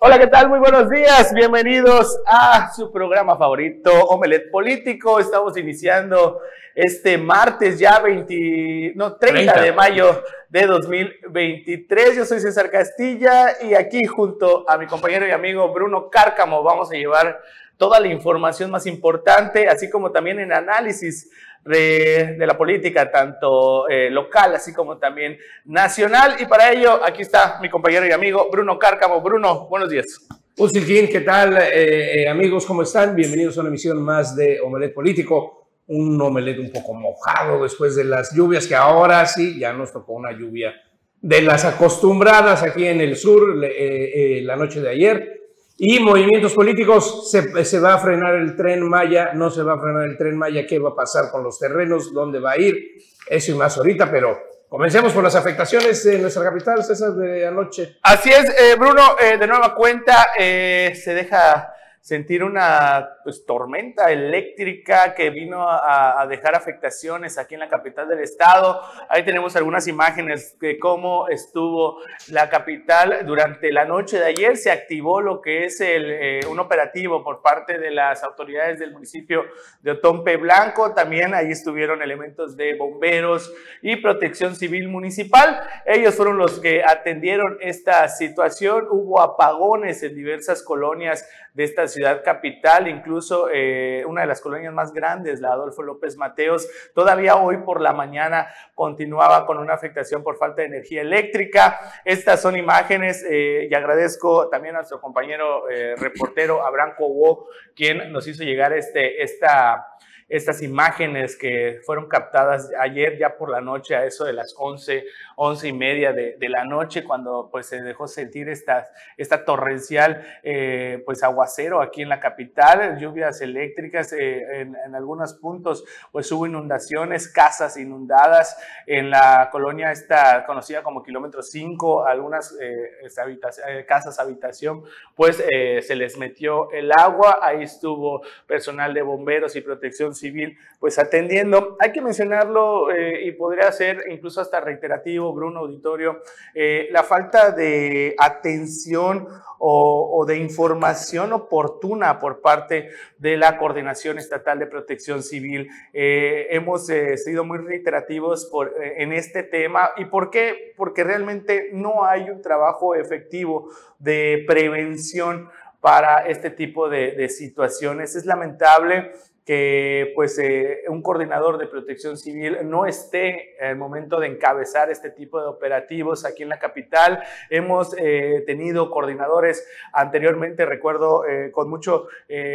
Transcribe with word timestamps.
Hola, 0.00 0.16
¿qué 0.16 0.28
tal? 0.28 0.48
Muy 0.48 0.60
buenos 0.60 0.88
días. 0.88 1.34
Bienvenidos 1.34 2.20
a 2.24 2.70
su 2.72 2.92
programa 2.92 3.36
favorito, 3.36 3.90
Omelet 4.04 4.48
Político. 4.48 5.18
Estamos 5.18 5.56
iniciando 5.56 6.38
este 6.72 7.18
martes 7.18 7.80
ya 7.80 7.98
20, 7.98 8.92
no, 8.94 9.16
30, 9.16 9.60
de 9.60 9.72
mayo 9.72 10.22
de 10.50 10.66
2023. 10.66 12.16
Yo 12.16 12.24
soy 12.24 12.38
César 12.38 12.70
Castilla 12.70 13.56
y 13.60 13.74
aquí 13.74 14.04
junto 14.04 14.70
a 14.70 14.78
mi 14.78 14.86
compañero 14.86 15.26
y 15.26 15.32
amigo 15.32 15.72
Bruno 15.72 16.08
Cárcamo 16.10 16.62
vamos 16.62 16.92
a 16.92 16.94
llevar 16.94 17.40
toda 17.78 18.00
la 18.00 18.08
información 18.08 18.70
más 18.70 18.86
importante, 18.86 19.68
así 19.68 19.88
como 19.88 20.10
también 20.10 20.40
en 20.40 20.52
análisis 20.52 21.30
de, 21.64 22.36
la 22.38 22.58
política, 22.58 23.10
tanto 23.10 23.88
eh, 23.88 24.10
local 24.10 24.54
así 24.54 24.74
como 24.74 24.98
también 24.98 25.38
nacional. 25.64 26.36
Y 26.40 26.46
para 26.46 26.72
ello, 26.72 27.00
aquí 27.02 27.22
está 27.22 27.58
mi 27.62 27.70
compañero 27.70 28.06
y 28.06 28.10
amigo 28.10 28.48
Bruno 28.50 28.78
Cárcamo. 28.78 29.20
Bruno, 29.20 29.68
buenos 29.68 29.88
días. 29.88 30.26
Usilkin, 30.56 31.08
¿qué 31.08 31.20
tal 31.20 31.56
eh, 31.56 32.22
eh, 32.22 32.28
amigos? 32.28 32.66
¿Cómo 32.66 32.82
están? 32.82 33.14
Bienvenidos 33.14 33.56
a 33.56 33.60
una 33.60 33.68
emisión 33.68 34.02
más 34.02 34.34
de 34.34 34.60
Omelet 34.60 34.92
Político. 34.92 35.68
Un 35.86 36.20
omelet 36.20 36.58
un 36.58 36.72
poco 36.72 36.92
mojado 36.94 37.62
después 37.62 37.94
de 37.94 38.04
las 38.04 38.34
lluvias 38.34 38.66
que 38.66 38.74
ahora 38.74 39.24
sí, 39.24 39.58
ya 39.58 39.72
nos 39.72 39.92
tocó 39.92 40.14
una 40.14 40.32
lluvia 40.32 40.74
de 41.20 41.42
las 41.42 41.64
acostumbradas 41.64 42.62
aquí 42.62 42.86
en 42.86 43.00
el 43.00 43.16
sur 43.16 43.56
la 43.56 44.56
noche 44.56 44.80
de 44.80 44.90
ayer 44.90 45.37
y 45.80 46.00
movimientos 46.00 46.54
políticos, 46.54 47.30
se, 47.30 47.78
va 47.78 47.94
a 47.94 47.98
frenar 47.98 48.34
el 48.34 48.56
tren 48.56 48.82
Maya, 48.88 49.30
no 49.34 49.48
se 49.48 49.62
va 49.62 49.74
a 49.74 49.78
frenar 49.78 50.08
el 50.08 50.18
tren 50.18 50.36
Maya, 50.36 50.66
¿qué 50.66 50.80
va 50.80 50.90
a 50.90 50.94
pasar 50.94 51.30
con 51.30 51.44
los 51.44 51.56
terrenos? 51.56 52.12
¿Dónde 52.12 52.40
va 52.40 52.52
a 52.52 52.58
ir? 52.58 52.96
Eso 53.28 53.52
y 53.52 53.54
más 53.54 53.78
ahorita, 53.78 54.10
pero 54.10 54.36
comencemos 54.68 55.12
por 55.12 55.22
las 55.22 55.36
afectaciones 55.36 56.04
en 56.06 56.22
nuestra 56.22 56.42
capital, 56.42 56.82
César, 56.82 57.12
de 57.12 57.46
anoche. 57.46 57.98
Así 58.02 58.28
es, 58.28 58.48
eh, 58.58 58.74
Bruno, 58.76 59.16
eh, 59.20 59.38
de 59.38 59.46
nueva 59.46 59.76
cuenta, 59.76 60.30
eh, 60.36 60.98
se 61.00 61.14
deja 61.14 61.72
sentir 62.00 62.42
una 62.42 63.17
pues, 63.28 63.44
tormenta 63.44 64.10
eléctrica 64.10 65.14
que 65.14 65.28
vino 65.28 65.66
a, 65.68 66.26
dejar 66.30 66.54
afectaciones 66.54 67.36
aquí 67.36 67.52
en 67.52 67.60
la 67.60 67.68
capital 67.68 68.08
del 68.08 68.20
estado. 68.20 68.80
Ahí 69.10 69.22
tenemos 69.22 69.54
algunas 69.54 69.86
imágenes 69.86 70.58
de 70.58 70.78
cómo 70.78 71.28
estuvo 71.28 72.00
la 72.28 72.48
capital 72.48 73.26
durante 73.26 73.70
la 73.70 73.84
noche 73.84 74.18
de 74.18 74.24
ayer. 74.24 74.56
Se 74.56 74.70
activó 74.70 75.20
lo 75.20 75.42
que 75.42 75.66
es 75.66 75.78
eh, 75.82 76.40
un 76.50 76.58
operativo 76.58 77.22
por 77.22 77.42
parte 77.42 77.76
de 77.76 77.90
las 77.90 78.24
autoridades 78.24 78.78
del 78.78 78.92
municipio 78.92 79.44
de 79.82 79.90
Otompe 79.90 80.38
Blanco. 80.38 80.94
También 80.94 81.34
ahí 81.34 81.50
estuvieron 81.50 82.00
elementos 82.00 82.56
de 82.56 82.76
bomberos 82.76 83.52
y 83.82 83.96
protección 83.96 84.56
civil 84.56 84.88
municipal. 84.88 85.60
Ellos 85.84 86.14
fueron 86.14 86.38
los 86.38 86.60
que 86.60 86.82
atendieron 86.82 87.58
esta 87.60 88.08
situación. 88.08 88.86
Hubo 88.90 89.20
apagones 89.20 90.02
en 90.02 90.14
diversas 90.14 90.62
colonias 90.62 91.28
de 91.58 91.64
esta 91.64 91.88
ciudad 91.88 92.22
capital, 92.22 92.86
incluso 92.86 93.17
eh, 93.52 94.04
una 94.06 94.22
de 94.22 94.26
las 94.26 94.40
colonias 94.40 94.72
más 94.72 94.92
grandes, 94.92 95.40
la 95.40 95.52
Adolfo 95.52 95.82
López 95.82 96.16
Mateos, 96.16 96.68
todavía 96.94 97.36
hoy 97.36 97.58
por 97.58 97.80
la 97.80 97.92
mañana 97.92 98.48
continuaba 98.74 99.46
con 99.46 99.58
una 99.58 99.74
afectación 99.74 100.22
por 100.22 100.36
falta 100.36 100.62
de 100.62 100.68
energía 100.68 101.02
eléctrica. 101.02 101.78
Estas 102.04 102.40
son 102.40 102.56
imágenes 102.56 103.24
eh, 103.28 103.68
y 103.70 103.74
agradezco 103.74 104.48
también 104.48 104.74
a 104.76 104.78
nuestro 104.78 105.00
compañero 105.00 105.68
eh, 105.68 105.94
reportero 105.96 106.64
Abraham 106.64 106.94
Cobo, 106.96 107.48
quien 107.74 108.12
nos 108.12 108.26
hizo 108.26 108.44
llegar 108.44 108.72
este, 108.72 109.22
esta 109.22 109.86
estas 110.28 110.62
imágenes 110.62 111.36
que 111.36 111.80
fueron 111.86 112.06
captadas 112.06 112.70
ayer 112.78 113.16
ya 113.18 113.36
por 113.36 113.50
la 113.50 113.62
noche, 113.62 113.96
a 113.96 114.04
eso 114.04 114.24
de 114.24 114.34
las 114.34 114.54
11, 114.58 115.04
11 115.36 115.68
y 115.68 115.72
media 115.72 116.12
de, 116.12 116.36
la 116.48 116.64
noche, 116.64 117.04
cuando 117.04 117.48
pues 117.50 117.66
se 117.66 117.82
dejó 117.82 118.06
sentir 118.08 118.48
esta, 118.48 118.88
esta 119.16 119.44
torrencial 119.44 120.24
eh, 120.42 121.02
pues 121.04 121.22
aguacero 121.22 121.80
aquí 121.80 122.02
en 122.02 122.08
la 122.08 122.20
capital, 122.20 122.98
lluvias 122.98 123.40
eléctricas 123.40 124.12
eh, 124.12 124.60
en, 124.60 124.94
algunos 124.94 125.34
puntos, 125.34 125.84
pues 126.10 126.30
hubo 126.32 126.46
inundaciones, 126.46 127.28
casas 127.28 127.76
inundadas 127.76 128.56
en 128.86 129.10
la 129.10 129.48
colonia 129.52 129.92
esta 129.92 130.44
conocida 130.46 130.82
como 130.82 131.02
kilómetro 131.02 131.42
5, 131.42 132.06
algunas 132.06 132.56
eh, 132.60 133.84
casas 133.86 134.18
habitación, 134.18 134.84
pues 135.14 135.36
se 135.36 135.94
les 135.94 136.18
metió 136.18 136.70
el 136.72 136.90
agua, 136.92 137.40
ahí 137.42 137.62
estuvo 137.62 138.22
personal 138.46 138.92
de 138.92 139.02
bomberos 139.02 139.54
y 139.56 139.60
protección 139.60 140.14
civil, 140.18 140.58
pues 140.80 140.98
atendiendo. 140.98 141.76
Hay 141.80 141.92
que 141.92 142.00
mencionarlo 142.00 142.90
eh, 142.92 143.24
y 143.24 143.32
podría 143.32 143.70
ser 143.72 144.04
incluso 144.10 144.40
hasta 144.40 144.60
reiterativo, 144.60 145.32
Bruno 145.32 145.60
Auditorio, 145.60 146.22
eh, 146.54 146.88
la 146.90 147.02
falta 147.02 147.50
de 147.50 148.14
atención 148.18 149.26
o, 149.60 150.24
de 150.26 150.36
información 150.36 151.32
oportuna 151.32 152.20
por 152.20 152.40
parte 152.40 152.90
de 153.18 153.36
la 153.36 153.58
Coordinación 153.58 154.18
Estatal 154.18 154.60
de 154.60 154.66
Protección 154.66 155.24
Civil. 155.24 155.68
Eh, 155.92 156.46
hemos 156.50 156.86
sido 156.86 157.44
muy 157.44 157.58
reiterativos 157.58 158.48
en 158.96 159.12
este 159.12 159.42
tema. 159.42 159.90
¿Y 159.96 160.04
por 160.04 160.30
qué? 160.30 160.74
Porque 160.76 161.02
realmente 161.02 161.70
no 161.72 162.04
hay 162.04 162.30
un 162.30 162.40
trabajo 162.40 162.94
efectivo 162.94 163.68
de 163.98 164.44
prevención 164.46 165.48
para 165.80 166.26
este 166.28 166.50
tipo 166.50 166.88
de 166.88 167.28
situaciones. 167.28 168.14
Es 168.14 168.26
lamentable 168.26 169.12
que 169.48 170.12
pues 170.14 170.38
eh, 170.38 170.82
un 170.88 171.00
coordinador 171.00 171.56
de 171.56 171.66
protección 171.66 172.18
civil 172.18 172.58
no 172.64 172.84
esté 172.84 173.56
en 173.58 173.70
el 173.70 173.76
momento 173.76 174.20
de 174.20 174.26
encabezar 174.26 174.90
este 174.90 175.08
tipo 175.08 175.40
de 175.40 175.46
operativos 175.46 176.26
aquí 176.26 176.42
en 176.42 176.50
la 176.50 176.58
capital. 176.58 177.22
Hemos 177.48 177.96
eh, 177.96 178.44
tenido 178.46 178.90
coordinadores 178.90 179.66
anteriormente, 179.94 180.66
recuerdo 180.66 181.24
eh, 181.26 181.50
con 181.50 181.70
mucho 181.70 182.08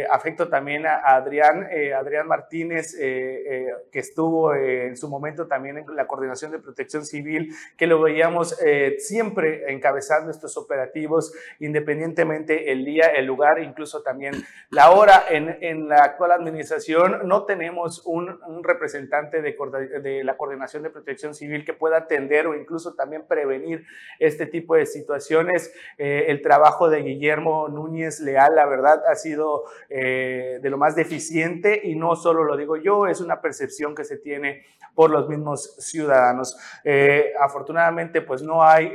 afecto 0.08 0.48
también 0.48 0.86
a 0.86 1.16
Adrián, 1.16 1.66
Adrián 1.98 2.28
Martínez, 2.28 2.94
que 2.96 3.98
estuvo 3.98 4.54
en 4.54 4.96
su 4.96 5.08
momento 5.08 5.48
también 5.48 5.78
en 5.78 5.96
la 5.96 6.06
coordinación 6.06 6.52
de 6.52 6.60
protección 6.60 7.04
civil, 7.04 7.52
que 7.76 7.88
lo 7.88 8.00
veíamos 8.00 8.56
siempre 8.98 9.72
encabezando 9.72 10.30
estos 10.30 10.56
operativos, 10.56 11.32
independientemente 11.58 12.70
el 12.70 12.84
día, 12.84 13.06
el 13.06 13.26
lugar, 13.26 13.60
incluso 13.60 14.02
también 14.02 14.34
la 14.70 14.92
hora 14.92 15.24
en, 15.28 15.58
en 15.60 15.88
la 15.88 16.04
actual 16.04 16.32
administración 16.32 16.83
no 17.24 17.44
tenemos 17.44 18.02
un, 18.04 18.38
representante 18.62 19.42
de, 19.42 20.24
la 20.24 20.36
Coordinación 20.36 20.82
de 20.82 20.90
Protección 20.90 21.34
Civil 21.34 21.64
que 21.64 21.72
pueda 21.72 21.98
atender 21.98 22.46
o 22.46 22.54
incluso 22.54 22.94
también 22.94 23.26
prevenir 23.26 23.84
este 24.18 24.46
tipo 24.46 24.74
de 24.74 24.86
situaciones. 24.86 25.72
Eh, 25.98 26.26
el 26.28 26.42
trabajo 26.42 26.88
de 26.88 27.02
Guillermo 27.02 27.68
Núñez 27.68 28.20
Leal, 28.20 28.54
la 28.54 28.66
verdad, 28.66 29.02
ha 29.08 29.14
sido 29.14 29.64
eh, 29.88 30.58
de 30.62 30.70
lo 30.70 30.78
más 30.78 30.96
deficiente 30.96 31.80
y 31.84 31.94
no 31.94 32.16
solo 32.16 32.44
lo 32.44 32.56
digo 32.56 32.76
yo, 32.76 33.06
es 33.06 33.20
una 33.20 33.40
percepción 33.40 33.94
que 33.94 34.04
se 34.04 34.16
tiene 34.18 34.64
por 34.94 35.10
los 35.10 35.28
mismos 35.28 35.76
ciudadanos. 35.78 36.56
Eh, 36.84 37.32
afortunadamente, 37.40 38.20
pues 38.22 38.42
no 38.42 38.62
hay 38.62 38.94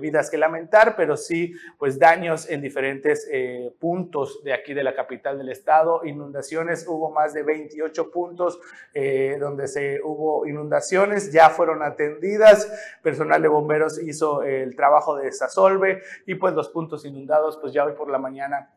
vidas 0.00 0.28
que 0.28 0.36
lamentar, 0.36 0.96
pero 0.96 1.16
sí, 1.16 1.54
pues 1.78 1.98
daños 1.98 2.50
en 2.50 2.60
diferentes 2.60 3.30
puntos 3.78 4.42
de 4.42 4.52
aquí 4.52 4.74
de 4.74 4.82
la 4.82 4.94
capital 4.94 5.38
del 5.38 5.50
estado, 5.50 6.04
inundaciones, 6.04 6.86
hubo 6.94 7.10
más 7.10 7.34
de 7.34 7.42
28 7.42 8.10
puntos 8.10 8.60
eh, 8.92 9.36
donde 9.38 9.68
se 9.68 10.00
hubo 10.02 10.46
inundaciones, 10.46 11.32
ya 11.32 11.50
fueron 11.50 11.82
atendidas, 11.82 12.70
personal 13.02 13.42
de 13.42 13.48
bomberos 13.48 14.00
hizo 14.02 14.42
el 14.42 14.74
trabajo 14.76 15.16
de 15.16 15.26
desasolve 15.26 16.02
y 16.26 16.34
pues 16.36 16.54
los 16.54 16.68
puntos 16.68 17.04
inundados 17.04 17.58
pues 17.58 17.72
ya 17.72 17.84
hoy 17.84 17.92
por 17.92 18.10
la 18.10 18.18
mañana 18.18 18.70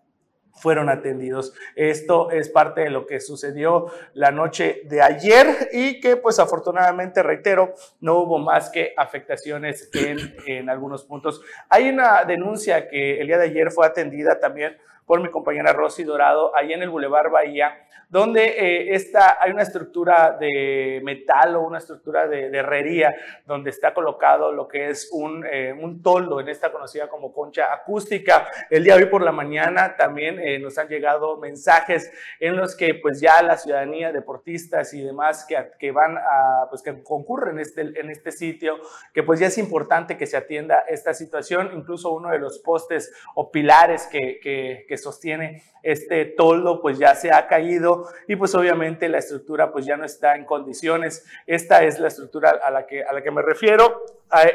fueron 0.58 0.90
atendidos. 0.90 1.54
Esto 1.76 2.32
es 2.32 2.50
parte 2.50 2.82
de 2.82 2.90
lo 2.90 3.06
que 3.06 3.20
sucedió 3.20 3.88
la 4.14 4.32
noche 4.32 4.82
de 4.86 5.02
ayer 5.02 5.70
y 5.72 6.00
que 6.00 6.18
pues 6.18 6.40
afortunadamente, 6.40 7.24
reitero, 7.24 7.74
no 8.02 8.20
hubo 8.20 8.40
más 8.40 8.70
que 8.70 8.94
afectaciones 8.98 9.90
en, 9.94 10.18
en 10.46 10.70
algunos 10.70 11.04
puntos. 11.06 11.42
Hay 11.70 11.90
una 11.90 12.24
denuncia 12.26 12.90
que 12.90 13.22
el 13.22 13.28
día 13.28 13.38
de 13.38 13.46
ayer 13.46 13.72
fue 13.72 13.86
atendida 13.86 14.40
también 14.40 14.78
por 15.08 15.22
mi 15.22 15.32
compañera 15.32 15.72
Rosy 15.72 16.04
Dorado, 16.04 16.54
ahí 16.54 16.74
en 16.74 16.84
el 16.84 16.90
Boulevard 16.90 17.32
Bahía, 17.32 17.88
donde 18.10 18.46
eh, 18.46 18.96
está, 18.96 19.38
hay 19.42 19.52
una 19.52 19.64
estructura 19.64 20.38
de 20.40 21.02
metal 21.04 21.56
o 21.56 21.62
una 21.62 21.78
estructura 21.78 22.28
de, 22.28 22.48
herrería, 22.58 23.16
donde 23.46 23.70
está 23.70 23.94
colocado 23.94 24.52
lo 24.52 24.68
que 24.68 24.90
es 24.90 25.10
un, 25.12 25.46
eh, 25.46 25.74
un, 25.74 26.02
toldo, 26.02 26.40
en 26.40 26.48
esta 26.48 26.72
conocida 26.72 27.10
como 27.10 27.34
concha 27.34 27.74
acústica. 27.74 28.48
El 28.70 28.84
día 28.84 28.96
de 28.96 29.04
hoy 29.04 29.10
por 29.10 29.24
la 29.24 29.32
mañana 29.32 29.96
también 29.98 30.40
eh, 30.40 30.60
nos 30.60 30.78
han 30.78 30.88
llegado 30.88 31.38
mensajes 31.38 32.12
en 32.40 32.56
los 32.56 32.76
que 32.76 32.96
pues 32.96 33.20
ya 33.20 33.42
la 33.42 33.58
ciudadanía, 33.58 34.12
deportistas 34.12 34.94
y 34.94 35.02
demás 35.02 35.46
que, 35.46 35.72
que 35.80 35.92
van 35.92 36.18
a, 36.18 36.68
pues 36.70 36.82
que 36.82 37.04
concurren 37.04 37.56
en 37.56 37.60
este, 37.60 37.82
en 37.82 38.10
este 38.10 38.32
sitio, 38.32 38.80
que 39.14 39.24
pues 39.24 39.40
ya 39.40 39.48
es 39.48 39.58
importante 39.58 40.18
que 40.18 40.28
se 40.28 40.38
atienda 40.38 40.84
esta 40.88 41.14
situación, 41.14 41.72
incluso 41.74 42.14
uno 42.14 42.30
de 42.30 42.40
los 42.40 42.60
postes 42.60 43.14
o 43.36 43.52
pilares 43.52 44.08
que, 44.08 44.40
que, 44.42 44.86
que 44.88 44.97
sostiene 44.98 45.64
este 45.84 46.26
toldo 46.26 46.82
pues 46.82 46.98
ya 46.98 47.16
se 47.16 47.32
ha 47.32 47.48
caído 47.48 48.08
y 48.28 48.36
pues 48.36 48.54
obviamente 48.56 49.10
la 49.10 49.20
estructura 49.20 49.72
pues 49.72 49.86
ya 49.86 49.98
no 49.98 50.06
está 50.06 50.36
en 50.36 50.46
condiciones. 50.46 51.26
Esta 51.46 51.84
es 51.84 52.00
la 52.00 52.08
estructura 52.08 52.60
a 52.64 52.72
la 52.72 52.86
que, 52.86 53.04
a 53.04 53.14
la 53.14 53.22
que 53.22 53.32
me 53.32 53.42
refiero. 53.42 54.04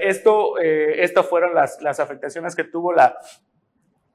esto, 0.01 0.59
eh, 0.59 1.03
estas 1.03 1.27
fueron 1.27 1.55
las, 1.55 1.81
las 1.81 2.01
afectaciones 2.01 2.55
que 2.55 2.65
tuvo 2.65 2.93
la, 2.93 3.17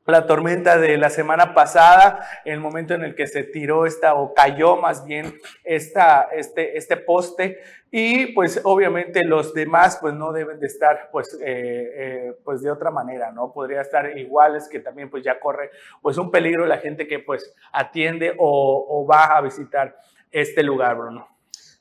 la 0.07 0.25
tormenta 0.25 0.77
de 0.77 0.97
la 0.97 1.09
semana 1.09 1.53
pasada, 1.53 2.25
el 2.45 2.59
momento 2.59 2.93
en 2.93 3.03
el 3.03 3.13
que 3.13 3.27
se 3.27 3.43
tiró 3.43 3.85
esta 3.85 4.15
o 4.15 4.33
cayó 4.33 4.77
más 4.77 5.05
bien 5.05 5.37
esta, 5.63 6.29
este, 6.33 6.77
este 6.77 6.97
poste 6.97 7.59
y 7.91 8.27
pues 8.27 8.61
obviamente 8.63 9.23
los 9.23 9.53
demás 9.53 9.97
pues 9.99 10.13
no 10.13 10.31
deben 10.31 10.59
de 10.59 10.67
estar 10.67 11.09
pues, 11.11 11.37
eh, 11.41 11.91
eh, 11.95 12.33
pues 12.43 12.61
de 12.61 12.71
otra 12.71 12.89
manera, 12.89 13.31
¿no? 13.31 13.51
Podría 13.51 13.81
estar 13.81 14.17
iguales 14.17 14.67
que 14.69 14.79
también 14.79 15.09
pues 15.09 15.23
ya 15.23 15.39
corre 15.39 15.71
pues 16.01 16.17
un 16.17 16.31
peligro 16.31 16.65
la 16.65 16.77
gente 16.77 17.07
que 17.07 17.19
pues 17.19 17.53
atiende 17.71 18.33
o, 18.37 19.05
va 19.09 19.37
a 19.37 19.41
visitar 19.41 19.97
este 20.31 20.63
lugar, 20.63 20.97
Bruno. 20.97 21.27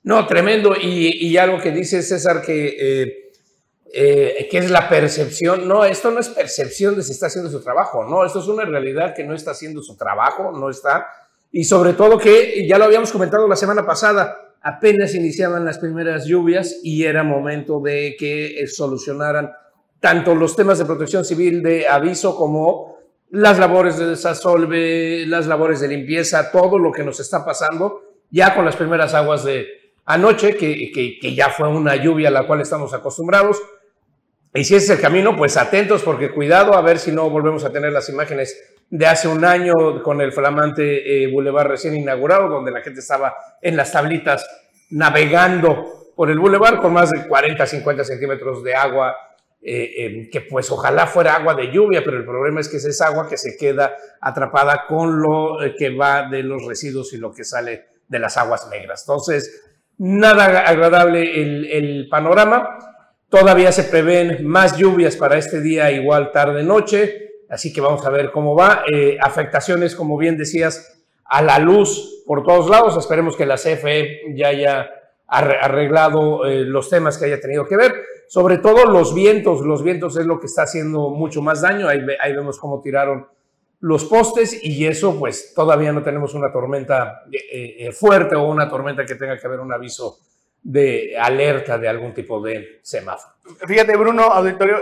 No, 0.03 0.27
tremendo. 0.27 0.77
Y, 0.81 1.27
y 1.27 1.37
algo 1.37 1.59
que 1.61 1.71
dice 1.71 2.03
César 2.03 2.43
que... 2.43 2.77
Eh, 2.79 3.26
eh, 3.93 4.49
¿qué 4.51 4.59
es 4.59 4.71
la 4.71 4.89
percepción? 4.89 5.67
No, 5.69 5.85
esto 5.85 6.11
no 6.11 6.21
es 6.21 6.29
percepción 6.29 6.97
de 6.97 7.03
si 7.03 7.13
está 7.13 7.27
haciendo 7.27 7.51
su 7.51 7.63
trabajo, 7.63 8.05
no, 8.05 8.25
esto 8.25 8.41
es 8.41 8.49
una 8.49 8.65
realidad 8.65 9.15
que 9.15 9.25
no 9.25 9.35
está 9.35 9.53
haciendo 9.53 9.83
su 9.83 9.97
trabajo, 9.97 10.53
no 10.53 10.71
está. 10.71 11.07
Y 11.53 11.65
sobre 11.65 11.93
todo 11.95 12.19
que, 12.19 12.67
ya 12.69 12.79
lo 12.79 12.85
habíamos 12.85 13.13
comentado 13.13 13.49
la 13.49 13.57
semana 13.57 13.87
pasada, 13.87 14.55
apenas 14.61 15.15
iniciaban 15.15 15.65
las 15.65 15.79
primeras 15.79 16.27
lluvias 16.27 16.81
y 16.83 17.05
era 17.05 17.23
momento 17.23 17.81
de 17.81 18.17
que 18.19 18.61
eh, 18.61 18.67
solucionaran 18.67 19.53
tanto 20.01 20.35
los 20.35 20.57
temas 20.57 20.79
de 20.79 20.85
protección 20.85 21.25
civil 21.25 21.63
de 21.63 21.89
aviso 21.89 22.37
como 22.37 22.99
las 23.31 23.59
labores 23.59 23.97
de 23.99 24.07
desasolve, 24.07 25.25
las 25.27 25.47
labores 25.47 25.81
de 25.81 25.89
limpieza, 25.89 26.51
todo 26.51 26.79
lo 26.79 26.93
que 26.93 27.05
nos 27.05 27.21
está 27.21 27.45
pasando 27.45 28.03
ya 28.31 28.55
con 28.55 28.65
las 28.65 28.77
primeras 28.77 29.15
aguas 29.15 29.45
de 29.45 29.67
anoche, 30.05 30.57
que, 30.57 30.91
que, 30.93 31.19
que 31.19 31.35
ya 31.35 31.51
fue 31.51 31.69
una 31.69 31.97
lluvia 31.97 32.29
a 32.29 32.33
la 32.33 32.47
cual 32.47 32.61
estamos 32.61 32.93
acostumbrados 32.93 33.61
y 34.57 34.65
si 34.65 34.75
ese 34.75 34.87
es 34.87 34.91
el 34.99 35.01
camino, 35.01 35.37
pues 35.37 35.57
atentos 35.57 36.03
porque 36.03 36.31
cuidado 36.31 36.75
a 36.75 36.81
ver 36.81 36.99
si 36.99 37.13
no 37.13 37.29
volvemos 37.29 37.65
a 37.65 37.73
tener 37.73 37.93
las 37.93 38.09
imágenes 38.09 38.59
de 38.89 39.07
hace 39.07 39.29
un 39.29 39.45
año 39.45 39.75
con 40.03 40.21
el 40.21 40.33
flamante 40.33 41.25
eh, 41.25 41.31
bulevar 41.31 41.69
recién 41.69 41.97
inaugurado, 41.97 42.49
donde 42.49 42.71
la 42.71 42.81
gente 42.81 43.01
estaba 43.01 43.35
en 43.61 43.77
las 43.77 43.93
tablitas 43.93 44.49
navegando 44.91 46.13
por 46.15 46.31
el 46.31 46.39
bulevar 46.39 46.81
con 46.81 46.93
más 46.93 47.11
de 47.11 47.27
40, 47.27 47.67
50 47.67 48.05
centímetros 48.05 48.63
de 48.63 48.75
agua, 48.75 49.15
eh, 49.61 49.91
eh, 49.99 50.31
que 50.31 50.41
pues 50.43 50.71
ojalá 50.71 51.07
fuera 51.07 51.35
agua 51.35 51.55
de 51.55 51.71
lluvia, 51.71 52.03
pero 52.05 52.17
el 52.17 52.25
problema 52.25 52.61
es 52.61 52.69
que 52.69 52.77
es 52.77 53.01
agua 53.01 53.29
que 53.29 53.37
se 53.37 53.57
queda 53.57 53.95
atrapada 54.21 54.85
con 54.89 55.21
lo 55.21 55.59
que 55.77 55.95
va 55.95 56.29
de 56.31 56.43
los 56.43 56.65
residuos 56.65 57.13
y 57.13 57.19
lo 57.19 57.35
que 57.35 57.45
sale 57.45 57.87
de 58.09 58.19
las 58.19 58.37
aguas 58.37 58.69
negras. 58.71 59.03
Entonces, 59.07 59.63
nada 59.99 60.61
agradable 60.61 61.41
el 61.77 62.09
panorama. 62.09 62.96
Todavía 63.29 63.73
se 63.73 63.85
prevén 63.85 64.47
más 64.47 64.77
lluvias 64.77 65.17
para 65.17 65.37
este 65.37 65.61
día, 65.61 65.91
igual 65.91 66.31
tarde-noche, 66.31 67.43
así 67.49 67.73
que 67.73 67.81
vamos 67.81 68.07
a 68.07 68.11
ver 68.11 68.31
cómo 68.31 68.55
va. 68.55 68.85
Eh, 68.93 69.19
afectaciones, 69.21 69.97
como 69.97 70.17
bien 70.17 70.39
decías, 70.39 71.03
a 71.25 71.43
la 71.43 71.59
luz 71.59 72.23
por 72.25 72.45
todos 72.45 72.71
lados. 72.71 72.97
Esperemos 72.97 73.37
que 73.37 73.45
la 73.45 73.57
CFE 73.57 74.33
ya 74.37 74.49
haya 74.49 74.91
arreglado 75.27 76.47
eh, 76.47 76.65
los 76.65 76.89
temas 76.89 77.19
que 77.19 77.25
haya 77.25 77.41
tenido 77.41 77.67
que 77.67 77.77
ver. 77.77 77.95
Sobre 78.29 78.59
todo 78.59 78.85
los 78.87 79.13
vientos, 79.13 79.61
los 79.63 79.83
vientos 79.83 80.17
es 80.17 80.27
lo 80.27 80.39
que 80.39 80.47
está 80.47 80.63
haciendo 80.63 81.11
mucho 81.11 81.43
más 81.43 81.63
daño. 81.63 81.89
Ahí, 81.89 82.05
vemos 82.33 82.61
cómo 82.61 82.81
tiraron 82.81 83.27
los 83.81 84.05
postes 84.05 84.65
y 84.65 84.87
eso 84.87 85.19
pues 85.19 85.53
todavía 85.53 85.93
no 85.93 86.03
tenemos 86.03 86.33
una 86.35 86.53
tormenta 86.53 87.25
eh, 87.31 87.91
fuerte 87.93 88.37
o 88.37 88.45
una 88.45 88.69
tormenta 88.69 89.05
que 89.05 89.17
tenga 89.17 89.37
que 89.37 89.47
haber 89.47 89.61
un 89.61 89.73
aviso 89.73 90.19
de 90.67 91.17
alerta 91.17 91.79
de 91.79 91.89
algún 91.89 92.13
tipo 92.13 92.43
de 92.43 92.81
semáforo. 92.83 93.36
Fíjate, 93.47 93.97
Bruno, 93.97 94.23
auditorio, 94.23 94.79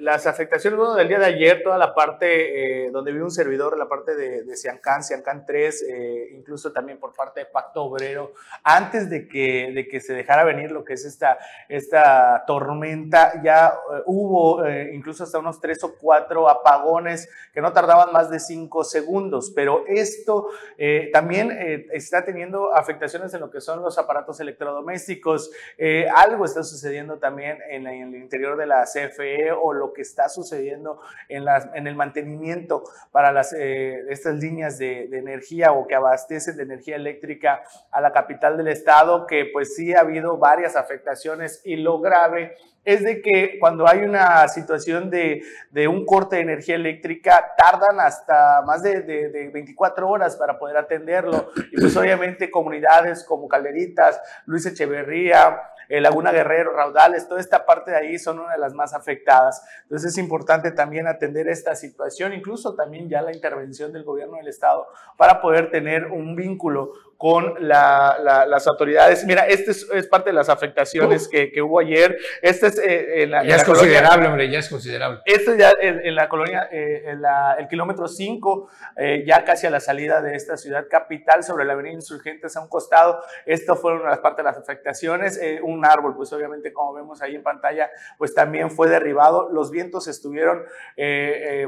las 0.00 0.28
afectaciones 0.28 0.78
del 0.96 1.08
día 1.08 1.18
de 1.18 1.26
ayer, 1.26 1.62
toda 1.64 1.76
la 1.76 1.94
parte 1.94 2.84
eh, 2.84 2.90
donde 2.92 3.10
vi 3.10 3.18
un 3.18 3.30
servidor, 3.30 3.76
la 3.76 3.88
parte 3.88 4.14
de, 4.14 4.44
de 4.44 4.56
Ciancán, 4.56 5.02
Ciancán 5.02 5.44
3, 5.44 5.82
eh, 5.82 6.28
incluso 6.36 6.72
también 6.72 6.98
por 6.98 7.12
parte 7.12 7.40
de 7.40 7.46
Pacto 7.46 7.82
Obrero, 7.82 8.34
antes 8.62 9.10
de 9.10 9.26
que, 9.26 10.00
se 10.00 10.14
dejara 10.14 10.44
venir 10.44 10.70
lo 10.70 10.84
que 10.84 10.92
es 10.92 11.04
esta, 11.04 11.38
esta 11.68 12.44
tormenta, 12.46 13.42
ya 13.42 13.68
eh, 13.68 14.02
hubo 14.06 14.64
incluso 14.92 15.24
hasta 15.24 15.40
unos 15.40 15.60
tres 15.60 15.82
o 15.82 15.96
cuatro 15.98 16.48
apagones 16.48 17.28
que 17.52 17.60
no 17.60 17.72
tardaban 17.72 18.12
más 18.12 18.30
de 18.30 18.38
cinco 18.38 18.84
segundos, 18.84 19.50
pero 19.54 19.84
esto 19.88 20.50
también 21.12 21.86
está 21.92 22.24
teniendo 22.24 22.74
afectaciones 22.74 23.32
en 23.34 23.40
lo 23.40 23.50
que 23.50 23.60
son 23.60 23.82
los 23.82 23.98
aparatos 23.98 24.38
electrodomésticos, 24.40 25.50
algo 26.14 26.44
está 26.44 26.62
sucediendo 26.62 27.18
también 27.18 27.55
en, 27.70 27.86
el 27.86 28.14
interior 28.14 28.56
de 28.56 28.66
la 28.66 28.84
CFE 28.84 29.52
o 29.52 29.72
lo 29.72 29.92
que 29.92 30.02
está 30.02 30.28
sucediendo 30.28 31.00
en, 31.28 31.44
las, 31.44 31.68
en 31.74 31.86
el 31.86 31.94
mantenimiento 31.94 32.84
para 33.12 33.32
las, 33.32 33.52
eh, 33.52 34.04
estas 34.08 34.36
líneas 34.36 34.78
de, 34.78 35.08
de, 35.08 35.18
energía 35.18 35.72
o 35.72 35.86
que 35.86 35.94
abastecen 35.94 36.56
de 36.56 36.62
energía 36.62 36.96
eléctrica 36.96 37.62
a 37.90 38.00
la 38.00 38.12
capital 38.12 38.56
del 38.56 38.68
estado, 38.68 39.26
que 39.26 39.46
pues 39.52 39.74
sí 39.74 39.94
ha 39.94 40.00
habido 40.00 40.38
varias 40.38 40.76
afectaciones 40.76 41.62
y 41.64 41.76
lo 41.76 42.00
grave 42.00 42.56
es 42.86 43.02
de 43.02 43.20
que 43.20 43.58
cuando 43.58 43.86
hay 43.88 43.98
una 43.98 44.46
situación 44.46 45.10
de, 45.10 45.42
de 45.72 45.88
un 45.88 46.06
corte 46.06 46.36
de 46.36 46.42
energía 46.42 46.76
eléctrica, 46.76 47.52
tardan 47.58 47.98
hasta 47.98 48.62
más 48.64 48.80
de, 48.84 49.02
de, 49.02 49.48
24 49.48 50.08
horas 50.08 50.36
para 50.36 50.56
poder 50.56 50.76
atenderlo. 50.76 51.50
Y 51.72 51.80
pues 51.80 51.96
obviamente 51.96 52.48
comunidades 52.48 53.24
como 53.24 53.48
Calderitas, 53.48 54.20
Luis 54.46 54.64
Echeverría, 54.66 55.60
eh, 55.88 56.00
Laguna 56.00 56.32
Guerrero, 56.32 56.72
Raudales, 56.72 57.28
toda 57.28 57.40
esta 57.40 57.66
parte 57.66 57.90
de 57.90 57.96
ahí 57.96 58.18
son 58.18 58.38
una 58.38 58.52
de 58.52 58.58
las 58.58 58.74
más 58.74 58.94
afectadas. 58.94 59.64
Entonces 59.82 60.12
es 60.12 60.18
importante 60.18 60.72
también 60.72 61.06
atender 61.06 61.48
esta 61.48 61.74
situación, 61.74 62.32
incluso 62.32 62.74
también 62.74 63.08
ya 63.08 63.22
la 63.22 63.32
intervención 63.32 63.92
del 63.92 64.04
gobierno 64.04 64.36
del 64.36 64.48
estado 64.48 64.86
para 65.16 65.40
poder 65.40 65.70
tener 65.70 66.06
un 66.06 66.36
vínculo 66.36 66.92
con 67.16 67.54
las 67.60 68.66
autoridades. 68.66 69.24
Mira, 69.24 69.46
este 69.46 69.70
es, 69.70 70.06
parte 70.08 70.30
de 70.30 70.34
las 70.34 70.48
afectaciones 70.48 71.28
que, 71.28 71.50
hubo 71.62 71.80
ayer. 71.80 72.16
Este 72.42 72.66
es 72.66 72.78
eh, 72.78 73.22
en 73.22 73.30
la, 73.30 73.44
ya 73.44 73.56
es 73.56 73.64
considerable, 73.64 74.28
hombre, 74.28 74.50
ya 74.50 74.58
es 74.58 74.68
considerable. 74.68 75.20
Este 75.24 75.56
ya 75.56 75.72
en, 75.80 76.14
la 76.14 76.28
colonia, 76.28 76.68
eh, 76.70 77.04
en 77.06 77.22
el 77.58 77.68
kilómetro 77.68 78.06
5, 78.06 78.68
eh, 78.96 79.24
ya 79.26 79.44
casi 79.44 79.66
a 79.66 79.70
la 79.70 79.80
salida 79.80 80.20
de 80.20 80.36
esta 80.36 80.56
ciudad 80.56 80.86
capital, 80.90 81.42
sobre 81.42 81.64
la 81.64 81.72
avenida 81.72 81.94
Insurgentes 81.94 82.56
a 82.56 82.60
un 82.60 82.68
costado. 82.68 83.22
Esto 83.46 83.76
fueron 83.76 84.04
las 84.04 84.18
partes 84.18 84.44
de 84.44 84.50
las 84.50 84.58
afectaciones. 84.58 85.40
un 85.62 85.84
árbol, 85.86 86.14
pues 86.16 86.32
obviamente, 86.32 86.72
como 86.72 86.92
vemos 86.92 87.22
ahí 87.22 87.34
en 87.34 87.42
pantalla, 87.42 87.90
pues 88.18 88.34
también 88.34 88.70
fue 88.70 88.88
derribado. 88.88 89.48
Los 89.50 89.70
vientos 89.70 90.06
estuvieron 90.06 90.64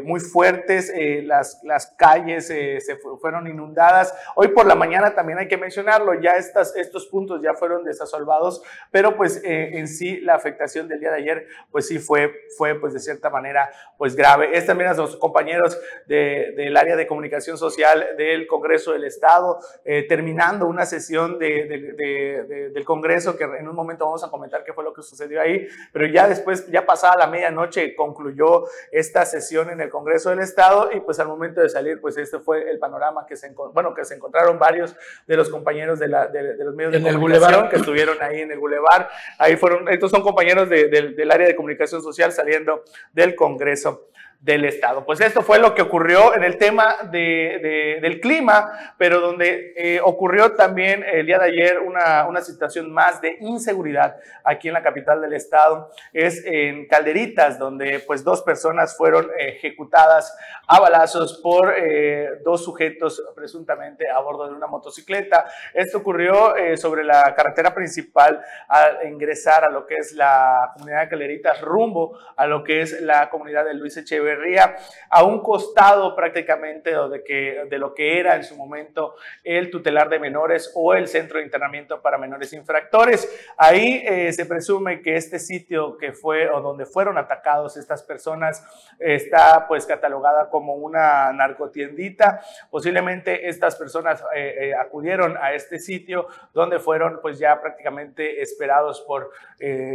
muy 0.04 0.20
fuertes, 0.20 0.92
las, 1.24 1.60
las 1.64 1.86
calles 1.98 2.48
se 2.48 2.96
fueron 3.20 3.46
inundadas. 3.46 4.14
Hoy 4.34 4.48
por 4.48 4.66
la 4.66 4.74
mañana 4.74 5.14
también 5.14 5.37
hay 5.38 5.48
que 5.48 5.56
mencionarlo, 5.56 6.14
ya 6.20 6.32
estos 6.32 7.06
puntos 7.06 7.42
ya 7.42 7.54
fueron 7.54 7.84
desasolvados, 7.84 8.62
pero 8.90 9.16
pues 9.16 9.42
eh, 9.44 9.78
en 9.78 9.88
sí 9.88 10.20
la 10.20 10.34
afectación 10.34 10.88
del 10.88 11.00
día 11.00 11.10
de 11.10 11.18
ayer, 11.18 11.46
pues 11.70 11.86
sí 11.86 11.98
fue, 11.98 12.32
fue 12.56 12.74
pues 12.78 12.92
de 12.94 13.00
cierta 13.00 13.30
manera 13.30 13.70
pues 13.96 14.16
grave. 14.16 14.56
Es 14.56 14.66
también 14.66 14.90
a 14.90 14.94
los 14.94 15.16
compañeros 15.16 15.78
de, 16.06 16.54
del 16.56 16.76
área 16.76 16.96
de 16.96 17.06
comunicación 17.06 17.56
social 17.58 18.16
del 18.16 18.46
Congreso 18.46 18.92
del 18.92 19.04
Estado, 19.04 19.58
eh, 19.84 20.06
terminando 20.08 20.66
una 20.66 20.86
sesión 20.86 21.38
de, 21.38 21.66
de, 21.66 22.70
del 22.72 22.84
Congreso, 22.84 23.36
que 23.36 23.44
en 23.44 23.68
un 23.68 23.74
momento 23.74 24.04
vamos 24.04 24.24
a 24.24 24.30
comentar 24.30 24.64
qué 24.64 24.72
fue 24.72 24.84
lo 24.84 24.92
que 24.92 25.02
sucedió 25.02 25.40
ahí, 25.40 25.66
pero 25.92 26.06
ya 26.06 26.28
después, 26.28 26.66
ya 26.70 26.84
pasada 26.86 27.16
la 27.18 27.26
medianoche, 27.26 27.94
concluyó 27.94 28.64
esta 28.92 29.24
sesión 29.24 29.70
en 29.70 29.80
el 29.80 29.90
Congreso 29.90 30.30
del 30.30 30.40
Estado 30.40 30.90
y 30.92 31.00
pues 31.00 31.18
al 31.20 31.28
momento 31.28 31.60
de 31.60 31.68
salir, 31.68 32.00
pues 32.00 32.16
este 32.16 32.38
fue 32.38 32.70
el 32.70 32.78
panorama 32.78 33.26
que 33.26 33.36
se, 33.36 33.50
bueno, 33.50 33.94
que 33.94 34.04
se 34.04 34.14
encontraron 34.14 34.58
varios 34.58 34.96
de 35.28 35.36
los 35.36 35.50
compañeros 35.50 35.98
de, 35.98 36.08
la, 36.08 36.26
de, 36.26 36.56
los 36.64 36.74
medios 36.74 36.92
de 36.92 37.12
comunicación 37.12 37.68
que 37.68 37.76
estuvieron 37.76 38.16
ahí 38.20 38.40
en 38.40 38.50
el 38.50 38.58
Boulevard. 38.58 39.08
Ahí 39.38 39.56
fueron, 39.56 39.88
estos 39.88 40.10
son 40.10 40.22
compañeros 40.22 40.68
del 40.68 41.30
área 41.30 41.46
de 41.46 41.54
comunicación 41.54 42.02
social 42.02 42.32
saliendo 42.32 42.82
del 43.12 43.36
Congreso 43.36 44.08
del 44.40 44.64
Estado. 44.64 45.04
Pues 45.04 45.20
esto 45.20 45.42
fue 45.42 45.58
lo 45.58 45.74
que 45.74 45.82
ocurrió 45.82 46.32
en 46.34 46.44
el 46.44 46.58
tema 46.58 46.94
de, 47.10 47.98
del 48.00 48.20
clima, 48.20 48.94
pero 48.96 49.20
donde 49.20 49.72
eh, 49.76 50.00
ocurrió 50.02 50.52
también 50.52 51.02
el 51.02 51.26
día 51.26 51.38
de 51.40 51.46
ayer 51.46 51.80
una, 51.80 52.26
una, 52.28 52.40
situación 52.40 52.92
más 52.92 53.20
de 53.20 53.36
inseguridad 53.40 54.16
aquí 54.44 54.68
en 54.68 54.74
la 54.74 54.82
capital 54.82 55.20
del 55.20 55.32
Estado, 55.32 55.90
es 56.12 56.44
en 56.46 56.86
Calderitas, 56.86 57.58
donde 57.58 57.98
pues 57.98 58.22
dos 58.22 58.42
personas 58.42 58.96
fueron 58.96 59.28
ejecutadas 59.38 60.32
a 60.68 60.78
balazos 60.78 61.40
por 61.42 61.74
eh, 61.76 62.38
dos 62.44 62.64
sujetos 62.64 63.20
presuntamente 63.34 64.08
a 64.08 64.20
bordo 64.20 64.46
de 64.46 64.54
una 64.54 64.68
motocicleta. 64.68 65.46
Esto 65.74 65.98
ocurrió 65.98 66.54
eh, 66.54 66.76
sobre 66.76 67.02
la 67.02 67.34
carretera 67.34 67.74
principal 67.74 68.40
al 68.68 69.08
ingresar 69.08 69.64
a 69.64 69.70
lo 69.70 69.84
que 69.84 69.96
es 69.96 70.12
la 70.12 70.70
comunidad 70.74 71.00
de 71.02 71.08
Calderitas 71.08 71.60
rumbo 71.60 72.16
a 72.36 72.46
lo 72.46 72.62
que 72.62 72.82
es 72.82 73.00
la 73.00 73.28
comunidad 73.30 73.64
de 73.64 73.74
Luis 73.74 73.96
Echeverría 73.96 74.27
Echeverría, 74.28 74.76
a 75.10 75.24
un 75.24 75.40
costado 75.40 76.14
prácticamente 76.14 76.90
de, 76.90 77.24
que, 77.24 77.66
de 77.68 77.78
lo 77.78 77.94
que 77.94 78.20
era 78.20 78.36
en 78.36 78.44
su 78.44 78.56
momento 78.56 79.14
el 79.42 79.70
tutelar 79.70 80.08
de 80.08 80.18
menores 80.18 80.70
o 80.74 80.94
el 80.94 81.08
centro 81.08 81.38
de 81.38 81.44
internamiento 81.44 82.00
para 82.02 82.18
menores 82.18 82.52
infractores. 82.52 83.28
Ahí 83.56 84.04
eh, 84.06 84.32
se 84.32 84.44
presume 84.46 85.00
que 85.00 85.16
este 85.16 85.38
sitio 85.38 85.96
que 85.96 86.12
fue 86.12 86.50
o 86.50 86.60
donde 86.60 86.84
fueron 86.84 87.16
atacados 87.18 87.76
estas 87.76 88.02
personas 88.02 88.64
está 88.98 89.66
pues 89.66 89.86
catalogada 89.86 90.50
como 90.50 90.74
una 90.74 91.32
narcotiendita. 91.32 92.40
Posiblemente 92.70 93.48
estas 93.48 93.76
personas 93.76 94.22
eh, 94.34 94.54
eh, 94.60 94.74
acudieron 94.74 95.36
a 95.38 95.54
este 95.54 95.78
sitio 95.78 96.28
donde 96.52 96.78
fueron 96.78 97.20
pues 97.22 97.38
ya 97.38 97.60
prácticamente 97.60 98.42
esperados 98.42 99.00
por 99.00 99.30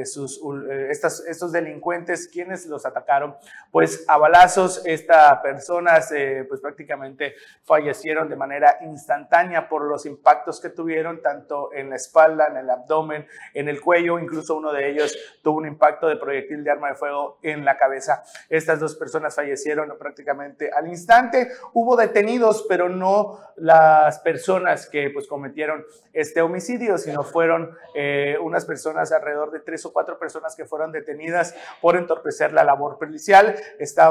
sus, 0.06 0.42
estas, 0.90 1.26
estos 1.26 1.52
delincuentes 1.52 2.28
quienes 2.28 2.66
los 2.66 2.86
atacaron 2.86 3.36
pues 3.72 4.04
a 4.08 4.18
balazos. 4.24 4.82
Estas 4.86 5.40
personas 5.40 6.14
pues 6.48 6.62
prácticamente 6.62 7.36
fallecieron 7.64 8.30
de 8.30 8.38
manera 8.38 8.78
instantánea 8.82 9.68
por 9.68 9.84
los 9.84 10.06
impactos 10.06 10.62
que 10.62 10.70
tuvieron 10.70 11.22
tanto 11.22 11.74
en 11.74 11.90
la 11.90 11.98
espalda, 11.98 12.48
en 12.48 12.58
el 12.58 12.70
abdomen, 12.70 13.28
en 13.54 13.68
el 13.68 13.82
cuello, 13.82 14.20
incluso 14.20 14.56
uno 14.56 14.72
de 14.72 14.90
ellos 14.90 15.14
tuvo 15.44 15.58
un 15.58 15.68
impacto 15.68 16.08
de 16.08 16.16
proyectil 16.16 16.64
de 16.64 16.72
arma 16.72 16.90
de 16.90 16.96
fuego 16.96 17.40
en 17.44 17.66
la 17.66 17.78
cabeza. 17.78 18.24
Estas 18.48 18.80
dos 18.80 18.96
personas 18.96 19.36
fallecieron 19.36 19.94
prácticamente 20.00 20.72
al 20.72 20.88
instante. 20.88 21.50
Hubo 21.74 21.98
detenidos, 21.98 22.66
pero 22.70 22.88
no 22.88 23.40
las 23.58 24.20
personas 24.20 24.88
que 24.88 25.10
pues 25.10 25.28
cometieron 25.28 25.86
este 26.14 26.42
homicidio, 26.42 26.98
sino 26.98 27.24
fueron 27.24 27.76
eh, 27.94 28.38
unas 28.42 28.66
personas, 28.66 29.12
alrededor 29.12 29.52
de 29.52 29.60
tres 29.60 29.86
o 29.86 29.92
cuatro 29.92 30.18
personas 30.18 30.56
que 30.56 30.66
fueron 30.66 30.92
detenidas 30.92 31.56
por 31.82 31.98
entorpecer 31.98 32.54
la 32.54 32.64
labor 32.64 32.98
policial. 32.98 33.56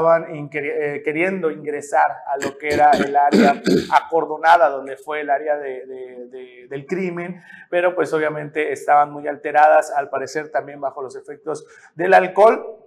Estaban 0.03 0.49
eh, 0.53 1.01
queriendo 1.01 1.49
ingresar 1.49 2.11
a 2.27 2.37
lo 2.43 2.57
que 2.57 2.67
era 2.73 2.91
el 2.91 3.15
área 3.15 3.61
acordonada, 3.89 4.67
donde 4.67 4.97
fue 4.97 5.21
el 5.21 5.29
área 5.29 5.55
del 5.55 6.85
crimen, 6.85 7.41
pero 7.69 7.95
pues 7.95 8.11
obviamente 8.11 8.73
estaban 8.73 9.11
muy 9.11 9.29
alteradas, 9.29 9.93
al 9.95 10.09
parecer 10.09 10.51
también 10.51 10.81
bajo 10.81 11.01
los 11.01 11.15
efectos 11.15 11.65
del 11.95 12.13
alcohol. 12.13 12.82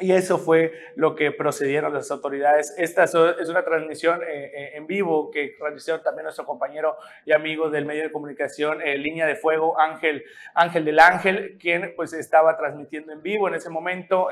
Y 0.00 0.12
eso 0.12 0.38
fue 0.38 0.72
lo 0.94 1.16
que 1.16 1.32
procedieron 1.32 1.92
las 1.92 2.10
autoridades. 2.10 2.72
Esta 2.78 3.04
es 3.04 3.14
una 3.48 3.64
transmisión 3.64 4.22
eh, 4.22 4.52
eh, 4.54 4.70
en 4.74 4.86
vivo 4.86 5.30
que 5.30 5.56
realizó 5.60 6.00
también 6.00 6.24
nuestro 6.24 6.44
compañero 6.44 6.96
y 7.24 7.32
amigo 7.32 7.68
del 7.68 7.84
medio 7.84 8.04
de 8.04 8.12
comunicación, 8.12 8.80
eh, 8.80 8.96
Línea 8.96 9.26
de 9.26 9.34
Fuego, 9.34 9.78
Ángel, 9.80 10.24
Ángel 10.54 10.84
del 10.84 11.00
Ángel, 11.00 11.58
quien 11.60 11.94
pues 11.96 12.12
estaba 12.12 12.56
transmitiendo 12.56 13.12
en 13.12 13.22
vivo 13.22 13.48
en 13.48 13.54
ese 13.54 13.70
momento. 13.70 14.28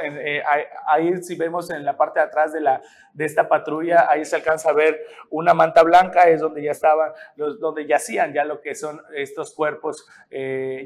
ahí 0.87 1.23
si 1.23 1.35
vemos 1.35 1.71
en 1.71 1.85
la 1.85 1.97
parte 1.97 2.21
de 2.21 2.27
atrás 2.27 2.53
de, 2.53 2.61
la, 2.61 2.81
de 3.13 3.25
esta 3.25 3.49
patrulla, 3.49 4.09
ahí 4.09 4.25
se 4.25 4.37
alcanza 4.37 4.71
a 4.71 4.73
ver 4.73 5.01
una 5.31 5.53
manta 5.53 5.83
blanca, 5.83 6.29
es 6.29 6.41
donde 6.41 6.63
ya 6.63 6.71
estaban, 6.71 7.13
donde 7.37 7.87
yacían 7.87 8.33
ya 8.33 8.45
lo 8.45 8.61
que 8.61 8.75
son 8.75 9.03
estos 9.15 9.55
cuerpos 9.55 10.07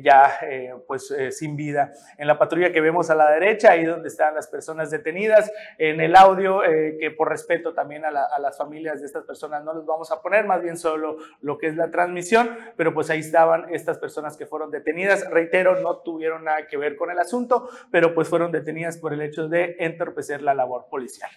ya 0.02 0.38
pues 0.86 1.14
sin 1.30 1.56
vida. 1.56 1.92
En 2.16 2.26
la 2.26 2.38
patrulla 2.38 2.72
que 2.72 2.80
vemos 2.80 3.10
a 3.10 3.14
la 3.14 3.30
derecha, 3.30 3.72
ahí 3.72 3.84
donde 3.84 4.08
están 4.08 4.34
las 4.34 4.48
personas 4.48 4.69
detenidas. 4.90 5.50
En 5.78 6.00
el 6.00 6.16
audio, 6.16 6.64
eh, 6.64 6.96
que 7.00 7.10
por 7.10 7.28
respeto 7.28 7.74
también 7.74 8.04
a, 8.04 8.10
las 8.10 8.56
familias 8.56 9.00
de 9.00 9.06
estas 9.06 9.24
personas 9.24 9.64
no 9.64 9.72
los 9.74 9.86
vamos 9.86 10.10
a 10.10 10.20
poner, 10.20 10.46
más 10.46 10.62
bien 10.62 10.76
solo 10.76 11.16
lo 11.40 11.58
que 11.58 11.68
es 11.68 11.76
la 11.76 11.90
transmisión, 11.90 12.56
pero 12.76 12.94
pues 12.94 13.10
ahí 13.10 13.20
estaban 13.20 13.66
estas 13.74 13.98
personas 13.98 14.36
que 14.36 14.46
fueron 14.46 14.70
detenidas. 14.70 15.28
Reitero, 15.30 15.80
no 15.80 15.98
tuvieron 15.98 16.44
nada 16.44 16.66
que 16.66 16.76
ver 16.76 16.96
con 16.96 17.10
el 17.10 17.18
asunto, 17.18 17.68
pero 17.90 18.14
pues 18.14 18.28
fueron 18.28 18.52
detenidas 18.52 18.98
por 18.98 19.12
el 19.12 19.22
hecho 19.22 19.48
de 19.48 19.76
entorpecer 19.78 20.42
la 20.42 20.54
labor 20.54 20.86
policial. 20.90 21.30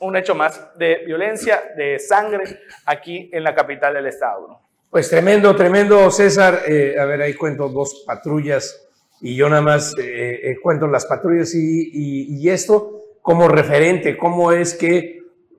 Un 0.00 0.16
hecho 0.16 0.34
más 0.34 0.76
de 0.78 1.02
violencia, 1.04 1.60
de 1.76 1.98
sangre 1.98 2.60
aquí 2.86 3.30
en 3.32 3.42
la 3.42 3.54
capital 3.54 3.94
del 3.94 4.06
estado. 4.06 4.60
Pues 4.90 5.10
tremendo, 5.10 5.54
tremendo, 5.54 6.10
César. 6.10 6.62
Eh, 6.66 6.96
a 6.98 7.04
ver, 7.04 7.20
ahí 7.20 7.34
cuento 7.34 7.68
dos 7.68 8.04
patrullas 8.06 8.87
y 9.20 9.34
yo 9.34 9.48
nada 9.48 9.62
más 9.62 9.94
eh, 9.98 10.40
eh, 10.42 10.56
cuento 10.62 10.86
las 10.86 11.06
patrullas 11.06 11.54
y, 11.54 12.48
esto 12.48 12.94
como 13.22 13.48
referente, 13.48 14.16
cómo 14.16 14.52
es 14.52 14.74
que 14.74 15.18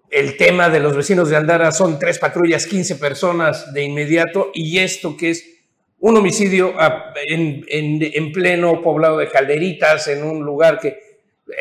el 0.09 0.37
tema 0.37 0.69
de 0.69 0.79
los 0.79 0.95
vecinos 0.95 1.29
de 1.29 1.35
Aldara 1.35 1.71
son 1.71 1.99
tres 1.99 2.17
patrullas, 2.17 2.65
15 2.65 2.95
personas 2.95 3.73
de 3.73 3.83
inmediato 3.83 4.49
y 4.53 4.79
esto 4.79 5.15
que 5.15 5.31
es 5.31 5.45
un 5.99 6.17
homicidio 6.17 6.73
en, 7.27 7.63
en, 7.69 8.31
pleno 8.31 8.81
poblado 8.81 9.17
de 9.17 9.29
calderitas, 9.29 10.07
en 10.07 10.23
un 10.23 10.43
lugar 10.43 10.79
que 10.79 10.97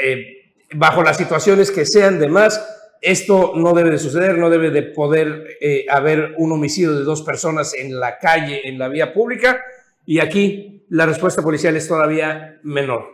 eh, 0.03 0.53
bajo 0.73 1.03
las 1.03 1.17
situaciones 1.17 1.71
que 1.71 1.85
sean 1.85 2.19
de 2.19 2.29
más, 2.29 2.65
esto 3.03 3.53
no 3.55 3.75
debe 3.75 3.91
de 3.91 3.99
suceder, 3.99 4.39
no 4.39 4.49
debe 4.49 4.71
de 4.71 4.83
poder 4.83 5.59
haber 5.91 6.35
un 6.39 6.53
homicidio 6.53 6.95
de 6.95 7.05
dos 7.05 7.23
personas 7.23 7.75
en 7.75 7.99
la 7.99 8.19
calle, 8.19 8.67
en 8.69 8.79
la 8.79 8.89
vía 8.89 9.13
pública. 9.13 9.61
Y 10.07 10.21
aquí 10.21 10.78
la 10.91 11.07
respuesta 11.07 11.43
policial 11.43 11.77
es 11.77 11.89
todavía 11.89 12.59
menor. 12.63 13.05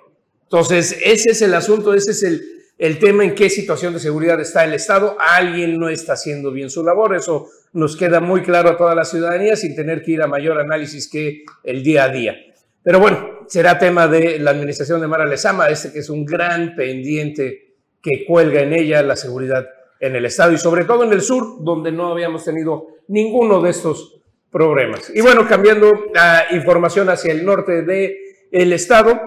Entonces, 0.44 0.96
ese 1.02 1.30
es 1.30 1.42
el 1.42 1.54
asunto, 1.54 1.94
ese 1.94 2.12
es 2.12 2.22
el, 2.22 2.42
el 2.78 2.98
tema 2.98 3.24
en 3.24 3.34
qué 3.34 3.50
situación 3.50 3.92
de 3.92 4.00
seguridad 4.00 4.40
está 4.40 4.64
el 4.64 4.74
Estado. 4.74 5.16
Alguien 5.18 5.78
no 5.78 5.88
está 5.88 6.14
haciendo 6.14 6.52
bien 6.52 6.70
su 6.70 6.84
labor, 6.84 7.14
eso 7.16 7.48
nos 7.72 7.96
queda 7.96 8.20
muy 8.20 8.42
claro 8.42 8.70
a 8.70 8.76
toda 8.76 8.94
la 8.94 9.04
ciudadanía 9.04 9.56
sin 9.56 9.74
tener 9.74 10.02
que 10.02 10.12
ir 10.12 10.22
a 10.22 10.26
mayor 10.26 10.60
análisis 10.60 11.08
que 11.10 11.44
el 11.64 11.82
día 11.82 12.04
a 12.04 12.08
día. 12.08 12.36
Pero 12.82 13.00
bueno, 13.00 13.46
será 13.48 13.78
tema 13.78 14.06
de 14.06 14.38
la 14.38 14.50
administración 14.50 15.00
de 15.00 15.08
Mara 15.08 15.26
Lezama, 15.26 15.68
este 15.68 15.92
que 15.92 16.00
es 16.00 16.10
un 16.10 16.24
gran 16.24 16.76
pendiente 16.76 17.76
que 18.00 18.24
cuelga 18.26 18.60
en 18.60 18.74
ella 18.74 19.02
la 19.02 19.16
seguridad 19.16 19.66
en 19.98 20.14
el 20.14 20.26
Estado 20.26 20.52
y 20.52 20.58
sobre 20.58 20.84
todo 20.84 21.04
en 21.04 21.12
el 21.12 21.22
sur, 21.22 21.64
donde 21.64 21.90
no 21.90 22.12
habíamos 22.12 22.44
tenido 22.44 22.88
ninguno 23.08 23.62
de 23.62 23.70
estos 23.70 24.20
problemas. 24.54 25.10
Y 25.12 25.20
bueno, 25.20 25.48
cambiando 25.48 25.90
la 26.14 26.46
información 26.52 27.10
hacia 27.10 27.32
el 27.32 27.44
norte 27.44 27.82
del 27.82 28.16
el 28.52 28.72
estado, 28.72 29.20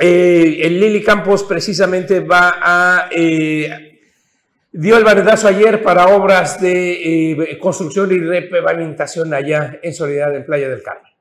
eh, 0.00 0.58
el 0.62 0.80
Lili 0.80 1.00
Campos 1.04 1.44
precisamente 1.44 2.18
va 2.18 2.56
a... 2.60 3.08
Eh, 3.12 4.00
dio 4.72 4.96
el 4.96 5.04
bandazo 5.04 5.46
ayer 5.46 5.80
para 5.84 6.08
obras 6.08 6.60
de 6.60 7.30
eh, 7.30 7.58
construcción 7.60 8.10
y 8.10 8.18
repavimentación 8.18 9.32
allá 9.32 9.78
en 9.80 9.94
Soledad, 9.94 10.34
en 10.34 10.44
Playa 10.44 10.68
del 10.68 10.82
Carmen. 10.82 11.11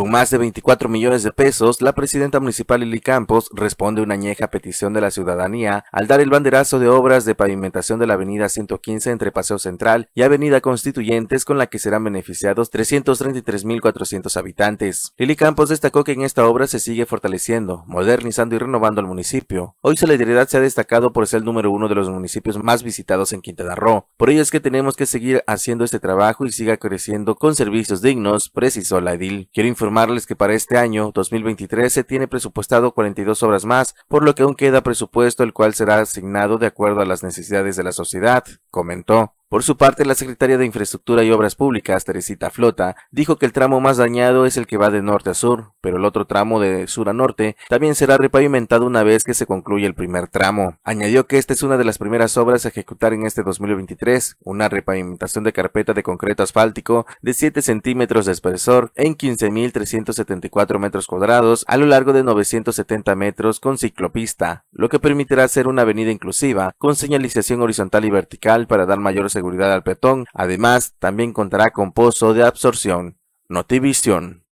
Con 0.00 0.10
más 0.10 0.30
de 0.30 0.38
24 0.38 0.88
millones 0.88 1.24
de 1.24 1.30
pesos, 1.30 1.82
la 1.82 1.92
presidenta 1.92 2.40
municipal 2.40 2.80
Lili 2.80 3.00
Campos 3.00 3.50
responde 3.52 4.00
una 4.00 4.14
añeja 4.14 4.48
petición 4.48 4.94
de 4.94 5.02
la 5.02 5.10
ciudadanía 5.10 5.84
al 5.92 6.06
dar 6.06 6.22
el 6.22 6.30
banderazo 6.30 6.78
de 6.78 6.88
obras 6.88 7.26
de 7.26 7.34
pavimentación 7.34 7.98
de 8.00 8.06
la 8.06 8.14
avenida 8.14 8.48
115 8.48 9.10
entre 9.10 9.30
Paseo 9.30 9.58
Central 9.58 10.08
y 10.14 10.22
Avenida 10.22 10.62
Constituyentes 10.62 11.44
con 11.44 11.58
la 11.58 11.66
que 11.66 11.78
serán 11.78 12.04
beneficiados 12.04 12.72
333.400 12.72 14.34
habitantes. 14.38 15.12
Lili 15.18 15.36
Campos 15.36 15.68
destacó 15.68 16.02
que 16.02 16.12
en 16.12 16.22
esta 16.22 16.46
obra 16.46 16.66
se 16.66 16.80
sigue 16.80 17.04
fortaleciendo, 17.04 17.84
modernizando 17.86 18.56
y 18.56 18.58
renovando 18.58 19.02
el 19.02 19.06
municipio. 19.06 19.76
Hoy 19.82 19.98
Solidaridad 19.98 20.48
se 20.48 20.56
ha 20.56 20.60
destacado 20.60 21.12
por 21.12 21.26
ser 21.26 21.40
el 21.40 21.44
número 21.44 21.70
uno 21.70 21.88
de 21.88 21.96
los 21.96 22.08
municipios 22.08 22.56
más 22.56 22.82
visitados 22.82 23.34
en 23.34 23.42
Quintana 23.42 23.74
Roo. 23.74 24.06
Por 24.16 24.30
ello 24.30 24.40
es 24.40 24.50
que 24.50 24.60
tenemos 24.60 24.96
que 24.96 25.04
seguir 25.04 25.44
haciendo 25.46 25.84
este 25.84 26.00
trabajo 26.00 26.46
y 26.46 26.52
siga 26.52 26.78
creciendo 26.78 27.34
con 27.34 27.54
servicios 27.54 28.00
dignos, 28.00 28.48
precisó 28.48 29.02
la 29.02 29.12
edil. 29.12 29.50
Quiero 29.52 29.68
informarles 29.90 30.24
que 30.24 30.36
para 30.36 30.54
este 30.54 30.78
año 30.78 31.10
2023 31.12 31.92
se 31.92 32.04
tiene 32.04 32.28
presupuestado 32.28 32.92
42 32.94 33.42
obras 33.42 33.64
más, 33.64 33.96
por 34.06 34.22
lo 34.22 34.36
que 34.36 34.44
aún 34.44 34.54
queda 34.54 34.84
presupuesto 34.84 35.42
el 35.42 35.52
cual 35.52 35.74
será 35.74 35.98
asignado 35.98 36.58
de 36.58 36.66
acuerdo 36.66 37.00
a 37.00 37.04
las 37.04 37.24
necesidades 37.24 37.74
de 37.74 37.82
la 37.82 37.90
sociedad, 37.90 38.44
comentó. 38.70 39.34
Por 39.50 39.64
su 39.64 39.76
parte, 39.76 40.04
la 40.04 40.14
secretaria 40.14 40.58
de 40.58 40.64
Infraestructura 40.64 41.24
y 41.24 41.32
Obras 41.32 41.56
Públicas, 41.56 42.04
Teresita 42.04 42.50
Flota, 42.50 42.94
dijo 43.10 43.36
que 43.36 43.46
el 43.46 43.52
tramo 43.52 43.80
más 43.80 43.96
dañado 43.96 44.46
es 44.46 44.56
el 44.56 44.68
que 44.68 44.76
va 44.76 44.90
de 44.90 45.02
norte 45.02 45.30
a 45.30 45.34
sur, 45.34 45.72
pero 45.80 45.96
el 45.96 46.04
otro 46.04 46.24
tramo 46.24 46.60
de 46.60 46.86
sur 46.86 47.08
a 47.08 47.12
norte 47.12 47.56
también 47.68 47.96
será 47.96 48.16
repavimentado 48.16 48.86
una 48.86 49.02
vez 49.02 49.24
que 49.24 49.34
se 49.34 49.46
concluya 49.46 49.88
el 49.88 49.96
primer 49.96 50.28
tramo. 50.28 50.78
Añadió 50.84 51.26
que 51.26 51.36
esta 51.36 51.52
es 51.52 51.64
una 51.64 51.78
de 51.78 51.82
las 51.82 51.98
primeras 51.98 52.36
obras 52.36 52.64
a 52.64 52.68
ejecutar 52.68 53.12
en 53.12 53.26
este 53.26 53.42
2023, 53.42 54.36
una 54.44 54.68
repavimentación 54.68 55.42
de 55.42 55.52
carpeta 55.52 55.94
de 55.94 56.04
concreto 56.04 56.44
asfáltico 56.44 57.06
de 57.20 57.34
7 57.34 57.60
centímetros 57.60 58.26
de 58.26 58.32
espesor 58.32 58.92
en 58.94 59.16
15.374 59.16 60.78
metros 60.78 61.08
cuadrados 61.08 61.64
a 61.66 61.76
lo 61.76 61.86
largo 61.86 62.12
de 62.12 62.22
970 62.22 63.16
metros 63.16 63.58
con 63.58 63.78
ciclopista, 63.78 64.62
lo 64.70 64.88
que 64.88 65.00
permitirá 65.00 65.42
hacer 65.42 65.66
una 65.66 65.82
avenida 65.82 66.12
inclusiva 66.12 66.72
con 66.78 66.94
señalización 66.94 67.62
horizontal 67.62 68.04
y 68.04 68.10
vertical 68.10 68.68
para 68.68 68.86
dar 68.86 69.00
mayor 69.00 69.28
seguridad 69.40 69.72
al 69.72 69.82
peatón. 69.82 70.26
Además, 70.34 70.94
también 70.98 71.32
contará 71.32 71.70
con 71.70 71.92
pozo 71.92 72.34
de 72.34 72.44
absorción. 72.44 73.18
Notivisión. 73.48 74.44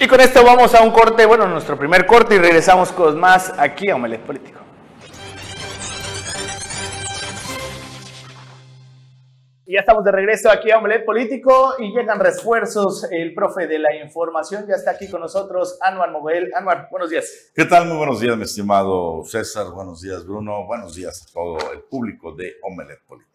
Y 0.00 0.06
con 0.06 0.20
esto 0.20 0.44
vamos 0.44 0.74
a 0.74 0.82
un 0.82 0.90
corte, 0.90 1.24
bueno, 1.24 1.46
nuestro 1.46 1.78
primer 1.78 2.04
corte 2.06 2.34
y 2.34 2.38
regresamos 2.38 2.90
con 2.92 3.18
más 3.18 3.52
aquí 3.58 3.90
a 3.90 3.96
Omelet 3.96 4.20
Político. 4.20 4.67
Y 9.68 9.74
ya 9.74 9.80
estamos 9.80 10.02
de 10.02 10.10
regreso 10.12 10.50
aquí 10.50 10.70
a 10.70 10.78
Omelet 10.78 11.04
Político 11.04 11.74
y 11.78 11.92
llegan 11.92 12.18
refuerzos. 12.18 13.06
El 13.10 13.34
profe 13.34 13.66
de 13.66 13.78
la 13.78 13.94
información 13.96 14.64
ya 14.66 14.76
está 14.76 14.92
aquí 14.92 15.10
con 15.10 15.20
nosotros, 15.20 15.76
Anuar 15.82 16.10
Moguel. 16.10 16.50
Anuar, 16.54 16.88
buenos 16.90 17.10
días. 17.10 17.52
¿Qué 17.54 17.66
tal? 17.66 17.84
Muy 17.84 17.98
buenos 17.98 18.18
días, 18.18 18.34
mi 18.38 18.44
estimado 18.44 19.22
César. 19.24 19.66
Buenos 19.74 20.00
días, 20.00 20.24
Bruno. 20.24 20.64
Buenos 20.64 20.94
días 20.94 21.22
a 21.22 21.34
todo 21.34 21.58
el 21.74 21.80
público 21.80 22.32
de 22.32 22.54
Omelet 22.62 23.02
Político. 23.06 23.28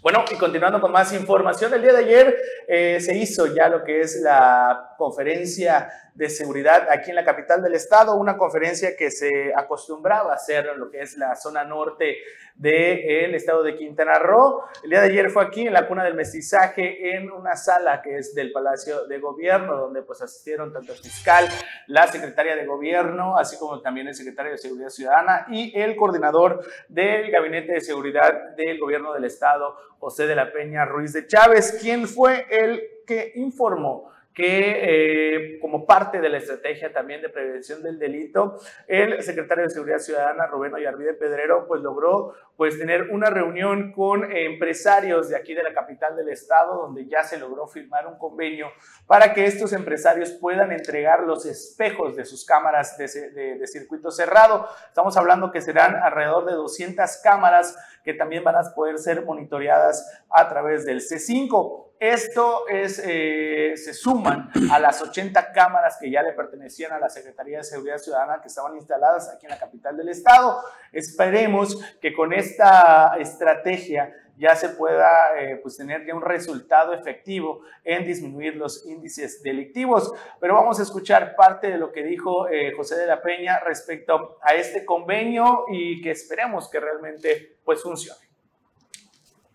Bueno, 0.00 0.24
y 0.30 0.36
continuando 0.36 0.80
con 0.80 0.92
más 0.92 1.12
información, 1.12 1.74
el 1.74 1.82
día 1.82 1.92
de 1.92 1.98
ayer 1.98 2.36
eh, 2.68 3.00
se 3.00 3.18
hizo 3.18 3.52
ya 3.52 3.68
lo 3.68 3.82
que 3.82 4.02
es 4.02 4.20
la 4.22 4.94
conferencia 4.96 5.90
de 6.14 6.28
seguridad 6.28 6.88
aquí 6.90 7.10
en 7.10 7.16
la 7.16 7.24
capital 7.24 7.62
del 7.62 7.74
estado, 7.74 8.16
una 8.16 8.36
conferencia 8.36 8.96
que 8.96 9.10
se 9.10 9.52
acostumbraba 9.54 10.32
a 10.32 10.34
hacer 10.34 10.66
en 10.66 10.80
lo 10.80 10.90
que 10.90 11.00
es 11.00 11.16
la 11.16 11.34
zona 11.36 11.64
norte 11.64 12.16
del 12.54 13.34
estado 13.34 13.62
de 13.62 13.74
Quintana 13.76 14.18
Roo. 14.18 14.64
El 14.82 14.90
día 14.90 15.00
de 15.00 15.08
ayer 15.08 15.30
fue 15.30 15.44
aquí 15.44 15.66
en 15.66 15.72
la 15.72 15.86
cuna 15.86 16.04
del 16.04 16.14
mestizaje, 16.14 17.16
en 17.16 17.30
una 17.30 17.56
sala 17.56 18.02
que 18.02 18.18
es 18.18 18.34
del 18.34 18.52
Palacio 18.52 19.06
de 19.06 19.18
Gobierno, 19.18 19.76
donde 19.76 20.02
pues 20.02 20.20
asistieron 20.20 20.72
tanto 20.72 20.92
el 20.92 20.98
fiscal, 20.98 21.48
la 21.86 22.06
secretaria 22.06 22.56
de 22.56 22.66
Gobierno, 22.66 23.38
así 23.38 23.58
como 23.58 23.80
también 23.80 24.08
el 24.08 24.14
secretario 24.14 24.52
de 24.52 24.58
Seguridad 24.58 24.90
Ciudadana 24.90 25.46
y 25.48 25.78
el 25.78 25.96
coordinador 25.96 26.62
del 26.88 27.30
Gabinete 27.30 27.72
de 27.72 27.80
Seguridad 27.80 28.54
del 28.56 28.78
Gobierno 28.78 29.12
del 29.12 29.24
Estado, 29.24 29.74
José 29.98 30.26
de 30.26 30.34
la 30.34 30.52
Peña 30.52 30.84
Ruiz 30.84 31.12
de 31.12 31.26
Chávez, 31.26 31.78
quien 31.80 32.06
fue 32.06 32.46
el 32.50 32.82
que 33.06 33.32
informó 33.36 34.10
que 34.34 35.54
eh, 35.54 35.58
como 35.60 35.86
parte 35.86 36.20
de 36.20 36.28
la 36.28 36.38
estrategia 36.38 36.92
también 36.92 37.20
de 37.20 37.28
prevención 37.28 37.82
del 37.82 37.98
delito, 37.98 38.58
el 38.86 39.22
secretario 39.22 39.64
de 39.64 39.70
Seguridad 39.70 39.98
Ciudadana, 39.98 40.46
Rubén 40.46 40.74
Ollarvide 40.74 41.14
Pedrero, 41.14 41.66
pues 41.66 41.82
logró 41.82 42.34
pues 42.60 42.78
tener 42.78 43.08
una 43.10 43.30
reunión 43.30 43.90
con 43.90 44.36
empresarios 44.36 45.30
de 45.30 45.36
aquí 45.36 45.54
de 45.54 45.62
la 45.62 45.72
capital 45.72 46.14
del 46.14 46.28
estado, 46.28 46.82
donde 46.82 47.06
ya 47.06 47.24
se 47.24 47.38
logró 47.38 47.66
firmar 47.66 48.06
un 48.06 48.18
convenio 48.18 48.70
para 49.06 49.32
que 49.32 49.46
estos 49.46 49.72
empresarios 49.72 50.32
puedan 50.32 50.70
entregar 50.70 51.22
los 51.22 51.46
espejos 51.46 52.16
de 52.16 52.26
sus 52.26 52.44
cámaras 52.44 52.98
de, 52.98 53.56
de 53.58 53.66
circuito 53.66 54.10
cerrado. 54.10 54.68
Estamos 54.88 55.16
hablando 55.16 55.50
que 55.50 55.62
serán 55.62 55.96
alrededor 55.96 56.44
de 56.44 56.52
200 56.52 57.16
cámaras 57.24 57.78
que 58.04 58.12
también 58.12 58.44
van 58.44 58.56
a 58.56 58.74
poder 58.74 58.98
ser 58.98 59.24
monitoreadas 59.24 60.22
a 60.28 60.46
través 60.50 60.84
del 60.84 61.00
C5. 61.00 61.86
Esto 62.00 62.66
es, 62.66 62.98
eh, 63.04 63.74
se 63.76 63.92
suman 63.92 64.50
a 64.72 64.78
las 64.78 65.02
80 65.02 65.52
cámaras 65.52 65.98
que 66.00 66.10
ya 66.10 66.22
le 66.22 66.32
pertenecían 66.32 66.92
a 66.92 66.98
la 66.98 67.10
Secretaría 67.10 67.58
de 67.58 67.64
Seguridad 67.64 67.98
Ciudadana 67.98 68.40
que 68.40 68.48
estaban 68.48 68.74
instaladas 68.74 69.28
aquí 69.28 69.44
en 69.44 69.50
la 69.50 69.58
capital 69.58 69.98
del 69.98 70.08
estado. 70.08 70.62
Esperemos 70.92 71.78
que 72.00 72.14
con 72.14 72.32
esta 72.50 73.16
estrategia 73.18 74.14
ya 74.36 74.56
se 74.56 74.70
pueda 74.70 75.38
eh, 75.38 75.60
pues 75.62 75.76
tener 75.76 76.06
ya 76.06 76.14
un 76.14 76.22
resultado 76.22 76.94
efectivo 76.94 77.60
en 77.84 78.06
disminuir 78.06 78.56
los 78.56 78.86
índices 78.86 79.42
delictivos. 79.42 80.12
Pero 80.40 80.54
vamos 80.54 80.80
a 80.80 80.82
escuchar 80.82 81.36
parte 81.36 81.68
de 81.68 81.76
lo 81.76 81.92
que 81.92 82.02
dijo 82.02 82.48
eh, 82.48 82.72
José 82.74 82.96
de 82.96 83.06
la 83.06 83.20
Peña 83.20 83.60
respecto 83.60 84.38
a 84.42 84.54
este 84.54 84.86
convenio 84.86 85.66
y 85.70 86.00
que 86.00 86.12
esperemos 86.12 86.70
que 86.70 86.80
realmente 86.80 87.58
pues 87.64 87.82
funcione. 87.82 88.20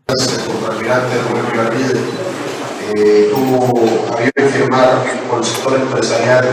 Gracias, 0.08 0.48
almirante 0.70 1.16
Rubén 1.18 2.26
eh, 2.96 3.32
tuvo 3.34 4.14
a 4.14 4.18
bien 4.18 4.50
firmar 4.52 5.04
con 5.28 5.40
el 5.40 5.46
sector 5.46 5.80
empresarial 5.80 6.46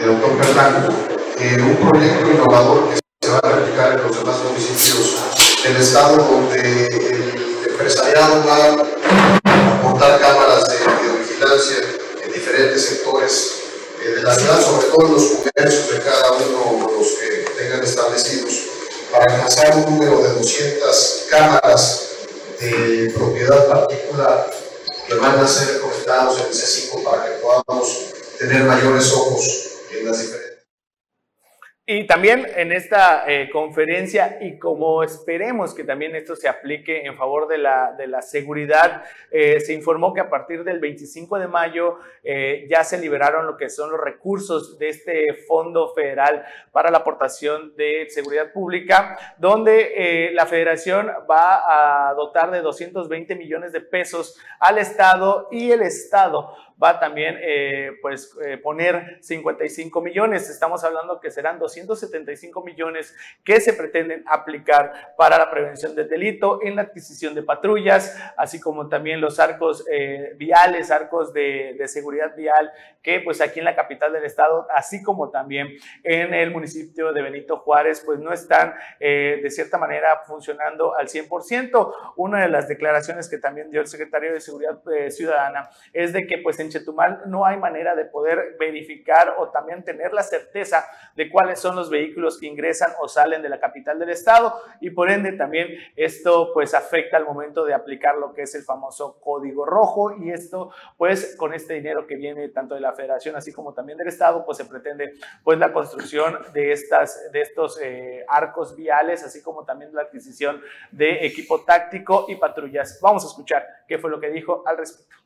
de 0.00 0.06
doctor 0.06 0.44
Fernando 0.44 0.92
eh, 1.38 1.62
un 1.62 1.88
proyecto 1.88 2.30
innovador 2.32 2.88
que 2.88 2.98
se 3.22 3.32
va 3.32 3.38
a 3.38 3.56
replicar 3.56 3.92
en 3.92 4.02
los 4.02 4.18
demás 4.18 4.42
municipios 4.44 5.41
del 5.64 5.76
estado 5.76 6.16
donde 6.16 6.86
el 6.86 7.70
empresariado 7.70 8.44
va 8.44 8.56
a 8.56 9.78
aportar 9.78 10.20
cámaras 10.20 10.64
de, 10.68 10.76
vigilancia 11.20 11.76
en 12.24 12.32
diferentes 12.32 12.84
sectores 12.84 13.52
eh, 14.04 14.08
de 14.16 14.22
la 14.22 14.34
ciudad, 14.34 14.60
sobre 14.60 14.88
todo 14.88 15.06
en 15.06 15.12
los 15.12 15.24
comercios 15.24 15.90
de 15.92 16.00
cada 16.00 16.32
uno 16.32 16.88
de 16.88 16.98
los 16.98 17.06
que 17.12 17.44
tengan 17.56 17.82
establecidos, 17.84 18.54
para 19.12 19.32
alcanzar 19.32 19.76
un 19.76 19.84
número 19.84 20.20
de 20.22 20.30
200 20.30 21.26
cámaras 21.30 22.08
de 22.58 23.12
propiedad 23.16 23.68
particular 23.68 24.50
que 25.06 25.14
van 25.14 25.38
a 25.38 25.46
ser 25.46 25.80
conectados 25.80 26.40
en 26.40 26.46
el 26.46 26.52
C5 26.52 27.04
para 27.04 27.24
que 27.24 27.30
podamos 27.40 27.98
tener 28.36 28.64
mayores 28.64 29.12
ojos 29.12 29.44
en 29.92 30.06
las 30.06 30.18
diferentes 30.18 30.41
y 31.84 32.06
también 32.06 32.46
en 32.54 32.70
esta 32.70 33.24
eh, 33.26 33.50
conferencia, 33.50 34.38
y 34.40 34.56
como 34.56 35.02
esperemos 35.02 35.74
que 35.74 35.82
también 35.82 36.14
esto 36.14 36.36
se 36.36 36.48
aplique 36.48 37.04
en 37.04 37.16
favor 37.16 37.48
de 37.48 37.58
la, 37.58 37.92
de 37.98 38.06
la 38.06 38.22
seguridad, 38.22 39.02
eh, 39.32 39.58
se 39.58 39.74
informó 39.74 40.14
que 40.14 40.20
a 40.20 40.30
partir 40.30 40.62
del 40.62 40.78
25 40.78 41.40
de 41.40 41.48
mayo 41.48 41.98
eh, 42.22 42.68
ya 42.70 42.84
se 42.84 42.98
liberaron 42.98 43.46
lo 43.46 43.56
que 43.56 43.68
son 43.68 43.90
los 43.90 44.00
recursos 44.00 44.78
de 44.78 44.90
este 44.90 45.34
Fondo 45.48 45.92
Federal 45.92 46.44
para 46.70 46.88
la 46.92 46.98
aportación 46.98 47.74
de 47.74 48.06
seguridad 48.10 48.52
pública, 48.52 49.34
donde 49.38 50.30
la 50.34 50.46
federación 50.46 51.10
va 51.28 52.10
a 52.10 52.14
dotar 52.14 52.52
de 52.52 52.60
220 52.60 53.34
millones 53.34 53.72
de 53.72 53.80
pesos 53.80 54.40
al 54.60 54.78
Estado 54.78 55.48
y 55.50 55.72
el 55.72 55.82
Estado 55.82 56.54
va 56.82 56.98
también 57.00 57.38
eh, 57.40 57.92
pues 58.00 58.36
eh, 58.44 58.58
poner 58.58 59.18
55 59.20 60.00
millones. 60.00 60.48
Estamos 60.50 60.84
hablando 60.84 61.20
que 61.20 61.30
serán 61.30 61.58
275 61.58 62.62
millones 62.62 63.14
que 63.44 63.60
se 63.60 63.72
pretenden 63.72 64.24
aplicar 64.26 65.14
para 65.16 65.38
la 65.38 65.50
prevención 65.50 65.94
del 65.94 66.08
delito 66.08 66.60
en 66.62 66.76
la 66.76 66.82
adquisición 66.82 67.34
de 67.34 67.42
patrullas, 67.42 68.16
así 68.36 68.60
como 68.60 68.88
también 68.88 69.20
los 69.20 69.38
arcos 69.38 69.84
eh, 69.90 70.34
viales, 70.36 70.90
arcos 70.90 71.32
de, 71.32 71.74
de, 71.78 71.88
seguridad 71.88 72.34
vial, 72.36 72.72
que 73.02 73.20
pues 73.20 73.40
aquí 73.40 73.58
en 73.58 73.64
la 73.64 73.74
capital 73.74 74.12
del 74.12 74.24
estado, 74.24 74.66
así 74.74 75.02
como 75.02 75.30
también 75.30 75.68
en 76.02 76.34
el 76.34 76.50
municipio 76.50 77.12
de 77.12 77.22
Benito 77.22 77.58
Juárez, 77.58 78.02
pues 78.04 78.18
no 78.18 78.32
están 78.32 78.74
de 78.98 79.50
cierta 79.50 79.78
manera 79.78 80.22
funcionando 80.26 80.96
al 80.96 81.08
100%. 81.08 81.94
Una 82.16 82.42
de 82.42 82.48
las 82.48 82.68
declaraciones 82.68 83.28
que 83.28 83.38
también 83.38 83.70
dio 83.70 83.80
el 83.80 83.86
secretario 83.86 84.32
de 84.32 84.40
Seguridad 84.40 84.80
Ciudadana 85.10 85.68
es 85.92 86.12
de 86.12 86.26
que 86.26 86.38
pues 86.38 86.58
en 86.62 86.70
Chetumal 86.70 87.22
no 87.26 87.44
hay 87.44 87.58
manera 87.58 87.94
de 87.94 88.04
poder 88.04 88.56
verificar 88.58 89.34
o 89.38 89.50
también 89.50 89.84
tener 89.84 90.12
la 90.12 90.22
certeza 90.22 90.86
de 91.14 91.30
cuáles 91.30 91.60
son 91.60 91.76
los 91.76 91.90
vehículos 91.90 92.38
que 92.38 92.46
ingresan 92.46 92.92
o 93.00 93.08
salen 93.08 93.42
de 93.42 93.48
la 93.48 93.60
capital 93.60 93.98
del 93.98 94.10
estado. 94.10 94.54
Y 94.80 94.90
por 94.90 95.10
ende 95.10 95.32
también 95.32 95.68
esto 95.96 96.52
pues 96.54 96.74
afecta 96.74 97.16
al 97.16 97.24
momento 97.24 97.64
de 97.64 97.74
aplicar 97.74 98.16
lo 98.16 98.32
que 98.32 98.42
es 98.42 98.54
el 98.54 98.62
famoso 98.62 99.20
código 99.20 99.66
rojo. 99.66 100.16
Y 100.16 100.30
esto 100.30 100.70
pues 100.96 101.36
con 101.36 101.54
este 101.54 101.74
dinero 101.74 102.06
que 102.06 102.16
viene 102.16 102.48
tanto 102.48 102.74
de 102.74 102.80
la 102.80 102.92
federación 102.92 103.36
así 103.36 103.52
como 103.52 103.74
también 103.74 103.98
del 103.98 104.08
estado 104.08 104.44
pues 104.44 104.58
se 104.58 104.64
pretende 104.64 105.14
pues 105.44 105.58
la 105.58 105.72
construcción 105.72 106.38
de 106.52 106.72
estas 106.72 107.30
de 107.32 107.40
estos 107.40 107.80
eh, 107.80 108.24
arcos 108.28 108.76
viales 108.76 109.24
así 109.24 109.42
como 109.42 109.64
también 109.64 109.94
la 109.94 110.02
adquisición 110.02 110.60
de 110.90 111.26
equipo 111.26 111.64
táctico 111.64 112.26
y 112.28 112.36
patrullas. 112.36 112.98
Vamos 113.02 113.24
a 113.24 113.28
escuchar 113.28 113.66
qué 113.86 113.98
fue 113.98 114.10
lo 114.10 114.20
que 114.20 114.30
dijo 114.30 114.62
al 114.66 114.78
respecto 114.78 115.21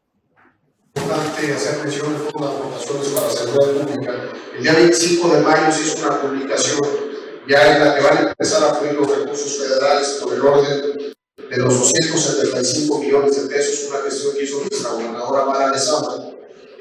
importante 1.07 1.53
hacer 1.53 1.79
mención 1.79 2.12
del 2.12 2.23
Fondo 2.31 2.49
de 2.49 2.55
Aportaciones 2.57 3.09
para 3.09 3.27
la 3.27 3.33
Seguridad 3.33 3.87
Pública. 3.87 4.33
El 4.57 4.62
día 4.62 4.73
25 4.73 5.29
de 5.29 5.40
mayo 5.40 5.73
se 5.73 5.83
hizo 5.83 6.07
una 6.07 6.21
publicación 6.21 6.81
ya 7.49 7.77
en 7.77 7.85
la 7.85 7.95
que 7.95 8.03
van 8.03 8.19
a 8.19 8.31
empezar 8.31 8.64
a 8.64 8.75
fluir 8.75 8.95
los 8.95 9.16
recursos 9.16 9.57
federales 9.57 10.09
por 10.21 10.35
el 10.35 10.40
orden 10.40 11.14
de 11.49 11.57
los 11.59 11.79
275 11.79 12.99
millones 12.99 13.40
de 13.40 13.49
pesos, 13.49 13.88
una 13.88 14.03
gestión 14.03 14.35
que 14.35 14.42
hizo 14.42 14.61
nuestra 14.61 14.90
gobernadora 14.90 15.45
Mara 15.45 15.73
Lezama, 15.73 16.33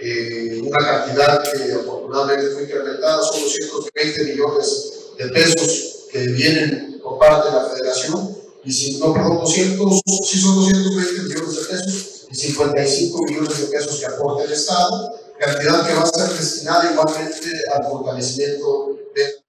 eh, 0.01 0.59
una 0.63 0.85
cantidad 0.85 1.43
que 1.43 1.73
afortunadamente 1.73 2.51
fue 2.51 2.63
incrementada, 2.63 3.21
son 3.21 3.41
220 3.43 4.23
millones 4.23 4.93
de 5.19 5.27
pesos 5.27 6.07
que 6.11 6.19
vienen 6.29 6.99
por 7.03 7.19
parte 7.19 7.49
de 7.49 7.55
la 7.55 7.65
federación, 7.65 8.35
y 8.63 8.73
si 8.73 8.97
no, 8.97 9.13
perdón, 9.13 9.41
200, 9.41 10.01
sí 10.25 10.39
son 10.39 10.55
220 10.55 11.21
millones 11.21 11.55
de 11.55 11.61
pesos, 11.61 12.14
55 12.35 13.23
millones 13.23 13.61
de 13.61 13.77
pesos 13.77 13.99
que 13.99 14.05
aporta 14.05 14.43
el 14.43 14.51
Estado, 14.51 15.19
cantidad 15.39 15.87
que 15.87 15.93
va 15.93 16.01
a 16.01 16.05
ser 16.05 16.37
destinada 16.37 16.91
igualmente 16.91 17.49
al 17.73 17.83
fortalecimiento 17.83 18.99
de 19.15 19.45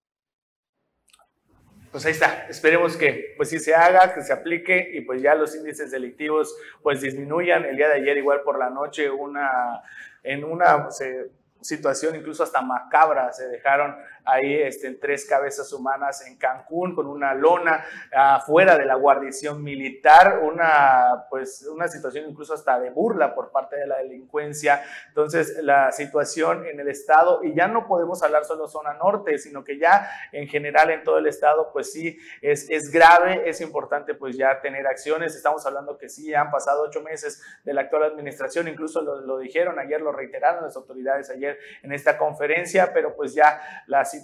pues 1.92 2.04
ahí 2.04 2.12
está, 2.12 2.46
esperemos 2.50 2.94
que 2.94 3.32
pues 3.38 3.48
sí 3.48 3.58
se 3.58 3.74
haga, 3.74 4.12
que 4.12 4.20
se 4.20 4.30
aplique 4.30 4.90
y 4.92 5.00
pues 5.00 5.22
ya 5.22 5.34
los 5.34 5.54
índices 5.56 5.90
delictivos 5.90 6.54
pues 6.82 7.00
disminuyan. 7.00 7.64
El 7.64 7.78
día 7.78 7.88
de 7.88 7.94
ayer 7.94 8.18
igual 8.18 8.42
por 8.42 8.58
la 8.58 8.68
noche 8.68 9.08
una, 9.08 9.82
en 10.22 10.44
una, 10.44 10.90
se 10.90 11.30
situación 11.66 12.14
incluso 12.14 12.42
hasta 12.42 12.62
macabra. 12.62 13.32
Se 13.32 13.48
dejaron 13.48 13.96
ahí 14.26 14.54
este, 14.54 14.92
tres 14.94 15.26
cabezas 15.26 15.72
humanas 15.72 16.26
en 16.26 16.36
Cancún 16.36 16.94
con 16.94 17.06
una 17.06 17.34
lona 17.34 17.84
afuera 18.12 18.76
de 18.76 18.84
la 18.84 18.94
guarnición 18.96 19.62
militar, 19.62 20.40
una, 20.42 21.26
pues, 21.30 21.66
una 21.72 21.88
situación 21.88 22.28
incluso 22.28 22.54
hasta 22.54 22.78
de 22.80 22.90
burla 22.90 23.34
por 23.34 23.50
parte 23.50 23.76
de 23.76 23.86
la 23.86 23.98
delincuencia. 23.98 24.82
Entonces, 25.08 25.58
la 25.62 25.92
situación 25.92 26.66
en 26.66 26.80
el 26.80 26.88
estado, 26.88 27.42
y 27.42 27.54
ya 27.54 27.68
no 27.68 27.86
podemos 27.86 28.22
hablar 28.22 28.44
solo 28.44 28.68
zona 28.68 28.94
norte, 28.94 29.38
sino 29.38 29.64
que 29.64 29.78
ya 29.78 30.10
en 30.32 30.48
general 30.48 30.90
en 30.90 31.04
todo 31.04 31.18
el 31.18 31.26
estado, 31.26 31.70
pues 31.72 31.92
sí, 31.92 32.18
es, 32.42 32.68
es 32.70 32.90
grave, 32.90 33.48
es 33.48 33.60
importante 33.60 34.14
pues 34.14 34.36
ya 34.36 34.60
tener 34.60 34.86
acciones. 34.86 35.34
Estamos 35.34 35.64
hablando 35.66 35.96
que 35.98 36.08
sí, 36.08 36.34
han 36.34 36.50
pasado 36.50 36.82
ocho 36.82 37.00
meses 37.02 37.42
de 37.64 37.74
la 37.74 37.82
actual 37.82 38.04
administración, 38.04 38.68
incluso 38.68 39.02
lo, 39.02 39.20
lo 39.20 39.38
dijeron 39.38 39.78
ayer, 39.78 40.00
lo 40.00 40.12
reiteraron 40.12 40.64
las 40.64 40.76
autoridades 40.76 41.30
ayer 41.30 41.58
en 41.82 41.92
esta 41.92 42.18
conferencia, 42.18 42.92
pero 42.92 43.14
pues 43.14 43.34
ya 43.34 43.60
la 43.86 44.04
situación 44.04 44.15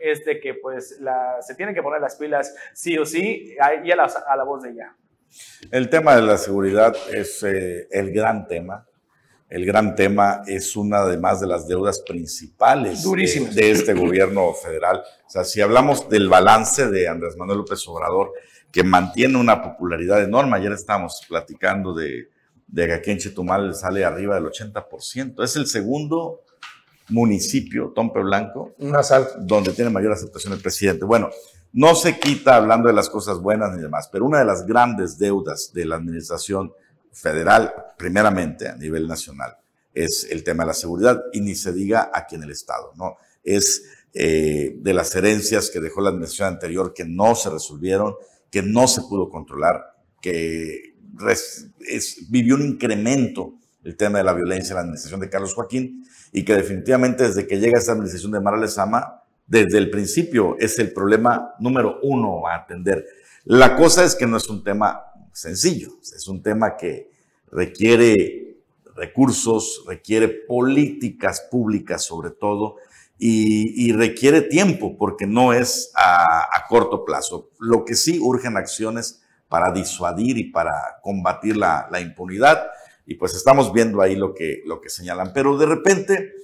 es 0.00 0.24
de 0.24 0.40
que 0.40 0.54
pues 0.54 0.98
la, 1.00 1.36
se 1.40 1.54
tienen 1.54 1.74
que 1.74 1.82
poner 1.82 2.00
las 2.00 2.16
pilas 2.16 2.54
sí 2.74 2.98
o 2.98 3.06
sí 3.06 3.54
y 3.84 3.90
a 3.90 3.96
la, 3.96 4.04
a 4.04 4.36
la 4.36 4.44
voz 4.44 4.62
de 4.62 4.70
ella. 4.70 4.96
El 5.70 5.90
tema 5.90 6.16
de 6.16 6.22
la 6.22 6.38
seguridad 6.38 6.94
es 7.12 7.42
eh, 7.42 7.86
el 7.90 8.12
gran 8.12 8.46
tema. 8.46 8.86
El 9.48 9.64
gran 9.64 9.94
tema 9.94 10.42
es 10.46 10.76
una 10.76 10.98
además 10.98 11.40
de 11.40 11.46
las 11.46 11.66
deudas 11.66 12.02
principales 12.06 13.02
de, 13.02 13.50
de, 13.54 13.70
este 13.70 13.94
gobierno 13.94 14.52
federal. 14.52 15.02
O 15.26 15.30
sea, 15.30 15.42
si 15.44 15.60
hablamos 15.62 16.08
del 16.08 16.28
balance 16.28 16.88
de 16.88 17.08
Andrés 17.08 17.36
Manuel 17.36 17.58
López 17.58 17.86
Obrador, 17.88 18.32
que 18.70 18.84
mantiene 18.84 19.38
una 19.38 19.62
popularidad 19.62 20.22
enorme, 20.22 20.58
ayer 20.58 20.72
estábamos 20.72 21.24
platicando 21.26 21.94
de, 21.94 22.28
de 22.66 22.86
que 22.86 22.92
aquí 22.92 23.10
en 23.10 23.18
Chetumal 23.18 23.74
sale 23.74 24.04
arriba 24.04 24.34
del 24.34 24.44
80%. 24.44 25.42
Es 25.42 25.56
el 25.56 25.66
segundo 25.66 26.42
municipio, 27.08 27.92
Tompe 27.94 28.20
Blanco, 28.20 28.74
donde 29.40 29.72
tiene 29.72 29.90
mayor 29.90 30.12
aceptación 30.12 30.52
el 30.52 30.60
presidente. 30.60 31.04
Bueno, 31.04 31.30
no 31.72 31.94
se 31.94 32.18
quita 32.18 32.56
hablando 32.56 32.88
de 32.88 32.94
las 32.94 33.08
cosas 33.08 33.38
buenas 33.40 33.74
ni 33.74 33.82
demás, 33.82 34.08
pero 34.10 34.24
una 34.24 34.38
de 34.38 34.44
las 34.44 34.66
grandes 34.66 35.18
deudas 35.18 35.72
de 35.72 35.84
la 35.84 35.96
administración 35.96 36.72
federal, 37.12 37.72
primeramente 37.96 38.68
a 38.68 38.76
nivel 38.76 39.06
nacional, 39.06 39.56
es 39.92 40.26
el 40.30 40.44
tema 40.44 40.64
de 40.64 40.68
la 40.68 40.74
seguridad 40.74 41.24
y 41.32 41.40
ni 41.40 41.54
se 41.54 41.72
diga 41.72 42.10
aquí 42.12 42.36
en 42.36 42.44
el 42.44 42.50
Estado, 42.50 42.92
¿no? 42.96 43.16
Es 43.42 43.82
eh, 44.14 44.76
de 44.78 44.94
las 44.94 45.14
herencias 45.14 45.70
que 45.70 45.80
dejó 45.80 46.00
la 46.00 46.10
administración 46.10 46.48
anterior 46.48 46.94
que 46.94 47.04
no 47.04 47.34
se 47.34 47.50
resolvieron, 47.50 48.14
que 48.50 48.62
no 48.62 48.88
se 48.88 49.02
pudo 49.02 49.28
controlar, 49.28 49.94
que 50.20 50.94
vivió 52.28 52.54
un 52.54 52.62
incremento 52.62 53.54
el 53.88 53.96
tema 53.96 54.18
de 54.18 54.24
la 54.24 54.34
violencia 54.34 54.72
en 54.72 54.74
la 54.74 54.80
administración 54.82 55.20
de 55.20 55.30
Carlos 55.30 55.54
Joaquín 55.54 56.06
y 56.30 56.44
que 56.44 56.54
definitivamente 56.54 57.26
desde 57.26 57.46
que 57.46 57.58
llega 57.58 57.78
esta 57.78 57.92
administración 57.92 58.32
de 58.32 58.40
Mara 58.40 58.58
Lezama, 58.58 59.22
desde 59.46 59.78
el 59.78 59.88
principio 59.88 60.56
es 60.58 60.78
el 60.78 60.92
problema 60.92 61.54
número 61.58 61.98
uno 62.02 62.46
a 62.46 62.56
atender. 62.56 63.06
La 63.44 63.76
cosa 63.76 64.04
es 64.04 64.14
que 64.14 64.26
no 64.26 64.36
es 64.36 64.46
un 64.50 64.62
tema 64.62 65.04
sencillo, 65.32 65.88
es 66.02 66.28
un 66.28 66.42
tema 66.42 66.76
que 66.76 67.10
requiere 67.50 68.58
recursos, 68.94 69.84
requiere 69.86 70.28
políticas 70.28 71.48
públicas 71.50 72.04
sobre 72.04 72.30
todo 72.30 72.76
y, 73.16 73.90
requiere 73.92 74.42
tiempo 74.42 74.98
porque 74.98 75.26
no 75.26 75.54
es 75.54 75.92
a, 75.96 76.66
corto 76.68 77.06
plazo. 77.06 77.48
Lo 77.58 77.86
que 77.86 77.94
sí 77.94 78.18
urgen 78.20 78.58
acciones 78.58 79.22
para 79.48 79.72
disuadir 79.72 80.36
y 80.36 80.50
para 80.50 80.74
combatir 81.02 81.56
la 81.56 82.00
impunidad 82.02 82.68
y 83.10 83.14
pues 83.14 83.34
estamos 83.34 83.72
viendo 83.72 84.02
ahí 84.02 84.14
lo 84.16 84.34
que, 84.34 84.62
lo 84.66 84.82
que 84.82 84.90
señalan. 84.90 85.32
Pero 85.32 85.56
de 85.56 85.64
repente, 85.64 86.34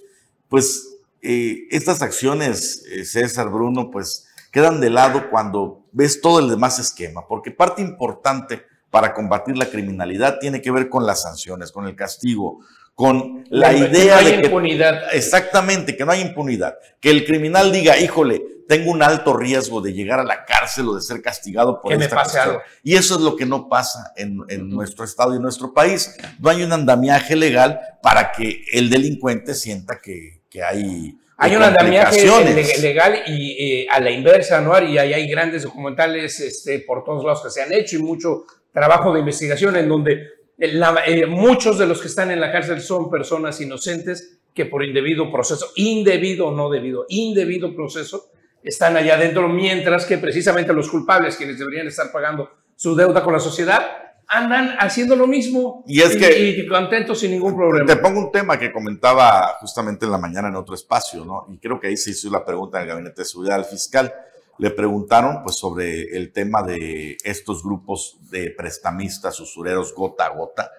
pues 0.49 0.97
eh, 1.21 1.69
estas 1.71 2.01
acciones, 2.01 2.87
eh, 2.91 3.05
César, 3.05 3.51
Bruno, 3.51 3.91
pues 3.91 4.29
quedan 4.51 4.81
de 4.81 4.89
lado 4.89 5.29
cuando 5.29 5.85
ves 5.93 6.23
todo 6.23 6.39
el 6.39 6.49
demás 6.49 6.79
esquema, 6.79 7.29
porque 7.29 7.51
parte 7.51 7.83
importante 7.83 8.63
para 8.91 9.13
combatir 9.13 9.59
la 9.59 9.69
criminalidad 9.69 10.39
tiene 10.39 10.63
que 10.63 10.71
ver 10.71 10.89
con 10.89 11.05
las 11.05 11.21
sanciones, 11.21 11.71
con 11.71 11.87
el 11.87 11.97
castigo, 11.97 12.61
con 12.95 13.45
la, 13.51 13.73
idea 13.73 14.19
de 14.19 14.41
que 14.41 14.47
impunidad. 14.47 15.15
Exactamente, 15.15 15.97
que 15.97 16.05
no 16.05 16.13
hay 16.13 16.21
impunidad. 16.21 16.77
Que 17.01 17.11
el 17.11 17.25
criminal 17.25 17.73
diga, 17.73 17.99
híjole, 17.99 18.43
tengo 18.69 18.91
un 18.91 19.03
alto 19.03 19.37
riesgo 19.37 19.81
de 19.81 19.93
llegar 19.93 20.21
a 20.21 20.25
la 20.25 20.45
cárcel 20.45 20.89
o 20.89 20.95
de 20.95 21.03
ser 21.03 21.21
castigado 21.21 21.81
por 21.81 21.91
que 21.91 22.03
esta 22.03 22.17
me 22.17 22.23
pase 22.23 22.39
algo. 22.39 22.61
Y 22.83 22.95
eso 22.97 23.17
es 23.17 23.21
lo 23.21 23.37
que 23.37 23.47
no 23.47 23.69
pasa 23.69 24.13
en, 24.17 24.39
en 24.49 24.71
nuestro 24.71 25.05
estado 25.05 25.35
y 25.35 25.37
en 25.37 25.43
nuestro 25.43 25.75
país. 25.75 26.17
No 26.39 26.51
hay 26.51 26.63
un 26.63 26.73
andamiaje 26.73 27.37
legal 27.37 27.81
para 28.03 28.33
que 28.33 28.65
el 28.73 28.91
delincuente 28.91 29.55
sienta 29.55 29.99
que, 30.03 30.43
que 30.49 30.63
hay 30.63 31.19
hay 31.37 31.57
un 31.57 31.63
andamiaje 31.63 32.81
legal 32.81 33.23
y 33.27 33.83
eh, 33.83 33.87
a 33.91 34.01
la 34.01 34.11
inversa, 34.11 34.61
¿no? 34.61 34.81
Y 34.81 34.99
ahí 34.99 35.13
hay 35.13 35.29
grandes 35.29 35.65
documentales 35.65 36.39
este, 36.41 36.79
por 36.81 37.03
todos 37.03 37.25
lados 37.25 37.43
que 37.43 37.51
se 37.51 37.61
han 37.61 37.73
hecho 37.73 37.97
y 37.97 38.03
mucho 38.03 38.45
trabajo 38.73 39.13
de 39.13 39.21
investigación 39.21 39.77
en 39.77 39.89
donde 39.89 40.29
eh, 40.59 41.27
muchos 41.27 41.79
de 41.79 41.87
los 41.87 42.01
que 42.01 42.09
están 42.09 42.31
en 42.31 42.41
la 42.41 42.53
cárcel 42.53 42.81
son 42.81 43.11
personas 43.11 43.61
inocentes 43.61 44.39
que 44.55 44.67
por 44.67 44.85
indebido 44.85 45.33
proceso, 45.33 45.73
indebido 45.75 46.49
o 46.49 46.55
no 46.55 46.71
debido, 46.71 47.07
indebido 47.09 47.75
proceso, 47.75 48.31
están 48.63 48.97
allá 48.97 49.15
adentro, 49.15 49.49
mientras 49.49 50.07
que 50.07 50.17
precisamente 50.19 50.73
los 50.73 50.89
culpables, 50.89 51.37
quienes 51.37 51.59
deberían 51.59 51.87
estar 51.87 52.11
pagando 52.13 52.51
su 52.77 52.95
deuda 52.95 53.23
con 53.23 53.33
la 53.33 53.41
sociedad, 53.41 53.85
andan 54.27 54.77
haciendo 54.79 55.17
lo 55.17 55.27
mismo 55.27 55.85
y, 55.87 56.01
es 56.01 56.17
que, 56.17 56.49
y 56.49 56.67
contentos 56.67 57.21
sin 57.21 57.33
ningún 57.33 57.55
problema. 57.55 57.87
Te 57.87 57.97
pongo 57.97 58.21
un 58.21 58.33
tema 58.33 58.59
que 58.59 58.73
comentaba 58.73 59.57
justamente 59.61 60.07
en 60.07 60.13
la 60.13 60.19
mañana 60.19 60.49
en 60.49 60.57
otro 60.57 60.75
espacio, 60.75 61.25
¿no? 61.25 61.47
Y 61.53 61.59
creo 61.59 61.79
que 61.79 61.89
ahí 61.89 61.97
se 61.97 62.11
hizo 62.11 62.31
la 62.31 62.45
pregunta 62.45 62.79
en 62.79 62.85
el 62.85 62.89
Gabinete 62.89 63.23
de 63.23 63.27
Seguridad 63.27 63.57
al 63.57 63.65
fiscal 63.65 64.13
le 64.59 64.71
preguntaron 64.71 65.43
pues 65.43 65.57
sobre 65.57 66.17
el 66.17 66.33
tema 66.33 66.63
de 66.63 67.17
estos 67.25 67.63
grupos 67.63 68.19
de 68.31 68.51
prestamistas, 68.51 69.41
usureros 69.41 69.95
gota 69.95 70.27
a 70.27 70.31
gota, 70.31 70.71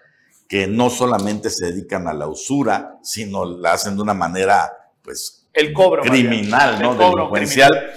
que 0.48 0.68
no 0.68 0.90
solamente 0.90 1.50
se 1.50 1.68
dedican 1.68 2.08
a 2.08 2.14
la 2.14 2.28
usura, 2.28 2.98
sino 3.02 3.46
la 3.46 3.74
hacen 3.74 3.96
de 3.96 4.02
una 4.02 4.14
manera 4.14 4.72
pues 5.02 5.48
el 5.54 5.74
cobro 5.74 6.04
criminal, 6.04 6.82
¿no? 6.82 6.96
Delincuencial. 6.96 7.94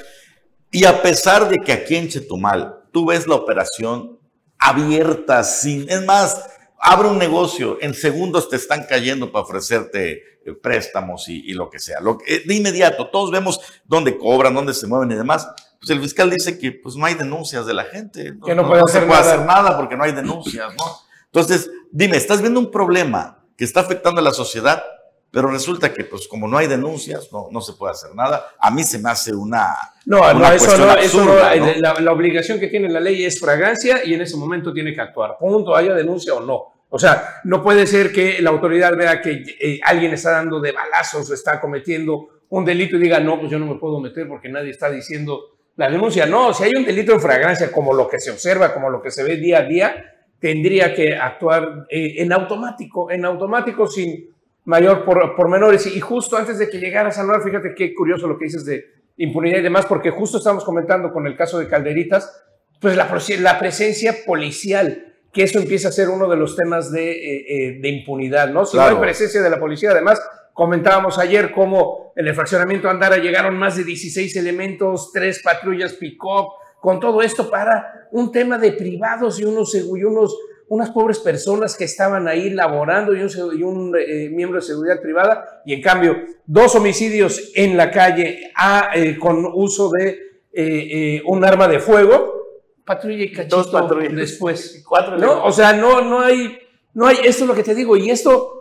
Y 0.71 0.85
a 0.85 1.03
pesar 1.03 1.49
de 1.49 1.57
que 1.59 1.73
aquí 1.73 1.97
en 1.97 2.09
Chetumal 2.09 2.83
tú 2.93 3.07
ves 3.07 3.27
la 3.27 3.35
operación 3.35 4.19
abierta, 4.59 5.43
sin, 5.45 5.88
es 5.88 6.05
más, 6.05 6.45
abre 6.79 7.09
un 7.09 7.19
negocio, 7.19 7.79
en 7.81 7.95
segundos 7.95 8.49
te 8.49 8.57
están 8.57 8.85
cayendo 8.88 9.33
para 9.33 9.45
ofrecerte 9.45 10.12
eh, 10.45 10.53
préstamos 10.61 11.29
y, 11.29 11.53
lo 11.53 11.71
que 11.71 11.79
sea. 11.79 12.01
Lo, 12.01 12.19
de 12.27 12.55
inmediato, 12.55 13.09
todos 13.09 13.31
vemos 13.31 13.61
dónde 13.85 14.17
cobran, 14.17 14.55
dónde 14.55 14.75
se 14.75 14.87
mueven 14.87 15.11
y 15.12 15.14
demás 15.14 15.49
pues 15.79 15.91
el 15.91 16.01
fiscal 16.01 16.31
dice 16.31 16.59
que 16.59 16.73
pues 16.73 16.97
no 16.97 17.07
hay 17.07 17.14
denuncias 17.14 17.67
de 17.67 17.75
la 17.75 17.85
gente. 17.85 18.35
Que 18.45 18.55
no, 18.55 18.67
puede, 18.67 18.83
hacer, 18.83 19.03
se 19.03 19.07
puede 19.07 19.21
hacer 19.21 19.41
nada 19.41 19.77
porque 19.77 19.97
no 19.97 20.05
hay 20.05 20.12
denuncias, 20.12 20.75
¿no? 20.77 20.85
Entonces, 21.27 21.71
dime, 21.91 22.17
estás 22.17 22.41
viendo 22.41 22.59
un 22.59 22.71
problema 22.71 23.45
que 23.57 23.64
está 23.64 23.81
afectando 23.81 24.21
a 24.21 24.25
la 24.25 24.33
sociedad, 24.33 24.83
pero 25.31 25.49
resulta 25.51 25.93
que 25.93 26.05
pues 26.05 26.27
como 26.27 26.49
no 26.49 26.57
hay 26.59 26.67
denuncias, 26.67 27.29
no, 27.33 27.49
no 27.51 27.61
se 27.61 27.75
puede 27.75 27.93
hacer 27.93 28.14
nada. 28.14 28.47
A 28.59 28.71
mí 28.71 28.83
se 28.83 28.99
me 28.99 29.11
hace 29.11 29.35
una... 29.35 29.75
No, 30.07 30.33
no, 30.33 30.53
eso 30.53 30.79
no, 30.79 30.95
eso 30.95 31.25
no, 31.25 31.35
la, 31.37 32.12
obligación 32.12 32.59
que 32.59 32.69
tiene 32.69 32.88
la 32.88 33.01
ley 33.01 33.25
es 33.25 33.38
fragancia 33.38 34.05
y 34.05 34.14
en 34.14 34.23
ese 34.23 34.37
momento 34.37 34.73
tiene 34.73 34.95
que 34.95 35.01
actuar. 35.01 35.37
Punto, 35.38 35.77
haya 35.77 35.95
denuncia 35.95 36.35
o 36.35 36.41
no. 36.41 36.73
O 36.88 36.99
sea, 36.99 37.41
no 37.45 37.62
puede 37.62 37.87
ser 37.87 38.11
que 38.11 38.41
la 38.41 38.49
autoridad 38.49 38.97
vea 38.97 39.21
que 39.21 39.45
eh, 39.61 39.81
alguien 39.85 40.14
está 40.14 40.31
dando 40.31 40.61
de 40.61 40.73
balazos 40.73 41.29
o 41.29 41.35
está 41.35 41.61
cometiendo 41.61 42.29
un 42.49 42.64
delito 42.64 42.97
y 42.97 43.01
diga, 43.01 43.21
no, 43.21 43.38
pues 43.38 43.51
yo 43.51 43.59
no 43.59 43.67
me 43.67 43.79
puedo 43.79 44.01
meter 44.01 44.27
porque 44.27 44.49
nadie 44.49 44.71
está 44.71 44.88
diciendo 44.88 45.58
la 45.79 45.88
denuncia. 45.88 46.27
No, 46.27 46.53
si 46.53 46.64
hay 46.64 46.73
un 46.77 46.85
delito 46.85 47.12
en 47.12 47.21
fragancia 47.21 47.71
como 47.71 47.95
lo 47.95 48.09
que 48.09 48.19
se 48.19 48.33
observa, 48.33 48.75
como 48.75 48.91
lo 48.91 49.01
que 49.01 49.12
se 49.12 49.23
ve 49.23 49.37
día 49.37 49.61
a 49.61 49.62
día, 49.62 50.17
tendría 50.41 50.93
que 50.93 51.17
actuar 51.17 51.87
eh, 51.88 52.14
en 52.19 52.33
automático, 52.33 53.12
en 53.12 53.25
automático 53.25 53.87
sin 53.87 54.29
mayor 54.64 55.05
por, 55.05 55.37
por, 55.37 55.49
menores. 55.49 55.87
Y 55.87 56.01
justo 56.01 56.37
antes 56.37 56.59
de 56.59 56.69
que 56.69 56.79
llegara 56.79 57.11
a 57.11 57.12
salvar, 57.12 57.43
fíjate 57.43 57.77
qué 57.77 57.95
curioso 57.95 58.27
lo 58.27 58.37
que 58.37 58.47
dices 58.47 58.64
de 58.64 58.87
impunidad 59.19 59.59
y 59.59 59.62
demás, 59.62 59.87
porque 59.87 60.11
justo 60.11 60.38
estamos 60.38 60.64
comentando 60.64 61.12
con 61.12 61.29
el 61.29 61.37
caso 61.37 61.61
de 61.61 61.69
Calderitas, 61.69 62.45
pues 62.81 62.97
la, 62.97 63.09
la 63.38 63.59
presencia 63.61 64.17
policial, 64.27 65.14
que 65.33 65.45
eso 65.45 65.61
empieza 65.61 65.91
a 65.91 65.93
ser 65.93 66.09
uno 66.09 66.29
de 66.29 66.37
los 66.37 66.57
temas 66.57 66.91
de, 66.91 67.12
eh, 67.12 67.45
eh, 67.49 67.79
de 67.81 67.88
impunidad, 67.88 68.49
¿no? 68.49 68.67
Si 68.67 68.77
no 68.77 68.83
hay 68.83 68.97
presencia 68.97 69.41
de 69.43 69.51
la 69.51 69.61
policía, 69.61 69.93
además, 69.93 70.21
Comentábamos 70.59 71.21
ayer 71.21 71.53
cómo 71.53 72.12
en 72.16 72.27
el 72.27 72.35
fraccionamiento 72.35 72.90
Andara 72.90 73.18
llegaron 73.18 73.57
más 73.57 73.77
de 73.77 73.85
16 73.85 74.35
elementos, 74.35 75.12
tres 75.12 75.40
patrullas 75.40 75.92
pick-up, 75.92 76.49
con 76.81 76.99
todo 76.99 77.23
esto 77.23 77.49
para 77.49 78.09
un 78.11 78.33
tema 78.33 78.59
de 78.59 78.73
privados 78.73 79.38
y 79.38 79.44
unos, 79.44 79.73
y 79.77 80.03
unos 80.03 80.37
unas 80.66 80.90
pobres 80.90 81.21
personas 81.21 81.77
que 81.77 81.85
estaban 81.85 82.27
ahí 82.27 82.51
laborando 82.51 83.14
y 83.14 83.21
un, 83.21 83.31
y 83.57 83.62
un 83.62 83.97
eh, 83.97 84.31
miembro 84.31 84.59
de 84.59 84.66
seguridad 84.66 85.01
privada, 85.01 85.62
y 85.64 85.75
en 85.75 85.81
cambio, 85.81 86.16
dos 86.44 86.75
homicidios 86.75 87.53
en 87.55 87.77
la 87.77 87.92
calle 87.92 88.51
a, 88.57 88.90
eh, 88.97 89.16
con 89.16 89.47
uso 89.55 89.92
de 89.92 90.42
eh, 90.53 91.23
un 91.25 91.44
arma 91.44 91.68
de 91.68 91.79
fuego, 91.79 92.64
patrulla 92.85 93.23
y 93.23 93.31
cachito 93.31 93.59
dos 93.59 93.68
patrullas. 93.68 94.12
después. 94.12 94.83
Cuatro 94.88 95.18
¿no? 95.18 95.44
O 95.44 95.53
sea, 95.53 95.73
no, 95.73 96.01
no 96.01 96.18
hay, 96.18 96.59
no 96.94 97.07
hay, 97.07 97.18
esto 97.23 97.44
es 97.44 97.49
lo 97.49 97.55
que 97.55 97.62
te 97.62 97.77
digo, 97.77 97.97
y 97.97 98.11
esto 98.11 98.58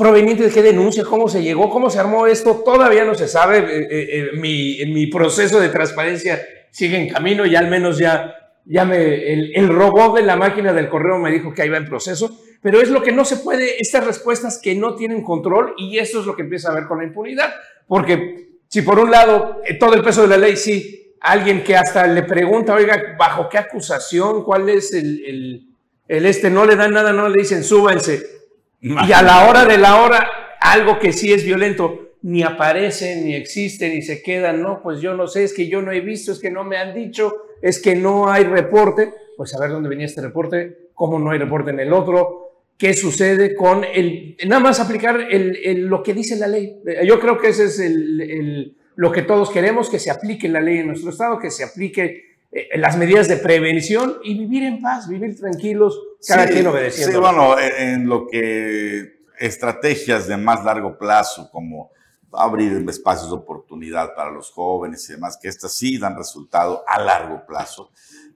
proveniente 0.00 0.44
de 0.44 0.50
qué 0.50 0.62
denuncia, 0.62 1.04
cómo 1.04 1.28
se 1.28 1.42
llegó, 1.42 1.68
cómo 1.68 1.90
se 1.90 1.98
armó 1.98 2.26
esto, 2.26 2.62
todavía 2.64 3.04
no 3.04 3.14
se 3.14 3.28
sabe. 3.28 3.58
Eh, 3.58 3.88
eh, 3.90 4.30
eh, 4.32 4.86
mi, 4.86 5.06
proceso 5.08 5.60
de 5.60 5.68
transparencia 5.68 6.40
sigue 6.70 6.96
en 6.96 7.10
camino 7.10 7.44
y 7.44 7.54
al 7.54 7.68
menos 7.68 7.98
ya, 7.98 8.34
me, 8.64 9.32
el, 9.54 9.68
robot 9.68 10.16
de 10.16 10.22
la 10.22 10.36
máquina 10.36 10.72
del 10.72 10.88
correo 10.88 11.18
me 11.18 11.30
dijo 11.30 11.52
que 11.52 11.62
ahí 11.62 11.68
va 11.68 11.76
en 11.76 11.84
proceso, 11.84 12.40
pero 12.62 12.80
es 12.80 12.88
lo 12.88 13.02
que 13.02 13.12
no 13.12 13.26
se 13.26 13.36
puede, 13.36 13.78
estas 13.78 14.06
respuestas 14.06 14.58
que 14.58 14.74
no 14.74 14.94
tienen 14.94 15.22
control 15.22 15.74
y 15.76 15.98
eso 15.98 16.20
es 16.20 16.26
lo 16.26 16.34
que 16.34 16.42
empieza 16.42 16.70
a 16.70 16.74
ver 16.74 16.86
con 16.86 16.98
la 16.98 17.04
impunidad, 17.04 17.52
porque 17.86 18.48
si 18.68 18.80
por 18.80 18.98
un 18.98 19.10
lado 19.10 19.60
todo 19.78 19.92
el 19.94 20.02
peso 20.02 20.22
de 20.22 20.28
la 20.28 20.38
ley 20.38 20.56
sí, 20.56 21.14
alguien 21.20 21.62
que 21.62 21.76
hasta 21.76 22.06
le 22.06 22.22
pregunta, 22.22 22.72
oiga, 22.72 23.16
¿bajo 23.18 23.50
qué 23.50 23.58
acusación? 23.58 24.44
¿Cuál 24.44 24.70
es 24.70 24.94
el, 24.94 25.22
el, 25.26 25.66
el 26.08 26.24
este? 26.24 26.48
No 26.48 26.64
le 26.64 26.76
dan 26.76 26.94
nada, 26.94 27.12
no 27.12 27.28
le 27.28 27.42
dicen 27.42 27.62
súbanse 27.62 28.39
y 28.80 29.12
a 29.12 29.22
la 29.22 29.48
hora 29.48 29.64
de 29.64 29.78
la 29.78 30.02
hora, 30.02 30.28
algo 30.60 30.98
que 30.98 31.12
sí 31.12 31.32
es 31.32 31.44
violento, 31.44 32.10
ni 32.22 32.42
aparece, 32.42 33.16
ni 33.22 33.34
existe, 33.34 33.88
ni 33.88 34.02
se 34.02 34.22
queda, 34.22 34.52
no, 34.52 34.82
pues 34.82 35.00
yo 35.00 35.14
no 35.14 35.26
sé, 35.26 35.44
es 35.44 35.54
que 35.54 35.68
yo 35.68 35.82
no 35.82 35.92
he 35.92 36.00
visto, 36.00 36.32
es 36.32 36.38
que 36.38 36.50
no 36.50 36.64
me 36.64 36.76
han 36.76 36.94
dicho, 36.94 37.34
es 37.62 37.80
que 37.80 37.94
no 37.94 38.30
hay 38.30 38.44
reporte, 38.44 39.12
pues 39.36 39.54
a 39.54 39.60
ver 39.60 39.70
dónde 39.70 39.88
venía 39.88 40.06
este 40.06 40.20
reporte, 40.20 40.90
cómo 40.94 41.18
no 41.18 41.30
hay 41.30 41.38
reporte 41.38 41.70
en 41.70 41.80
el 41.80 41.92
otro, 41.92 42.50
qué 42.76 42.94
sucede 42.94 43.54
con 43.54 43.84
el, 43.84 44.36
nada 44.46 44.60
más 44.60 44.80
aplicar 44.80 45.28
el, 45.30 45.86
lo 45.86 46.02
que 46.02 46.14
dice 46.14 46.36
la 46.36 46.46
ley. 46.46 46.78
Yo 47.04 47.20
creo 47.20 47.38
que 47.38 47.48
ese 47.48 47.64
es 47.64 47.78
el, 47.78 48.76
lo 48.96 49.12
que 49.12 49.22
todos 49.22 49.50
queremos, 49.50 49.88
que 49.88 49.98
se 49.98 50.10
aplique 50.10 50.48
la 50.48 50.60
ley 50.60 50.78
en 50.78 50.88
nuestro 50.88 51.10
estado, 51.10 51.38
que 51.38 51.50
se 51.50 51.64
aplique 51.64 52.29
eh, 52.52 52.78
las 52.78 52.96
medidas 52.96 53.28
de 53.28 53.36
prevención 53.36 54.18
y 54.24 54.38
vivir 54.38 54.64
en 54.64 54.80
paz, 54.80 55.08
vivir 55.08 55.36
tranquilos, 55.38 55.98
cada 56.26 56.46
quien 56.46 56.66
obedeciendo. 56.66 57.12
Sí, 57.12 57.18
bueno, 57.18 57.56
en 57.58 58.08
lo 58.08 58.26
que 58.26 59.20
estrategias 59.38 60.26
de 60.26 60.36
más 60.36 60.64
largo 60.64 60.98
plazo, 60.98 61.48
como 61.50 61.90
abrir 62.32 62.84
espacios 62.88 63.30
de 63.30 63.36
oportunidad 63.36 64.14
para 64.14 64.30
los 64.30 64.50
jóvenes 64.50 65.08
y 65.08 65.14
demás, 65.14 65.38
que 65.40 65.48
estas 65.48 65.72
sí 65.72 65.98
dan 65.98 66.16
resultado 66.16 66.84
a 66.86 67.00
largo 67.00 67.44
plazo, 67.46 67.90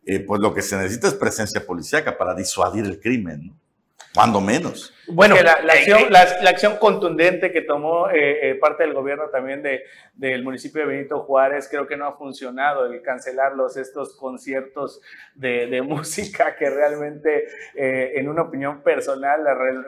eh, 0.06 0.20
pues 0.20 0.40
lo 0.40 0.54
que 0.54 0.62
se 0.62 0.76
necesita 0.76 1.08
es 1.08 1.14
presencia 1.14 1.64
policíaca 1.64 2.16
para 2.16 2.34
disuadir 2.34 2.84
el 2.84 3.00
crimen, 3.00 3.48
¿no? 3.48 3.56
Cuando 4.14 4.40
menos. 4.40 4.93
Bueno, 5.06 5.36
la, 5.42 5.52
acción, 5.52 6.10
la, 6.10 6.20
acción, 6.48 6.76
contundente 6.76 7.52
que 7.52 7.60
tomó 7.60 8.08
eh, 8.10 8.50
eh, 8.50 8.54
parte 8.54 8.84
del 8.84 8.94
gobierno 8.94 9.28
también 9.28 9.62
de, 9.62 9.84
del 10.14 10.42
municipio 10.42 10.80
de 10.82 10.88
Benito 10.88 11.20
Juárez 11.20 11.68
creo 11.68 11.86
que 11.86 11.96
no 11.96 12.06
ha 12.06 12.16
funcionado 12.16 12.86
el 12.86 13.02
cancelarlos 13.02 13.76
estos 13.76 14.16
conciertos 14.16 15.00
de, 15.34 15.66
de 15.66 15.82
música 15.82 16.56
que 16.56 16.70
realmente 16.70 17.46
eh, 17.74 18.12
en 18.16 18.28
una 18.28 18.42
opinión 18.42 18.82
personal 18.82 19.40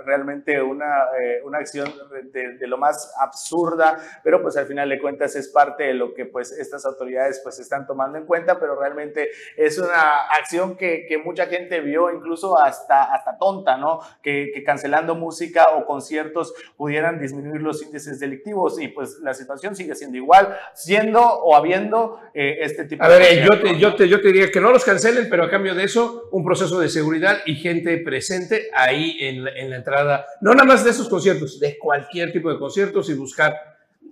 realmente 0.05 0.61
una, 0.61 1.07
una 1.45 1.59
acción 1.59 1.93
de, 2.33 2.55
de, 2.55 2.67
lo 2.67 2.77
más 2.77 3.15
absurda 3.21 3.99
pero 4.23 4.43
pues 4.43 4.57
al 4.57 4.67
final 4.67 4.89
de 4.89 4.99
cuentas 4.99 5.35
es 5.37 5.49
parte 5.49 5.85
de 5.85 5.95
lo 5.95 6.15
que 6.15 6.27
pues 6.27 6.53
estas 6.53 6.85
autoridades 6.85 7.41
pues 7.43 7.59
están 7.59 7.87
tomando 7.87 8.19
en 8.19 8.27
cuenta 8.27 8.59
pero 8.61 8.79
realmente 8.79 9.31
es 9.57 9.79
una 9.79 10.27
acción 10.39 10.77
que, 10.77 11.07
que 11.09 11.19
mucha 11.19 11.47
gente 11.47 11.81
vio 11.81 12.11
incluso 12.11 12.59
hasta, 12.59 13.15
hasta 13.15 13.39
tonta, 13.39 13.77
¿no? 13.77 14.01
Que, 14.23 14.51
que 14.53 14.63
cancelando 14.63 15.06
música 15.15 15.69
o 15.77 15.87
conciertos 15.87 16.55
pudieran 16.77 17.21
disminuir 17.21 17.63
los 17.63 17.83
índices 17.83 18.19
delictivos 18.21 18.81
y 18.81 18.89
pues 18.89 19.19
la 19.23 19.35
situación 19.35 19.77
sigue 19.77 19.95
siendo 19.95 20.17
igual, 20.17 20.57
siendo 20.75 21.21
o 21.21 21.55
habiendo 21.55 22.21
eh, 22.35 22.59
este 22.61 22.85
tipo 22.85 23.05
a 23.05 23.09
de... 23.09 23.15
A 23.15 23.19
ver, 23.19 23.45
yo 23.45 23.61
te, 23.61 23.79
yo, 23.79 23.95
te, 23.95 24.09
yo 24.09 24.21
te 24.21 24.29
diría 24.29 24.51
que 24.51 24.61
no 24.61 24.71
los 24.71 24.85
cancelen, 24.85 25.29
pero 25.31 25.45
a 25.45 25.51
cambio 25.51 25.75
de 25.75 25.85
eso, 25.85 26.29
un 26.33 26.45
proceso 26.45 26.81
de 26.81 26.89
seguridad 26.89 27.39
y 27.47 27.55
gente 27.57 27.97
presente 27.99 28.69
ahí 28.75 29.17
en, 29.21 29.47
en 29.49 29.71
la 29.71 29.77
entrada, 29.77 30.27
no 30.41 30.53
nada 30.53 30.65
más 30.65 30.85
de 30.85 30.91
esos 30.91 31.09
conciertos, 31.09 31.61
de 31.61 31.79
cualquier 31.79 32.33
tipo 32.33 32.51
de 32.51 32.59
conciertos 32.59 33.09
y 33.11 33.15
buscar 33.15 33.55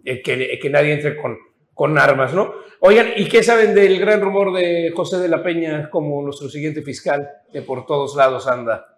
eh, 0.04 0.22
que, 0.22 0.58
que 0.60 0.70
nadie 0.70 0.92
entre 0.92 1.16
con, 1.16 1.38
con 1.72 1.98
armas, 1.98 2.34
¿no? 2.34 2.52
Oigan, 2.80 3.08
¿y 3.16 3.28
qué 3.28 3.42
saben 3.42 3.74
del 3.74 3.98
gran 3.98 4.20
rumor 4.20 4.52
de 4.52 4.92
José 4.94 5.18
de 5.18 5.28
la 5.28 5.42
Peña 5.42 5.88
como 5.88 6.22
nuestro 6.22 6.48
siguiente 6.50 6.82
fiscal 6.82 7.28
que 7.50 7.62
por 7.62 7.86
todos 7.86 8.14
lados 8.14 8.46
anda? 8.46 8.93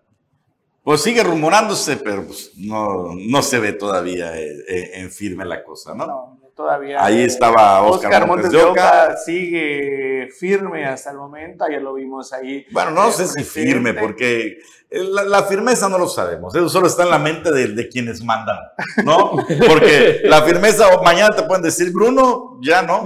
Pues 0.86 1.00
sigue 1.00 1.24
rumorándose, 1.24 1.96
pero 1.96 2.24
pues 2.24 2.52
no, 2.58 3.12
no 3.16 3.42
se 3.42 3.58
ve 3.58 3.72
todavía 3.72 4.38
eh, 4.38 4.54
eh, 4.68 4.90
en 4.94 5.10
firme 5.10 5.44
la 5.44 5.64
cosa, 5.64 5.96
¿no? 5.96 6.06
No, 6.06 6.38
todavía. 6.54 7.04
Ahí 7.04 7.24
estaba 7.24 7.82
Oscar, 7.82 8.24
Montes, 8.24 8.52
de 8.52 8.62
Oca. 8.62 9.16
Sigue 9.16 10.28
firme 10.38 10.86
hasta 10.86 11.10
el 11.10 11.16
momento, 11.16 11.64
ayer 11.64 11.82
lo 11.82 11.94
vimos 11.94 12.32
ahí. 12.32 12.64
Bueno, 12.70 12.92
no 12.92 13.10
sé 13.10 13.26
si 13.26 13.42
firme, 13.42 13.94
porque 13.94 14.58
la, 14.90 15.42
firmeza 15.42 15.88
no 15.88 15.98
lo 15.98 16.08
sabemos, 16.08 16.54
eso 16.54 16.68
solo 16.68 16.86
está 16.86 17.02
en 17.02 17.10
la 17.10 17.18
mente 17.18 17.50
de, 17.50 17.66
de, 17.66 17.88
quienes 17.88 18.22
mandan, 18.22 18.58
¿no? 19.04 19.32
Porque 19.66 20.20
la 20.22 20.42
firmeza, 20.42 20.86
mañana 21.02 21.34
te 21.34 21.42
pueden 21.42 21.64
decir, 21.64 21.90
Bruno, 21.90 22.60
ya 22.62 22.82
no, 22.82 23.02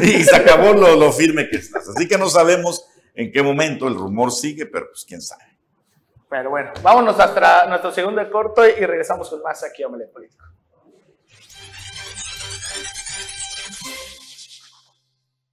y 0.00 0.22
se 0.22 0.36
acabó 0.36 0.72
lo, 0.72 0.94
lo 0.94 1.10
firme 1.10 1.48
que 1.48 1.56
estás. 1.56 1.88
Así 1.88 2.06
que 2.06 2.16
no 2.16 2.28
sabemos 2.28 2.86
en 3.12 3.32
qué 3.32 3.42
momento 3.42 3.88
el 3.88 3.96
rumor 3.96 4.30
sigue, 4.30 4.66
pero 4.66 4.86
pues 4.92 5.04
quién 5.04 5.20
sabe. 5.20 5.53
Pero 6.28 6.50
bueno, 6.50 6.72
vámonos 6.82 7.18
hasta 7.20 7.66
nuestro 7.66 7.92
segundo 7.92 8.28
corto 8.30 8.66
y 8.66 8.84
regresamos 8.84 9.28
con 9.30 9.42
más 9.42 9.62
aquí 9.64 9.82
a 9.82 9.86
Omelet 9.86 10.12
Político. 10.12 10.44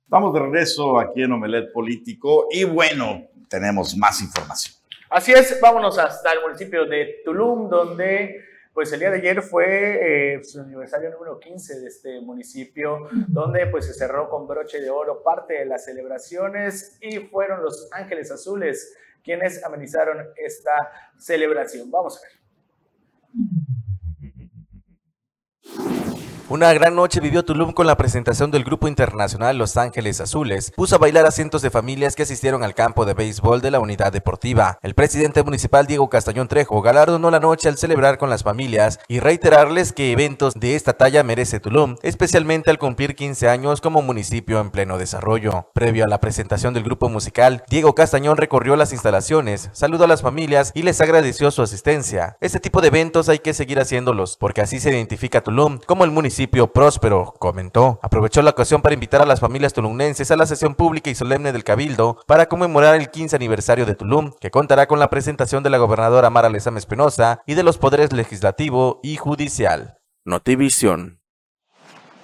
Vamos 0.08 0.34
de 0.34 0.40
regreso 0.42 1.00
aquí 1.00 1.24
en 1.24 1.32
Omelet 1.32 1.72
Político 1.72 2.48
y 2.52 2.64
bueno, 2.64 3.30
tenemos 3.48 3.96
más 3.96 4.22
información. 4.22 4.76
Así 5.10 5.32
es, 5.32 5.60
vámonos 5.62 5.98
hasta 5.98 6.32
el 6.34 6.42
municipio 6.42 6.86
de 6.86 7.22
Tulum, 7.24 7.70
donde 7.70 8.46
pues 8.74 8.92
el 8.94 9.00
día 9.00 9.12
de 9.12 9.18
ayer 9.18 9.42
fue 9.42 10.36
eh, 10.36 10.44
su 10.44 10.62
aniversario 10.62 11.12
número 11.12 11.40
15 11.40 11.82
de 11.82 11.88
este 11.88 12.22
municipio, 12.22 13.10
donde 13.28 13.68
pues 13.68 13.86
se 13.86 13.94
cerró 13.94 14.30
con 14.30 14.48
broche 14.48 14.80
de 14.80 14.90
oro 14.90 15.22
parte 15.24 15.56
de 15.56 15.66
las 15.66 15.86
celebraciones 15.86 16.98
y 17.02 17.20
fueron 17.20 17.62
los 17.62 17.90
Ángeles 17.92 18.32
Azules 18.32 18.96
quienes 19.24 19.64
amenizaron 19.64 20.28
esta 20.36 20.92
celebración. 21.18 21.90
Vamos 21.90 22.18
a 22.18 22.22
ver. 22.22 23.61
Una 26.52 26.74
gran 26.74 26.96
noche 26.96 27.22
vivió 27.22 27.46
Tulum 27.46 27.72
con 27.72 27.88
la 27.88 27.96
presentación 27.96 28.52
del 28.52 28.66
grupo 28.66 28.90
internacional 28.90 29.58
Los 29.58 29.78
Ángeles 29.78 30.20
Azules. 30.20 30.74
Puso 30.76 30.96
a 30.96 30.98
bailar 30.98 31.26
a 31.26 31.32
cientos 31.32 31.62
de 31.62 31.70
familias 31.70 32.14
que 32.14 32.24
asistieron 32.24 32.62
al 32.62 32.76
campo 32.76 33.06
de 33.06 33.14
béisbol 33.14 33.62
de 33.62 33.72
la 33.72 33.80
unidad 33.80 34.12
deportiva. 34.12 34.78
El 34.82 34.94
presidente 34.94 35.44
municipal 35.44 35.88
Diego 35.88 36.10
Castañón 36.10 36.50
Trejo 36.50 36.82
galardonó 36.82 37.32
la 37.32 37.40
noche 37.40 37.70
al 37.70 37.78
celebrar 37.78 38.18
con 38.18 38.30
las 38.30 38.44
familias 38.44 39.00
y 39.08 39.22
reiterarles 39.22 39.94
que 39.94 40.12
eventos 40.12 40.56
de 40.56 40.76
esta 40.76 40.92
talla 40.92 41.24
merece 41.24 41.62
Tulum, 41.62 41.96
especialmente 42.04 42.70
al 42.70 42.80
cumplir 42.80 43.16
15 43.16 43.48
años 43.48 43.80
como 43.80 44.02
municipio 44.02 44.60
en 44.60 44.72
pleno 44.72 44.98
desarrollo. 44.98 45.70
Previo 45.74 46.04
a 46.04 46.10
la 46.10 46.20
presentación 46.20 46.74
del 46.74 46.84
grupo 46.84 47.08
musical, 47.08 47.64
Diego 47.70 47.96
Castañón 47.96 48.36
recorrió 48.36 48.76
las 48.76 48.92
instalaciones, 48.92 49.70
saludó 49.72 50.04
a 50.04 50.08
las 50.08 50.22
familias 50.22 50.74
y 50.76 50.82
les 50.82 51.00
agradeció 51.00 51.50
su 51.50 51.62
asistencia. 51.62 52.36
Este 52.42 52.60
tipo 52.60 52.82
de 52.82 52.90
eventos 52.90 53.30
hay 53.30 53.40
que 53.40 53.54
seguir 53.54 53.80
haciéndolos, 53.80 54.36
porque 54.36 54.60
así 54.60 54.82
se 54.82 54.90
identifica 54.90 55.40
Tulum 55.40 55.80
como 55.88 56.04
el 56.04 56.12
municipio 56.12 56.41
próspero, 56.48 57.34
comentó. 57.40 58.00
Aprovechó 58.02 58.42
la 58.42 58.52
ocasión 58.52 58.82
para 58.82 58.94
invitar 58.94 59.22
a 59.22 59.26
las 59.26 59.40
familias 59.40 59.74
tulumnenses 59.74 60.32
a 60.32 60.36
la 60.36 60.46
sesión 60.46 60.76
pública 60.76 61.10
y 61.10 61.16
solemne 61.16 61.52
del 61.52 61.64
Cabildo 61.64 62.18
para 62.28 62.48
conmemorar 62.48 62.96
el 62.96 63.10
15 63.10 63.36
aniversario 63.36 63.86
de 63.86 63.96
Tulum, 63.96 64.32
que 64.40 64.52
contará 64.52 64.88
con 64.88 65.00
la 65.00 65.10
presentación 65.10 65.64
de 65.64 65.70
la 65.70 65.78
gobernadora 65.78 66.30
Mara 66.30 66.50
Lezama 66.50 66.80
Espinosa 66.80 67.42
y 67.46 67.56
de 67.56 67.64
los 67.64 67.78
poderes 67.78 68.14
legislativo 68.14 69.00
y 69.04 69.18
judicial. 69.18 69.98
Notivisión. 70.26 71.22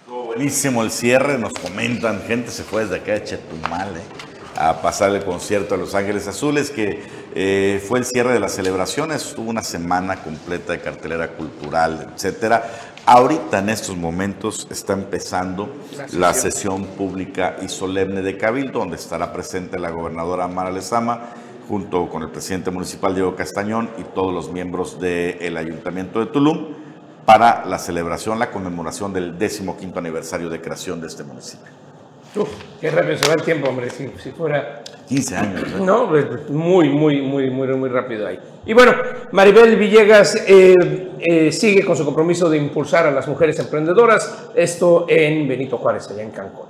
Buenísimo 0.07 0.83
el 0.83 0.91
cierre, 0.91 1.37
nos 1.37 1.53
comentan, 1.53 2.21
gente 2.21 2.51
se 2.51 2.63
fue 2.63 2.83
desde 2.83 2.97
acá 2.97 3.13
de 3.13 3.23
Chetumal 3.23 3.97
eh, 3.97 4.01
a 4.55 4.81
pasar 4.81 5.11
el 5.15 5.23
concierto 5.23 5.75
de 5.75 5.81
Los 5.81 5.95
Ángeles 5.95 6.27
Azules, 6.27 6.69
que 6.69 7.03
eh, 7.33 7.83
fue 7.87 7.99
el 7.99 8.05
cierre 8.05 8.33
de 8.33 8.39
las 8.39 8.53
celebraciones, 8.53 9.25
estuvo 9.25 9.49
una 9.49 9.63
semana 9.63 10.23
completa 10.23 10.73
de 10.73 10.81
cartelera 10.81 11.29
cultural, 11.29 12.13
etcétera. 12.13 12.69
Ahorita 13.09 13.59
en 13.59 13.69
estos 13.69 13.95
momentos 13.95 14.67
está 14.69 14.91
empezando 14.91 15.73
la 16.11 16.33
sesión 16.33 16.83
pública 16.83 17.55
y 17.61 17.69
solemne 17.69 18.21
de 18.21 18.35
Cabildo, 18.35 18.79
donde 18.79 18.97
estará 18.97 19.31
presente 19.31 19.79
la 19.79 19.91
gobernadora 19.91 20.45
Mara 20.49 20.71
Lezama, 20.71 21.29
junto 21.69 22.09
con 22.09 22.23
el 22.23 22.29
presidente 22.31 22.69
municipal 22.69 23.15
Diego 23.15 23.33
Castañón 23.33 23.89
y 23.97 24.03
todos 24.03 24.33
los 24.33 24.51
miembros 24.51 24.99
del 24.99 25.55
Ayuntamiento 25.55 26.19
de 26.19 26.25
Tulum, 26.25 26.73
para 27.25 27.63
la 27.63 27.79
celebración, 27.79 28.39
la 28.39 28.51
conmemoración 28.51 29.13
del 29.13 29.37
15 29.37 29.73
aniversario 29.95 30.49
de 30.49 30.59
creación 30.59 30.99
de 30.99 31.07
este 31.07 31.23
municipio. 31.23 31.71
Uf, 32.35 32.49
qué 32.81 32.91
rápido 32.91 33.17
se 33.19 33.27
va 33.29 33.35
el 33.35 33.41
tiempo, 33.41 33.69
hombre, 33.69 33.89
si, 33.89 34.11
si 34.21 34.31
fuera 34.31 34.83
15 35.07 35.35
años. 35.35 35.63
No, 35.79 36.09
pues, 36.09 36.49
muy, 36.49 36.89
muy, 36.89 37.21
muy, 37.21 37.49
muy, 37.49 37.67
muy 37.67 37.89
rápido 37.89 38.27
ahí. 38.27 38.37
Y 38.65 38.73
bueno, 38.73 38.93
Maribel 39.31 39.77
Villegas 39.77 40.43
eh, 40.45 40.73
eh, 41.19 41.51
sigue 41.51 41.85
con 41.85 41.95
su 41.95 42.03
compromiso 42.03 42.49
de 42.49 42.57
impulsar 42.57 43.07
a 43.07 43.11
las 43.11 43.27
mujeres 43.27 43.57
emprendedoras, 43.59 44.49
esto 44.53 45.05
en 45.07 45.47
Benito 45.47 45.77
Juárez, 45.77 46.09
allá 46.11 46.23
en 46.23 46.31
Cancún. 46.31 46.66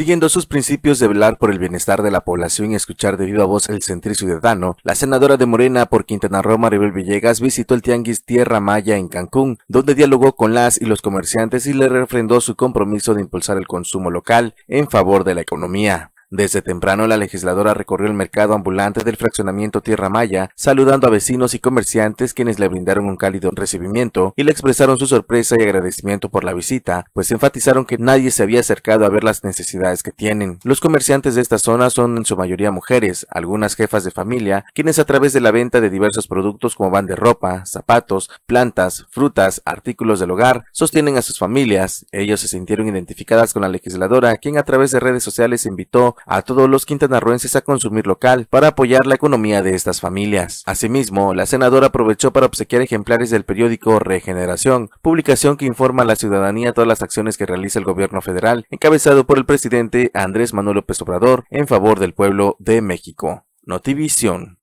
Siguiendo 0.00 0.30
sus 0.30 0.46
principios 0.46 0.98
de 0.98 1.08
velar 1.08 1.36
por 1.36 1.50
el 1.50 1.58
bienestar 1.58 2.02
de 2.02 2.10
la 2.10 2.22
población 2.22 2.72
y 2.72 2.74
escuchar 2.74 3.18
de 3.18 3.26
viva 3.26 3.44
voz 3.44 3.68
el 3.68 3.82
sentir 3.82 4.16
ciudadano, 4.16 4.78
la 4.82 4.94
senadora 4.94 5.36
de 5.36 5.44
Morena 5.44 5.84
por 5.84 6.06
Quintana 6.06 6.40
Roo, 6.40 6.56
Maribel 6.56 6.90
Villegas, 6.90 7.42
visitó 7.42 7.74
el 7.74 7.82
Tianguis 7.82 8.24
Tierra 8.24 8.60
Maya 8.60 8.96
en 8.96 9.08
Cancún, 9.08 9.58
donde 9.68 9.94
dialogó 9.94 10.34
con 10.34 10.54
las 10.54 10.80
y 10.80 10.86
los 10.86 11.02
comerciantes 11.02 11.66
y 11.66 11.74
le 11.74 11.90
refrendó 11.90 12.40
su 12.40 12.56
compromiso 12.56 13.12
de 13.12 13.20
impulsar 13.20 13.58
el 13.58 13.66
consumo 13.66 14.10
local 14.10 14.54
en 14.68 14.88
favor 14.88 15.22
de 15.22 15.34
la 15.34 15.42
economía. 15.42 16.12
Desde 16.32 16.62
temprano 16.62 17.08
la 17.08 17.16
legisladora 17.16 17.74
recorrió 17.74 18.06
el 18.06 18.14
mercado 18.14 18.54
ambulante 18.54 19.02
del 19.02 19.16
fraccionamiento 19.16 19.80
Tierra 19.80 20.08
Maya, 20.08 20.50
saludando 20.54 21.08
a 21.08 21.10
vecinos 21.10 21.54
y 21.54 21.58
comerciantes 21.58 22.34
quienes 22.34 22.60
le 22.60 22.68
brindaron 22.68 23.06
un 23.06 23.16
cálido 23.16 23.50
recibimiento 23.52 24.32
y 24.36 24.44
le 24.44 24.52
expresaron 24.52 24.96
su 24.96 25.08
sorpresa 25.08 25.56
y 25.58 25.64
agradecimiento 25.64 26.28
por 26.28 26.44
la 26.44 26.54
visita, 26.54 27.04
pues 27.14 27.32
enfatizaron 27.32 27.84
que 27.84 27.98
nadie 27.98 28.30
se 28.30 28.44
había 28.44 28.60
acercado 28.60 29.04
a 29.04 29.08
ver 29.08 29.24
las 29.24 29.42
necesidades 29.42 30.04
que 30.04 30.12
tienen. 30.12 30.60
Los 30.62 30.78
comerciantes 30.78 31.34
de 31.34 31.42
esta 31.42 31.58
zona 31.58 31.90
son 31.90 32.18
en 32.18 32.24
su 32.24 32.36
mayoría 32.36 32.70
mujeres, 32.70 33.26
algunas 33.28 33.74
jefas 33.74 34.04
de 34.04 34.12
familia, 34.12 34.66
quienes 34.72 35.00
a 35.00 35.06
través 35.06 35.32
de 35.32 35.40
la 35.40 35.50
venta 35.50 35.80
de 35.80 35.90
diversos 35.90 36.28
productos 36.28 36.76
como 36.76 36.90
van 36.90 37.06
de 37.06 37.16
ropa, 37.16 37.66
zapatos, 37.66 38.30
plantas, 38.46 39.04
frutas, 39.10 39.62
artículos 39.64 40.20
del 40.20 40.30
hogar, 40.30 40.64
sostienen 40.70 41.16
a 41.16 41.22
sus 41.22 41.40
familias. 41.40 42.06
Ellos 42.12 42.38
se 42.38 42.46
sintieron 42.46 42.86
identificadas 42.86 43.52
con 43.52 43.62
la 43.62 43.68
legisladora, 43.68 44.36
quien 44.36 44.58
a 44.58 44.62
través 44.62 44.92
de 44.92 45.00
redes 45.00 45.24
sociales 45.24 45.66
invitó 45.66 46.14
a 46.26 46.42
todos 46.42 46.68
los 46.68 46.86
quintanarroenses 46.86 47.56
a 47.56 47.62
consumir 47.62 48.06
local 48.06 48.46
para 48.50 48.68
apoyar 48.68 49.06
la 49.06 49.14
economía 49.14 49.62
de 49.62 49.74
estas 49.74 50.00
familias. 50.00 50.62
Asimismo, 50.66 51.34
la 51.34 51.46
senadora 51.46 51.88
aprovechó 51.88 52.32
para 52.32 52.46
obsequiar 52.46 52.82
ejemplares 52.82 53.30
del 53.30 53.44
periódico 53.44 53.98
Regeneración, 53.98 54.90
publicación 55.02 55.56
que 55.56 55.66
informa 55.66 56.02
a 56.02 56.06
la 56.06 56.16
ciudadanía 56.16 56.72
todas 56.72 56.88
las 56.88 57.02
acciones 57.02 57.36
que 57.36 57.46
realiza 57.46 57.78
el 57.78 57.84
gobierno 57.84 58.20
federal, 58.20 58.66
encabezado 58.70 59.26
por 59.26 59.38
el 59.38 59.46
presidente 59.46 60.10
Andrés 60.14 60.54
Manuel 60.54 60.76
López 60.76 61.00
Obrador 61.02 61.44
en 61.50 61.66
favor 61.66 61.98
del 61.98 62.14
pueblo 62.14 62.56
de 62.58 62.80
México. 62.80 63.46
Notivisión. 63.62 64.59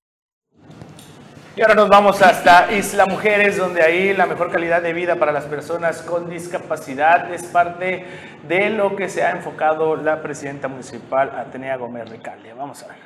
Y 1.58 1.62
ahora 1.63 1.74
nos 1.74 1.89
vamos 1.89 2.22
hasta 2.22 2.72
Isla 2.72 3.08
Mujeres, 3.08 3.58
donde 3.58 3.82
ahí 3.82 4.13
la 4.13 4.28
mejor 4.28 4.52
calidad 4.52 4.80
de 4.80 4.93
vida 4.93 5.15
para 5.15 5.32
las 5.32 5.46
personas 5.46 6.04
con 6.04 6.30
discapacidad 6.30 7.34
es 7.34 7.46
parte 7.46 8.06
de 8.48 8.70
lo 8.70 8.96
que 8.96 9.10
se 9.10 9.24
ha 9.24 9.32
enfocado 9.32 9.96
la 9.96 10.22
presidenta 10.22 10.67
municipal 10.67 11.32
Atenea 11.36 11.76
Gómez 11.78 12.10
Recalia. 12.10 12.54
Vamos 12.54 12.84
a 12.84 12.89
ver. 12.89 12.98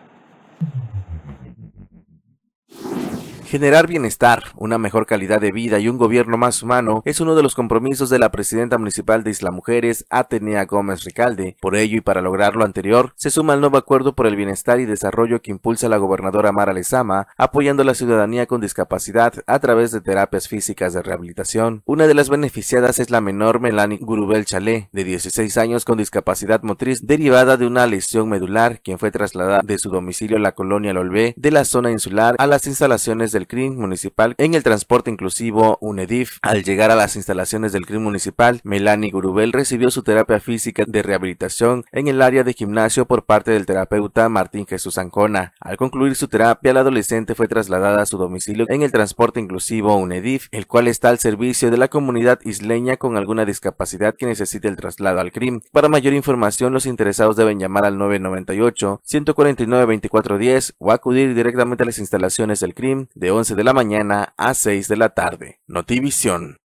Generar 3.52 3.86
bienestar, 3.86 4.44
una 4.56 4.78
mejor 4.78 5.06
calidad 5.06 5.42
de 5.42 5.52
vida 5.52 5.78
y 5.78 5.90
un 5.90 5.98
gobierno 5.98 6.38
más 6.38 6.64
humano 6.64 7.02
es 7.04 7.20
uno 7.20 7.36
de 7.36 7.44
los 7.44 7.54
compromisos 7.54 8.10
de 8.10 8.18
la 8.18 8.32
presidenta 8.32 8.78
municipal 8.78 9.26
de 9.26 9.32
Isla 9.32 9.52
Mujeres, 9.52 10.06
Atenea 10.10 10.64
Gómez 10.64 11.04
Ricalde. 11.04 11.58
Por 11.60 11.76
ello 11.76 11.98
y 11.98 12.00
para 12.00 12.22
lograr 12.22 12.56
lo 12.56 12.64
anterior, 12.64 13.12
se 13.18 13.30
suma 13.30 13.54
el 13.54 13.60
nuevo 13.60 13.76
acuerdo 13.76 14.16
por 14.16 14.26
el 14.26 14.38
bienestar 14.38 14.80
y 14.80 14.86
desarrollo 14.86 15.42
que 15.42 15.52
impulsa 15.52 15.90
la 15.90 15.98
gobernadora 15.98 16.54
Mara 16.54 16.72
Lezama, 16.72 17.28
apoyando 17.36 17.82
a 17.84 17.86
la 17.86 17.94
ciudadanía 17.94 18.46
con 18.46 18.62
discapacidad 18.62 19.34
a 19.46 19.60
través 19.60 19.92
de 19.92 20.00
terapias 20.00 20.48
físicas 20.48 20.94
de 20.94 21.02
rehabilitación. 21.02 21.84
Una 21.84 22.08
de 22.08 22.14
las 22.14 22.30
beneficiadas 22.30 23.00
es 23.00 23.10
la 23.10 23.20
menor 23.20 23.60
Melanie 23.60 24.00
Gurubel 24.00 24.46
Chalé, 24.46 24.88
de 24.94 25.04
16 25.04 25.58
años 25.58 25.84
con 25.84 25.98
discapacidad 25.98 26.64
motriz 26.64 27.06
derivada 27.06 27.58
de 27.58 27.68
una 27.68 27.86
lesión 27.86 28.30
medular, 28.30 28.80
quien 28.82 28.98
fue 28.98 29.12
trasladada 29.12 29.60
de 29.62 29.78
su 29.78 29.90
domicilio 29.90 30.38
en 30.38 30.44
la 30.44 30.54
colonia 30.54 30.94
Lolvé 30.94 31.34
de 31.36 31.52
la 31.52 31.66
zona 31.66 31.92
insular 31.92 32.36
a 32.38 32.48
las 32.48 32.66
instalaciones 32.66 33.34
del 33.42 33.48
CRIM 33.48 33.76
municipal 33.76 34.36
en 34.38 34.54
el 34.54 34.62
transporte 34.62 35.10
inclusivo 35.10 35.80
UNEDIF. 35.82 36.38
Al 36.44 36.64
llegar 36.64 36.92
a 36.92 36.96
las 36.96 37.16
instalaciones 37.16 37.72
del 37.72 37.88
CRIM 37.88 38.04
municipal, 38.04 38.62
Melanie 38.64 39.10
Gurubel 39.10 39.52
recibió 39.52 39.90
su 39.90 40.04
terapia 40.04 40.40
física 40.40 40.84
de 40.88 41.02
rehabilitación 41.02 41.86
en 41.92 42.08
el 42.08 42.22
área 42.22 42.44
de 42.44 42.54
gimnasio 42.54 43.08
por 43.08 43.26
parte 43.26 43.50
del 43.50 43.66
terapeuta 43.66 44.30
Martín 44.30 44.68
Jesús 44.68 45.00
Ancona. 45.00 45.54
Al 45.60 45.78
concluir 45.78 46.16
su 46.16 46.28
terapia, 46.28 46.72
la 46.74 46.82
adolescente 46.82 47.34
fue 47.34 47.48
trasladada 47.48 48.04
a 48.04 48.06
su 48.06 48.20
domicilio 48.20 48.68
en 48.70 48.84
el 48.84 48.92
transporte 48.92 49.40
inclusivo 49.40 49.96
UNEDIF, 49.96 50.48
el 50.52 50.68
cual 50.68 50.88
está 50.88 51.10
al 51.10 51.18
servicio 51.18 51.72
de 51.72 51.78
la 51.78 51.88
comunidad 51.88 52.40
isleña 52.44 52.98
con 52.98 53.18
alguna 53.18 53.46
discapacidad 53.46 54.16
que 54.16 54.28
necesite 54.28 54.68
el 54.68 54.76
traslado 54.76 55.20
al 55.20 55.32
CRIM. 55.32 55.62
Para 55.72 55.90
mayor 55.90 56.14
información, 56.14 56.74
los 56.74 56.86
interesados 56.86 57.36
deben 57.38 57.60
llamar 57.60 57.86
al 57.86 57.98
998 57.98 59.02
149 59.04 59.82
2410 59.82 60.76
o 60.78 60.92
acudir 60.92 61.34
directamente 61.34 61.82
a 61.82 61.88
las 61.88 61.98
instalaciones 61.98 62.60
del 62.60 62.76
CRIM 62.76 63.08
de 63.16 63.31
11 63.32 63.56
de 63.56 63.64
la 63.64 63.74
mañana 63.74 64.34
a 64.38 64.54
6 64.54 64.88
de 64.88 64.98
la 64.98 65.10
tarde. 65.10 65.60
Notivisión. 65.68 66.62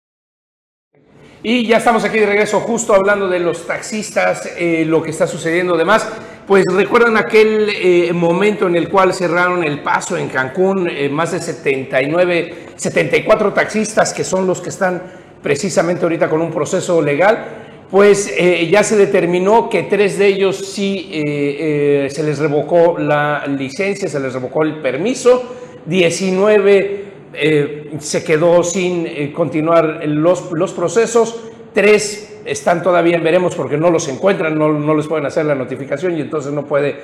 Y 1.49 1.65
ya 1.65 1.77
estamos 1.77 2.03
aquí 2.03 2.19
de 2.19 2.27
regreso 2.27 2.59
justo 2.59 2.93
hablando 2.93 3.29
de 3.29 3.39
los 3.39 3.69
taxistas, 3.69 4.51
eh, 4.59 4.85
lo 4.85 5.01
que 5.01 5.11
está 5.11 5.29
sucediendo 5.29 5.77
además. 5.77 6.09
Pues 6.45 6.65
recuerdan 6.73 7.17
aquel 7.17 7.69
eh, 7.71 8.13
momento 8.13 8.67
en 8.67 8.75
el 8.75 8.89
cual 8.89 9.15
cerraron 9.15 9.63
el 9.63 9.81
paso 9.81 10.17
en 10.17 10.29
Cancún, 10.29 10.89
eh, 10.89 11.09
más 11.09 11.31
de 11.31 11.41
79, 11.41 12.71
74 12.75 13.53
taxistas 13.53 14.13
que 14.13 14.25
son 14.25 14.45
los 14.45 14.61
que 14.61 14.71
están 14.71 15.01
precisamente 15.41 16.03
ahorita 16.03 16.29
con 16.29 16.41
un 16.41 16.51
proceso 16.51 17.01
legal 17.01 17.63
pues 17.89 18.35
ya 18.69 18.83
se 18.83 18.97
determinó 18.97 19.71
que 19.71 19.85
tres 19.85 20.19
de 20.19 20.27
ellos 20.27 20.57
sí 20.57 21.09
se 22.11 22.23
les 22.25 22.41
revocó 22.41 22.99
la 22.99 23.47
licencia, 23.47 24.09
se 24.09 24.19
les 24.19 24.33
revocó 24.33 24.65
el 24.65 24.83
permiso, 24.83 25.55
19 25.87 27.05
eh, 27.33 27.97
se 28.01 28.25
quedó 28.25 28.63
sin 28.63 29.07
eh, 29.07 29.33
continuar 29.35 30.01
los, 30.07 30.53
los, 30.53 30.73
procesos, 30.73 31.39
tres 31.73 32.41
están 32.45 32.83
todavía 32.83 33.19
veremos 33.19 33.55
porque 33.55 33.77
no 33.77 33.91
los 33.91 34.09
encuentran, 34.09 34.59
no, 34.59 34.73
no, 34.73 34.95
les 34.95 35.07
pueden 35.07 35.27
hacer 35.27 35.45
la 35.47 35.55
notificación 35.55 36.17
y 36.17 36.21
entonces 36.23 36.53
no 36.53 36.65
puede 36.65 36.97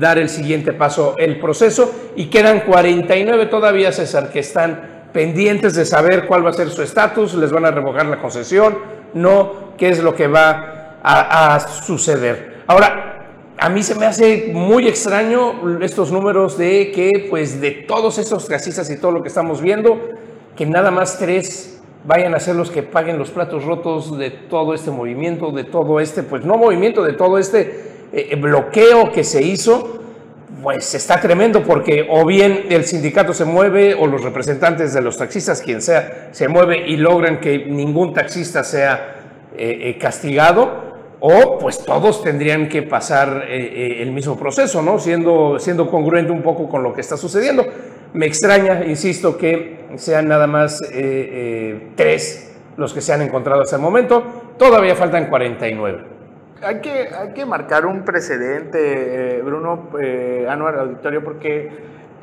dar 0.00 0.18
el 0.18 0.28
siguiente 0.28 0.72
paso 0.72 1.14
el 1.18 1.38
proceso 1.38 1.94
y 2.16 2.26
quedan 2.26 2.60
49 2.60 3.46
todavía, 3.46 3.92
César, 3.92 4.30
que 4.30 4.40
están 4.40 5.08
pendientes 5.12 5.74
de 5.74 5.84
saber 5.84 6.26
cuál 6.26 6.44
va 6.44 6.50
a 6.50 6.54
ser 6.54 6.70
su 6.70 6.82
estatus, 6.82 7.34
les 7.34 7.52
van 7.52 7.66
a 7.66 7.70
revocar 7.70 8.06
la 8.06 8.20
concesión, 8.20 8.78
no, 9.14 9.74
qué 9.76 9.90
es 9.90 10.02
lo 10.02 10.14
que 10.14 10.26
va 10.26 10.98
a, 11.02 11.54
a 11.54 11.60
suceder. 11.60 12.62
Ahora, 12.66 13.11
a 13.62 13.68
mí 13.68 13.84
se 13.84 13.94
me 13.94 14.06
hace 14.06 14.50
muy 14.52 14.88
extraño 14.88 15.78
estos 15.82 16.10
números 16.10 16.58
de 16.58 16.90
que, 16.90 17.28
pues, 17.30 17.60
de 17.60 17.70
todos 17.70 18.18
estos 18.18 18.48
taxistas 18.48 18.90
y 18.90 18.96
todo 18.96 19.12
lo 19.12 19.22
que 19.22 19.28
estamos 19.28 19.60
viendo, 19.60 20.00
que 20.56 20.66
nada 20.66 20.90
más 20.90 21.16
tres 21.16 21.80
vayan 22.04 22.34
a 22.34 22.40
ser 22.40 22.56
los 22.56 22.72
que 22.72 22.82
paguen 22.82 23.18
los 23.18 23.30
platos 23.30 23.64
rotos 23.64 24.18
de 24.18 24.30
todo 24.30 24.74
este 24.74 24.90
movimiento, 24.90 25.52
de 25.52 25.62
todo 25.62 26.00
este, 26.00 26.24
pues 26.24 26.44
no 26.44 26.56
movimiento, 26.56 27.04
de 27.04 27.12
todo 27.12 27.38
este 27.38 28.08
eh, 28.12 28.34
bloqueo 28.34 29.12
que 29.12 29.22
se 29.22 29.44
hizo, 29.44 30.00
pues 30.60 30.92
está 30.96 31.20
tremendo 31.20 31.62
porque 31.62 32.08
o 32.10 32.26
bien 32.26 32.66
el 32.68 32.84
sindicato 32.84 33.32
se 33.32 33.44
mueve 33.44 33.94
o 33.94 34.08
los 34.08 34.24
representantes 34.24 34.92
de 34.92 35.02
los 35.02 35.16
taxistas, 35.18 35.62
quien 35.62 35.82
sea, 35.82 36.30
se 36.32 36.48
mueve 36.48 36.88
y 36.88 36.96
logran 36.96 37.38
que 37.38 37.58
ningún 37.58 38.12
taxista 38.12 38.64
sea 38.64 39.20
eh, 39.56 39.78
eh, 39.82 39.98
castigado 40.00 40.91
o 41.24 41.56
pues 41.56 41.84
todos 41.84 42.20
tendrían 42.24 42.68
que 42.68 42.82
pasar 42.82 43.44
eh, 43.46 43.56
eh, 43.56 44.02
el 44.02 44.10
mismo 44.10 44.36
proceso, 44.36 44.82
¿no? 44.82 44.98
Siendo, 44.98 45.56
siendo 45.60 45.88
congruente 45.88 46.32
un 46.32 46.42
poco 46.42 46.68
con 46.68 46.82
lo 46.82 46.92
que 46.92 47.00
está 47.00 47.16
sucediendo. 47.16 47.64
Me 48.12 48.26
extraña, 48.26 48.84
insisto, 48.84 49.38
que 49.38 49.84
sean 49.94 50.26
nada 50.26 50.48
más 50.48 50.80
eh, 50.92 51.90
tres 51.94 52.58
los 52.76 52.92
que 52.92 53.00
se 53.00 53.12
han 53.12 53.22
encontrado 53.22 53.62
hasta 53.62 53.76
el 53.76 53.82
momento. 53.82 54.54
Todavía 54.58 54.96
faltan 54.96 55.28
49. 55.28 56.04
Hay 56.60 56.80
que, 56.80 56.90
hay 56.90 57.32
que 57.32 57.46
marcar 57.46 57.86
un 57.86 58.04
precedente, 58.04 59.40
Bruno, 59.44 59.90
Anual 60.48 60.80
Auditorio, 60.80 61.22
porque 61.22 61.70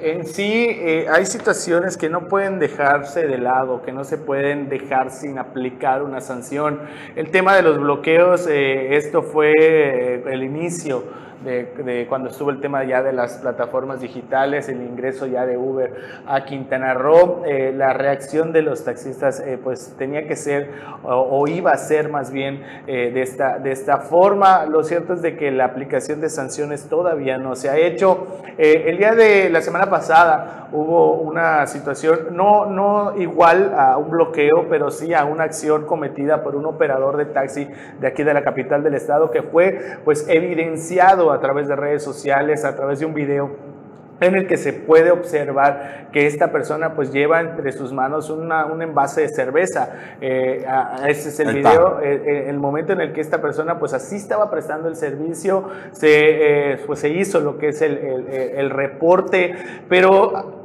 en 0.01 0.25
sí, 0.25 0.67
eh, 0.69 1.07
hay 1.09 1.25
situaciones 1.25 1.97
que 1.97 2.09
no 2.09 2.27
pueden 2.27 2.59
dejarse 2.59 3.27
de 3.27 3.37
lado, 3.37 3.81
que 3.81 3.91
no 3.91 4.03
se 4.03 4.17
pueden 4.17 4.69
dejar 4.69 5.11
sin 5.11 5.37
aplicar 5.37 6.03
una 6.03 6.21
sanción. 6.21 6.81
El 7.15 7.31
tema 7.31 7.55
de 7.55 7.63
los 7.63 7.79
bloqueos, 7.79 8.47
eh, 8.47 8.95
esto 8.95 9.21
fue 9.21 9.53
eh, 9.57 10.23
el 10.27 10.43
inicio 10.43 11.03
de, 11.43 12.05
cuando 12.09 12.29
estuvo 12.29 12.49
el 12.49 12.59
tema 12.59 12.83
ya 12.83 13.01
de 13.01 13.13
las 13.13 13.37
plataformas 13.37 14.01
digitales, 14.01 14.67
el 14.69 14.81
ingreso 14.81 15.25
ya 15.25 15.45
de 15.45 15.57
Uber 15.57 15.93
a 16.27 16.43
Quintana 16.45 16.93
Roo, 16.93 17.43
eh, 17.45 17.73
la 17.75 17.93
reacción 17.93 18.51
de 18.51 18.61
los 18.61 18.83
taxistas 18.83 19.39
eh, 19.39 19.57
pues 19.61 19.95
tenía 19.97 20.27
que 20.27 20.35
ser 20.35 20.71
o, 21.03 21.47
iba 21.47 21.71
a 21.71 21.77
ser 21.77 22.09
más 22.09 22.31
bien 22.31 22.63
eh, 22.87 23.11
de, 23.13 23.21
esta, 23.21 23.59
de 23.59 23.71
esta 23.71 23.99
forma. 23.99 24.65
Lo 24.65 24.83
cierto 24.83 25.13
es 25.13 25.21
de 25.21 25.37
que 25.37 25.51
la 25.51 25.65
aplicación 25.65 26.19
de 26.21 26.29
sanciones 26.29 26.89
todavía 26.89 27.37
no 27.37 27.55
se 27.55 27.69
ha 27.69 27.77
hecho. 27.77 28.27
el 28.57 28.97
día 28.97 29.15
de 29.15 29.49
la 29.49 29.61
semana 29.61 29.89
pasada 29.89 30.67
hubo 30.71 31.13
una 31.13 31.65
situación, 31.67 32.27
no, 32.31 32.65
no 32.65 33.17
igual 33.17 33.73
a 33.75 33.97
un 33.97 34.09
bloqueo, 34.09 34.67
pero 34.69 34.91
sí 34.91 35.13
a 35.13 35.25
una 35.25 35.45
acción 35.45 35.85
cometida 35.85 36.43
por 36.43 36.55
un 36.55 36.65
operador 36.65 37.17
de 37.17 37.25
taxi 37.25 37.67
de 37.99 38.07
aquí 38.07 38.23
de 38.23 38.33
la 38.33 38.43
capital 38.43 38.83
del 38.83 38.93
estado 38.93 39.31
que 39.31 39.41
fue 39.41 39.97
pues 40.03 40.27
evidenciado 40.29 41.28
a 41.31 41.39
través 41.39 41.67
de 41.67 41.75
redes 41.75 42.03
sociales, 42.03 42.65
a 42.65 42.75
través 42.75 42.99
de 42.99 43.05
un 43.05 43.13
video 43.13 43.69
en 44.21 44.35
el 44.35 44.47
que 44.47 44.57
se 44.57 44.73
puede 44.73 45.11
observar 45.11 46.09
que 46.11 46.27
esta 46.27 46.51
persona 46.51 46.93
pues 46.95 47.11
lleva 47.11 47.39
entre 47.39 47.71
sus 47.71 47.93
manos 47.93 48.29
una, 48.29 48.65
un 48.65 48.81
envase 48.81 49.21
de 49.21 49.29
cerveza. 49.29 49.89
Eh, 50.19 50.65
ese 51.07 51.29
es 51.29 51.39
el 51.39 51.55
video, 51.55 52.01
eh, 52.01 52.21
eh, 52.25 52.49
el 52.49 52.59
momento 52.59 52.93
en 52.93 53.01
el 53.01 53.13
que 53.13 53.21
esta 53.21 53.41
persona 53.41 53.79
pues 53.79 53.93
así 53.93 54.17
estaba 54.17 54.49
prestando 54.49 54.89
el 54.89 54.95
servicio, 54.95 55.69
se, 55.91 56.79
pues 56.85 56.99
se 56.99 57.09
hizo 57.09 57.39
lo 57.39 57.57
que 57.57 57.69
es 57.69 57.81
el, 57.81 57.97
el 57.97 58.69
reporte, 58.69 59.55
pero 59.87 60.59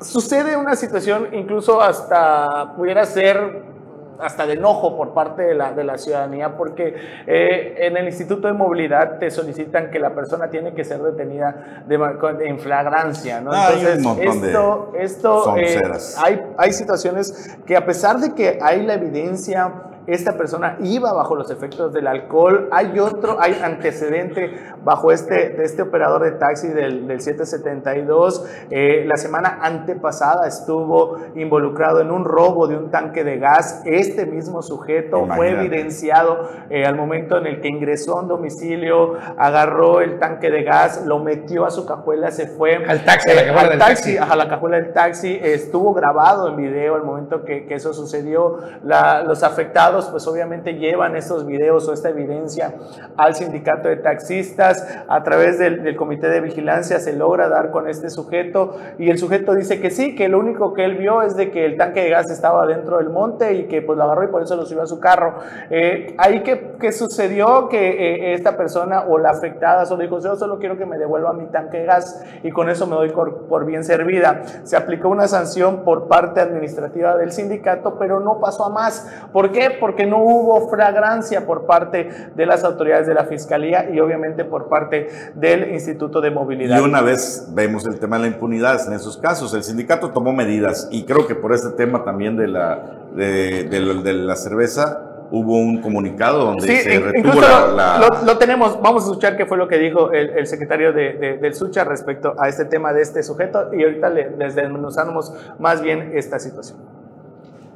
sucede 0.00 0.56
una 0.56 0.76
situación 0.76 1.28
incluso 1.32 1.80
hasta 1.80 2.74
pudiera 2.76 3.04
ser 3.06 3.75
hasta 4.20 4.46
de 4.46 4.54
enojo 4.54 4.96
por 4.96 5.14
parte 5.14 5.42
de 5.42 5.54
la, 5.54 5.72
de 5.72 5.84
la 5.84 5.98
ciudadanía, 5.98 6.56
porque 6.56 6.94
eh, 7.26 7.76
en 7.78 7.96
el 7.96 8.06
Instituto 8.06 8.48
de 8.48 8.54
Movilidad 8.54 9.18
te 9.18 9.30
solicitan 9.30 9.90
que 9.90 9.98
la 9.98 10.14
persona 10.14 10.50
tiene 10.50 10.74
que 10.74 10.84
ser 10.84 11.00
detenida 11.00 11.84
de, 11.86 11.96
en 12.40 12.58
flagrancia, 12.58 13.40
¿no? 13.40 13.52
Entonces, 13.54 14.04
esto, 14.20 14.92
esto 14.98 15.56
eh, 15.56 15.82
hay, 16.22 16.42
hay 16.56 16.72
situaciones 16.72 17.56
que 17.66 17.76
a 17.76 17.84
pesar 17.84 18.18
de 18.18 18.34
que 18.34 18.58
hay 18.60 18.84
la 18.84 18.94
evidencia, 18.94 19.72
esta 20.06 20.36
persona 20.36 20.76
iba 20.80 21.12
bajo 21.12 21.34
los 21.34 21.50
efectos 21.50 21.92
del 21.92 22.06
alcohol. 22.06 22.68
Hay 22.70 22.98
otro, 22.98 23.40
hay 23.40 23.60
antecedente 23.62 24.56
bajo 24.84 25.10
este, 25.10 25.50
de 25.50 25.64
este 25.64 25.82
operador 25.82 26.22
de 26.22 26.32
taxi 26.32 26.68
del, 26.68 27.06
del 27.08 27.20
772. 27.20 28.44
Eh, 28.70 29.04
la 29.06 29.16
semana 29.16 29.58
antepasada 29.62 30.46
estuvo 30.46 31.18
involucrado 31.34 32.00
en 32.00 32.10
un 32.10 32.24
robo 32.24 32.68
de 32.68 32.76
un 32.76 32.90
tanque 32.90 33.24
de 33.24 33.38
gas. 33.38 33.82
Este 33.84 34.26
mismo 34.26 34.62
sujeto 34.62 35.26
fue 35.34 35.50
evidenciado 35.50 36.48
eh, 36.70 36.86
al 36.86 36.96
momento 36.96 37.38
en 37.38 37.46
el 37.46 37.60
que 37.60 37.68
ingresó 37.68 38.16
a 38.16 38.22
un 38.22 38.28
domicilio, 38.28 39.14
agarró 39.36 40.00
el 40.00 40.18
tanque 40.18 40.50
de 40.50 40.62
gas, 40.62 41.04
lo 41.04 41.18
metió 41.18 41.66
a 41.66 41.70
su 41.70 41.84
cajuela, 41.84 42.30
se 42.30 42.46
fue 42.46 42.76
al 42.76 43.04
taxi, 43.04 43.30
a 43.30 43.34
la 43.34 43.44
cajuela 43.46 43.68
del 43.70 43.78
taxi, 43.78 44.18
a 44.18 44.36
la 44.36 44.48
cajuela 44.48 44.76
del 44.76 44.92
taxi. 44.92 45.38
Estuvo 45.42 45.94
grabado 45.94 46.48
en 46.48 46.56
video 46.56 46.94
al 46.94 47.02
momento 47.02 47.44
que, 47.44 47.66
que 47.66 47.74
eso 47.74 47.92
sucedió. 47.92 48.58
La, 48.84 49.22
los 49.22 49.42
afectados 49.42 49.95
pues 50.04 50.26
obviamente 50.26 50.74
llevan 50.74 51.16
estos 51.16 51.46
videos 51.46 51.88
o 51.88 51.94
esta 51.94 52.10
evidencia 52.10 52.74
al 53.16 53.34
sindicato 53.34 53.88
de 53.88 53.96
taxistas. 53.96 54.86
A 55.08 55.22
través 55.22 55.58
del, 55.58 55.96
comité 55.96 56.28
de 56.28 56.40
vigilancia 56.40 57.00
se 57.00 57.14
logra 57.14 57.48
dar 57.48 57.70
con 57.70 57.88
este 57.88 58.10
sujeto 58.10 58.76
y 58.98 59.08
el 59.08 59.18
sujeto 59.18 59.54
dice 59.54 59.80
que 59.80 59.90
sí, 59.90 60.14
que 60.14 60.28
lo 60.28 60.38
único 60.38 60.74
que 60.74 60.84
él 60.84 60.96
vio 60.96 61.22
es 61.22 61.36
de 61.36 61.50
que 61.50 61.64
el 61.64 61.76
tanque 61.76 62.02
de 62.02 62.10
gas 62.10 62.30
estaba 62.30 62.66
dentro 62.66 62.98
del 62.98 63.08
monte 63.08 63.54
y 63.54 63.68
que 63.68 63.80
pues 63.80 63.96
lo 63.96 64.04
agarró 64.04 64.24
y 64.24 64.28
por 64.28 64.42
eso 64.42 64.56
lo 64.56 64.66
subió 64.66 64.82
a 64.82 64.86
su 64.86 65.00
carro. 65.00 65.36
Eh, 65.70 66.14
ahí 66.18 66.42
que, 66.42 66.92
sucedió 66.92 67.68
que 67.68 67.88
eh, 67.88 68.34
esta 68.34 68.56
persona 68.56 69.04
o 69.08 69.18
la 69.18 69.30
afectada 69.30 69.86
solo 69.86 70.02
dijo, 70.02 70.20
yo 70.20 70.36
solo 70.36 70.58
quiero 70.58 70.76
que 70.76 70.86
me 70.86 70.98
devuelva 70.98 71.32
mi 71.32 71.46
tanque 71.46 71.78
de 71.78 71.84
gas 71.86 72.24
y 72.42 72.50
con 72.50 72.68
eso 72.68 72.86
me 72.86 72.96
doy 72.96 73.10
por, 73.10 73.46
por 73.46 73.64
bien 73.64 73.84
servida. 73.84 74.42
Se 74.64 74.76
aplicó 74.76 75.08
una 75.08 75.28
sanción 75.28 75.84
por 75.84 76.08
parte 76.08 76.40
administrativa 76.40 77.16
del 77.16 77.32
sindicato, 77.32 77.96
pero 77.98 78.20
no 78.20 78.40
pasó 78.40 78.66
a 78.66 78.70
más. 78.70 79.10
¿Por 79.32 79.52
qué? 79.52 79.66
porque 79.70 79.85
no 80.06 80.18
hubo 80.18 80.68
fragrancia 80.68 81.46
por 81.46 81.66
parte 81.66 82.08
de 82.34 82.46
las 82.46 82.64
autoridades 82.64 83.06
de 83.06 83.14
la 83.14 83.24
Fiscalía 83.24 83.88
y 83.90 84.00
obviamente 84.00 84.44
por 84.44 84.68
parte 84.68 85.08
del 85.34 85.72
Instituto 85.72 86.20
de 86.20 86.30
Movilidad. 86.30 86.78
Y 86.78 86.80
una 86.80 87.02
vez 87.02 87.48
vemos 87.54 87.86
el 87.86 87.98
tema 87.98 88.16
de 88.16 88.22
la 88.22 88.28
impunidad 88.28 88.86
en 88.86 88.94
esos 88.94 89.16
casos, 89.18 89.54
el 89.54 89.62
sindicato 89.62 90.10
tomó 90.10 90.32
medidas 90.32 90.88
y 90.90 91.04
creo 91.04 91.26
que 91.26 91.34
por 91.34 91.52
este 91.52 91.70
tema 91.70 92.04
también 92.04 92.36
de 92.36 92.48
la, 92.48 93.08
de, 93.14 94.14
la 94.14 94.36
cerveza 94.36 95.02
hubo 95.30 95.58
un 95.58 95.80
comunicado 95.80 96.44
donde 96.44 96.82
se 96.82 97.00
retuvo 97.00 97.40
la... 97.40 98.08
Lo, 98.24 98.38
tenemos, 98.38 98.80
vamos 98.80 99.04
a 99.04 99.06
escuchar 99.06 99.36
qué 99.36 99.44
fue 99.44 99.56
lo 99.58 99.66
que 99.66 99.78
dijo 99.78 100.12
el, 100.12 100.46
secretario 100.46 100.92
de, 100.92 101.38
del 101.40 101.54
Sucha 101.54 101.84
respecto 101.84 102.34
a 102.38 102.48
este 102.48 102.64
tema 102.64 102.92
de 102.92 103.02
este 103.02 103.22
sujeto 103.22 103.74
y 103.74 103.82
ahorita 103.82 104.08
les 104.10 104.54
desmenuzamos 104.54 105.32
más 105.58 105.82
bien 105.82 106.12
esta 106.14 106.38
situación 106.38 106.95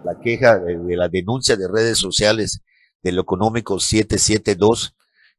la 0.05 0.19
queja 0.21 0.59
de, 0.59 0.97
la 0.97 1.09
denuncia 1.09 1.57
de 1.57 1.69
redes 1.69 1.99
sociales 1.99 2.63
de 3.03 3.13
lo 3.13 3.23
económico 3.23 3.81
772 3.81 4.95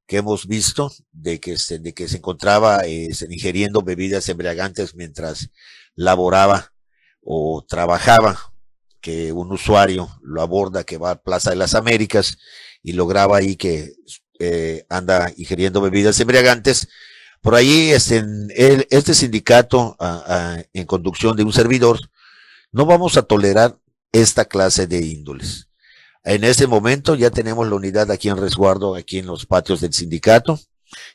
que 0.07 0.17
hemos 0.17 0.47
visto 0.47 0.91
de 1.11 1.39
que 1.39 1.57
se, 1.57 1.79
de 1.79 1.93
que 1.93 2.07
se 2.07 2.17
encontraba 2.17 2.85
eh, 2.85 3.09
ingiriendo 3.29 3.81
bebidas 3.81 4.27
embriagantes 4.29 4.95
mientras 4.95 5.49
laboraba 5.95 6.73
o 7.21 7.63
trabajaba, 7.67 8.37
que 8.99 9.31
un 9.31 9.51
usuario 9.51 10.09
lo 10.21 10.41
aborda 10.41 10.83
que 10.83 10.97
va 10.97 11.11
a 11.11 11.21
Plaza 11.21 11.51
de 11.51 11.55
las 11.55 11.75
Américas 11.75 12.37
y 12.83 12.93
lo 12.93 13.07
graba 13.07 13.37
ahí 13.37 13.55
que 13.55 13.93
eh, 14.39 14.85
anda 14.89 15.31
ingiriendo 15.37 15.81
bebidas 15.81 16.19
embriagantes. 16.19 16.87
Por 17.41 17.55
ahí 17.55 17.91
este, 17.91 18.23
este 18.89 19.13
sindicato 19.15 19.97
en 20.73 20.85
conducción 20.85 21.35
de 21.35 21.43
un 21.43 21.53
servidor, 21.53 21.99
no 22.71 22.85
vamos 22.85 23.17
a 23.17 23.23
tolerar 23.23 23.80
esta 24.11 24.45
clase 24.45 24.87
de 24.87 25.05
índoles. 25.05 25.67
En 26.23 26.43
este 26.43 26.67
momento 26.67 27.15
ya 27.15 27.31
tenemos 27.31 27.67
la 27.67 27.75
unidad 27.75 28.11
aquí 28.11 28.29
en 28.29 28.37
resguardo, 28.37 28.95
aquí 28.95 29.19
en 29.19 29.25
los 29.25 29.45
patios 29.45 29.81
del 29.81 29.93
sindicato. 29.93 30.59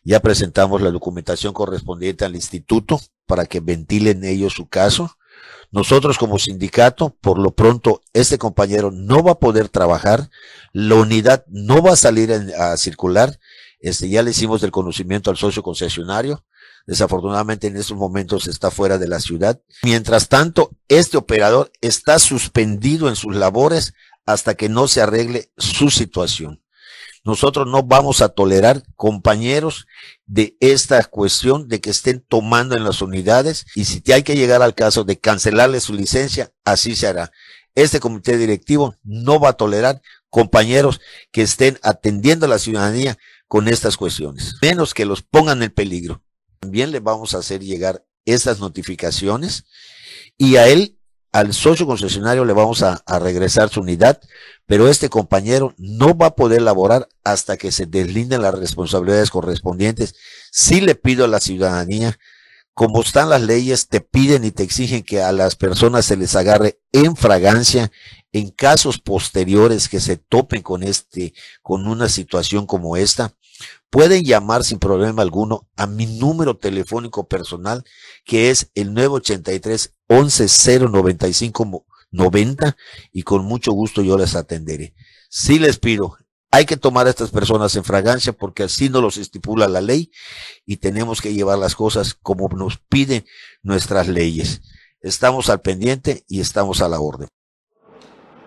Ya 0.02 0.20
presentamos 0.20 0.80
la 0.80 0.90
documentación 0.90 1.52
correspondiente 1.52 2.24
al 2.24 2.34
instituto 2.34 3.00
para 3.26 3.46
que 3.46 3.60
ventilen 3.60 4.24
ellos 4.24 4.54
su 4.54 4.68
caso. 4.68 5.16
Nosotros 5.70 6.16
como 6.16 6.38
sindicato, 6.38 7.16
por 7.20 7.38
lo 7.38 7.52
pronto, 7.54 8.00
este 8.12 8.38
compañero 8.38 8.90
no 8.90 9.22
va 9.22 9.32
a 9.32 9.38
poder 9.38 9.68
trabajar, 9.68 10.30
la 10.72 10.94
unidad 10.94 11.44
no 11.48 11.82
va 11.82 11.92
a 11.92 11.96
salir 11.96 12.32
a 12.32 12.76
circular. 12.76 13.38
Este, 13.80 14.08
ya 14.08 14.22
le 14.22 14.30
hicimos 14.30 14.60
del 14.60 14.70
conocimiento 14.70 15.30
al 15.30 15.36
socio 15.36 15.62
concesionario. 15.62 16.44
Desafortunadamente 16.86 17.66
en 17.66 17.76
estos 17.76 17.96
momentos 17.96 18.46
está 18.46 18.70
fuera 18.70 18.96
de 18.96 19.08
la 19.08 19.20
ciudad. 19.20 19.60
Mientras 19.82 20.28
tanto, 20.28 20.70
este 20.88 21.16
operador 21.16 21.72
está 21.80 22.18
suspendido 22.18 23.08
en 23.08 23.16
sus 23.16 23.34
labores 23.34 23.94
hasta 24.24 24.54
que 24.54 24.68
no 24.68 24.86
se 24.88 25.02
arregle 25.02 25.50
su 25.56 25.90
situación. 25.90 26.62
Nosotros 27.24 27.66
no 27.66 27.82
vamos 27.82 28.22
a 28.22 28.28
tolerar 28.28 28.84
compañeros 28.94 29.88
de 30.26 30.56
esta 30.60 31.02
cuestión 31.02 31.66
de 31.66 31.80
que 31.80 31.90
estén 31.90 32.24
tomando 32.28 32.76
en 32.76 32.84
las 32.84 33.02
unidades 33.02 33.66
y 33.74 33.84
si 33.84 34.00
hay 34.12 34.22
que 34.22 34.36
llegar 34.36 34.62
al 34.62 34.76
caso 34.76 35.02
de 35.02 35.18
cancelarle 35.18 35.80
su 35.80 35.92
licencia, 35.92 36.52
así 36.64 36.94
se 36.94 37.08
hará. 37.08 37.32
Este 37.74 37.98
comité 37.98 38.38
directivo 38.38 38.94
no 39.02 39.40
va 39.40 39.50
a 39.50 39.52
tolerar 39.54 40.00
compañeros 40.30 41.00
que 41.32 41.42
estén 41.42 41.78
atendiendo 41.82 42.46
a 42.46 42.48
la 42.48 42.58
ciudadanía 42.58 43.18
con 43.48 43.66
estas 43.66 43.96
cuestiones, 43.96 44.54
menos 44.62 44.94
que 44.94 45.04
los 45.04 45.22
pongan 45.22 45.64
en 45.64 45.70
peligro. 45.70 46.22
También 46.60 46.90
le 46.90 47.00
vamos 47.00 47.34
a 47.34 47.38
hacer 47.38 47.62
llegar 47.62 48.04
esas 48.24 48.60
notificaciones 48.60 49.64
y 50.36 50.56
a 50.56 50.68
él, 50.68 50.98
al 51.32 51.54
socio 51.54 51.86
concesionario, 51.86 52.44
le 52.44 52.52
vamos 52.52 52.82
a, 52.82 53.02
regresar 53.20 53.68
su 53.68 53.80
unidad, 53.80 54.20
pero 54.66 54.88
este 54.88 55.08
compañero 55.08 55.74
no 55.78 56.16
va 56.16 56.26
a 56.26 56.34
poder 56.34 56.62
laborar 56.62 57.08
hasta 57.24 57.56
que 57.56 57.72
se 57.72 57.86
deslinden 57.86 58.42
las 58.42 58.54
responsabilidades 58.54 59.30
correspondientes. 59.30 60.14
Sí 60.50 60.80
le 60.80 60.94
pido 60.94 61.24
a 61.24 61.28
la 61.28 61.40
ciudadanía, 61.40 62.18
como 62.74 63.00
están 63.00 63.30
las 63.30 63.42
leyes, 63.42 63.88
te 63.88 64.00
piden 64.00 64.44
y 64.44 64.50
te 64.50 64.62
exigen 64.62 65.02
que 65.02 65.22
a 65.22 65.32
las 65.32 65.56
personas 65.56 66.04
se 66.04 66.16
les 66.16 66.36
agarre 66.36 66.80
en 66.92 67.16
fragancia 67.16 67.90
en 68.32 68.50
casos 68.50 68.98
posteriores 68.98 69.88
que 69.88 70.00
se 70.00 70.18
topen 70.18 70.62
con 70.62 70.82
este, 70.82 71.32
con 71.62 71.86
una 71.86 72.08
situación 72.08 72.66
como 72.66 72.96
esta 72.96 73.34
pueden 73.90 74.24
llamar 74.24 74.64
sin 74.64 74.78
problema 74.78 75.22
alguno 75.22 75.68
a 75.76 75.86
mi 75.86 76.06
número 76.06 76.56
telefónico 76.56 77.28
personal, 77.28 77.84
que 78.24 78.50
es 78.50 78.70
el 78.74 78.94
983 78.94 79.94
11 80.08 80.88
095 80.88 81.86
90 82.10 82.76
y 83.12 83.22
con 83.22 83.44
mucho 83.44 83.72
gusto 83.72 84.02
yo 84.02 84.16
les 84.16 84.34
atenderé. 84.34 84.94
Sí 85.28 85.58
les 85.58 85.78
pido, 85.78 86.16
hay 86.50 86.64
que 86.64 86.76
tomar 86.76 87.06
a 87.06 87.10
estas 87.10 87.30
personas 87.30 87.74
en 87.76 87.84
fragancia 87.84 88.32
porque 88.32 88.62
así 88.62 88.88
nos 88.88 89.02
los 89.02 89.16
estipula 89.16 89.68
la 89.68 89.80
ley 89.80 90.10
y 90.64 90.78
tenemos 90.78 91.20
que 91.20 91.34
llevar 91.34 91.58
las 91.58 91.74
cosas 91.74 92.14
como 92.14 92.48
nos 92.48 92.78
piden 92.78 93.26
nuestras 93.62 94.08
leyes. 94.08 94.62
Estamos 95.00 95.50
al 95.50 95.60
pendiente 95.60 96.24
y 96.28 96.40
estamos 96.40 96.80
a 96.80 96.88
la 96.88 97.00
orden. 97.00 97.28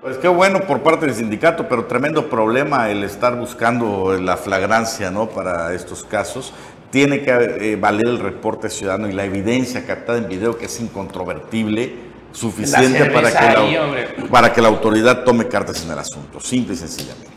Pues 0.02 0.18
qué 0.18 0.30
bueno 0.30 0.62
por 0.62 0.82
parte 0.82 1.06
del 1.06 1.16
sindicato, 1.16 1.68
pero 1.68 1.86
tremendo 1.86 2.30
problema 2.30 2.89
el 2.89 3.04
estar 3.04 3.36
buscando 3.36 4.18
la 4.18 4.38
flagrancia 4.38 5.12
¿no? 5.12 5.30
para 5.30 5.74
estos 5.74 6.06
casos. 6.06 6.54
Tiene 6.89 7.22
que 7.22 7.32
eh, 7.32 7.76
valer 7.76 8.08
el 8.08 8.20
reporte 8.20 8.70
ciudadano 8.70 9.10
y 9.10 9.12
la 9.12 9.26
evidencia 9.26 9.86
captada 9.86 10.18
en 10.18 10.30
video 10.30 10.58
que 10.58 10.66
es 10.66 10.80
incontrovertible, 10.80 11.95
suficiente 12.32 13.06
para 13.08 13.30
que, 13.30 13.45
la, 13.45 14.28
para 14.30 14.54
que 14.54 14.62
la 14.62 14.70
autoridad 14.70 15.26
tome 15.26 15.47
cartas 15.50 15.84
en 15.84 15.91
el 15.91 16.00
asunto, 16.00 16.39
simple 16.39 16.76
y 16.76 16.78
sencillamente. 16.78 17.28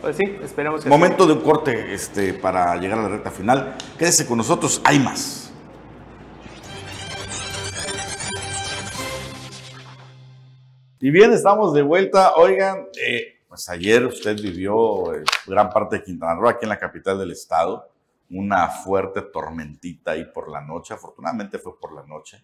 Pues 0.00 0.16
sí, 0.16 0.38
esperemos 0.42 0.82
que 0.82 0.88
Momento 0.88 1.26
de 1.26 1.34
un 1.34 1.40
corte 1.40 1.92
este, 1.92 2.32
para 2.32 2.76
llegar 2.76 2.98
a 2.98 3.02
la 3.02 3.08
recta 3.08 3.30
final. 3.30 3.74
Quédese 3.98 4.26
con 4.26 4.38
nosotros, 4.38 4.80
hay 4.84 4.98
más. 4.98 5.45
Y 10.98 11.10
bien, 11.10 11.30
estamos 11.34 11.74
de 11.74 11.82
vuelta. 11.82 12.36
Oigan, 12.36 12.86
eh, 12.98 13.40
pues 13.46 13.68
ayer 13.68 14.06
usted 14.06 14.40
vivió 14.40 15.14
eh, 15.14 15.24
gran 15.46 15.68
parte 15.68 15.96
de 15.96 16.02
Quintana 16.02 16.36
Roo, 16.36 16.48
aquí 16.48 16.64
en 16.64 16.70
la 16.70 16.78
capital 16.78 17.18
del 17.18 17.32
estado. 17.32 17.90
una 18.30 18.68
fuerte 18.68 19.20
tormentita 19.20 20.12
ahí 20.12 20.24
por 20.24 20.50
la 20.50 20.62
noche, 20.62 20.94
afortunadamente 20.94 21.58
fue 21.58 21.78
por 21.78 21.94
la 21.94 22.02
noche, 22.04 22.42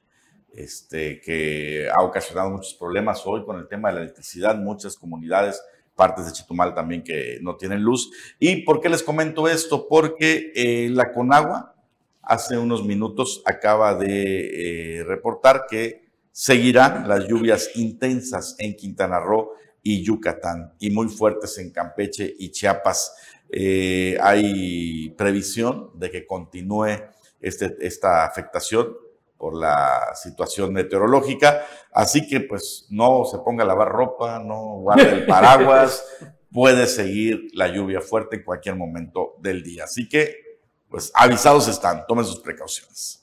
este, 0.52 1.18
que 1.20 1.88
ha 1.90 2.02
ocasionado 2.02 2.50
muchos 2.50 2.74
problemas 2.74 3.22
hoy 3.26 3.42
con 3.44 3.58
el 3.58 3.66
tema 3.66 3.88
de 3.88 3.94
la 3.94 4.00
electricidad, 4.02 4.54
muchas 4.56 4.96
comunidades, 4.96 5.60
partes 5.96 6.26
de 6.26 6.32
Chetumal 6.32 6.74
también 6.74 7.02
que 7.02 7.38
no 7.40 7.56
tienen 7.56 7.82
luz. 7.82 8.12
¿Y 8.38 8.64
por 8.64 8.82
qué 8.82 8.90
les 8.90 9.02
comento 9.02 9.48
esto? 9.48 9.88
Porque 9.88 10.52
eh, 10.54 10.90
la 10.90 11.10
Conagua 11.12 11.74
hace 12.20 12.58
unos 12.58 12.84
minutos 12.84 13.42
acaba 13.46 13.94
de 13.94 14.98
eh, 14.98 15.04
reportar 15.04 15.64
que 15.68 16.01
seguirán 16.32 17.06
las 17.06 17.28
lluvias 17.28 17.70
intensas 17.76 18.56
en 18.58 18.74
Quintana 18.74 19.20
Roo 19.20 19.52
y 19.82 20.02
Yucatán 20.02 20.74
y 20.78 20.90
muy 20.90 21.08
fuertes 21.08 21.58
en 21.58 21.70
Campeche 21.70 22.34
y 22.38 22.50
Chiapas. 22.50 23.14
Eh, 23.50 24.16
hay 24.20 25.10
previsión 25.10 25.90
de 25.94 26.10
que 26.10 26.26
continúe 26.26 26.98
este, 27.40 27.76
esta 27.80 28.24
afectación 28.24 28.96
por 29.36 29.58
la 29.58 30.14
situación 30.14 30.72
meteorológica, 30.72 31.66
así 31.92 32.26
que 32.28 32.40
pues 32.40 32.86
no 32.90 33.24
se 33.24 33.38
ponga 33.38 33.64
a 33.64 33.66
lavar 33.66 33.88
ropa, 33.88 34.38
no 34.38 34.78
guarde 34.78 35.10
el 35.10 35.26
paraguas, 35.26 36.04
puede 36.50 36.86
seguir 36.86 37.48
la 37.52 37.66
lluvia 37.66 38.00
fuerte 38.00 38.36
en 38.36 38.44
cualquier 38.44 38.76
momento 38.76 39.34
del 39.40 39.62
día. 39.62 39.84
Así 39.84 40.08
que 40.08 40.36
pues 40.88 41.10
avisados 41.14 41.68
están, 41.68 42.06
tomen 42.06 42.24
sus 42.24 42.40
precauciones. 42.40 43.21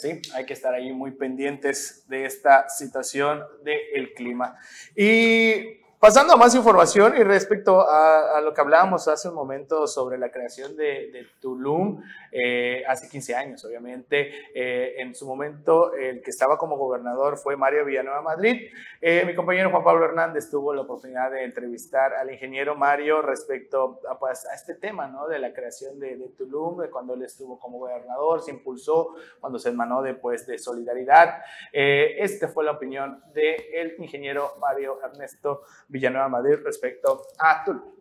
Pues 0.00 0.20
sí, 0.22 0.30
hay 0.32 0.46
que 0.46 0.52
estar 0.52 0.72
ahí 0.72 0.92
muy 0.92 1.10
pendientes 1.10 2.04
de 2.06 2.24
esta 2.24 2.68
situación 2.68 3.42
del 3.64 4.12
clima. 4.14 4.56
Y 4.94 5.80
Pasando 6.00 6.34
a 6.34 6.36
más 6.36 6.54
información 6.54 7.16
y 7.18 7.24
respecto 7.24 7.84
a, 7.90 8.40
lo 8.40 8.54
que 8.54 8.60
hablábamos 8.60 9.08
hace 9.08 9.28
un 9.28 9.34
momento 9.34 9.88
sobre 9.88 10.16
la 10.16 10.30
creación 10.30 10.76
de, 10.76 11.26
Tulum, 11.40 12.00
eh, 12.30 12.84
hace 12.86 13.08
15 13.08 13.34
años, 13.34 13.64
obviamente, 13.64 14.30
eh, 14.54 14.94
en 14.98 15.12
su 15.12 15.26
momento 15.26 15.92
el 15.94 16.22
que 16.22 16.30
estaba 16.30 16.56
como 16.56 16.76
gobernador 16.76 17.36
fue 17.36 17.56
Mario 17.56 17.84
Villanueva 17.84 18.22
Madrid. 18.22 18.70
Eh, 19.00 19.24
mi 19.26 19.34
compañero 19.34 19.70
Juan 19.72 19.82
Pablo 19.82 20.04
Hernández 20.04 20.48
tuvo 20.48 20.72
la 20.72 20.82
oportunidad 20.82 21.32
de 21.32 21.42
entrevistar 21.42 22.14
al 22.14 22.30
ingeniero 22.30 22.76
Mario 22.76 23.20
respecto 23.20 23.98
a, 24.08 24.16
pues, 24.20 24.46
a 24.46 24.54
este 24.54 24.76
tema 24.76 25.08
¿no? 25.08 25.26
de 25.26 25.40
la 25.40 25.52
creación 25.52 25.98
de, 25.98 26.16
Tulum, 26.38 26.80
de 26.80 26.90
cuando 26.90 27.14
él 27.14 27.22
estuvo 27.22 27.58
como 27.58 27.78
gobernador, 27.80 28.40
se 28.40 28.52
impulsó, 28.52 29.16
cuando 29.40 29.58
se 29.58 29.70
emanó 29.70 30.00
después 30.02 30.46
de 30.46 30.58
solidaridad. 30.58 31.42
esta 31.72 32.46
fue 32.46 32.64
la 32.64 32.70
opinión 32.70 33.20
del 33.34 33.96
ingeniero 33.98 34.52
Mario 34.60 35.00
Ernesto 35.02 35.62
Villanueva 35.88 36.28
Madrid 36.28 36.56
respecto 36.64 37.22
a 37.38 37.64
Tulum. 37.64 37.94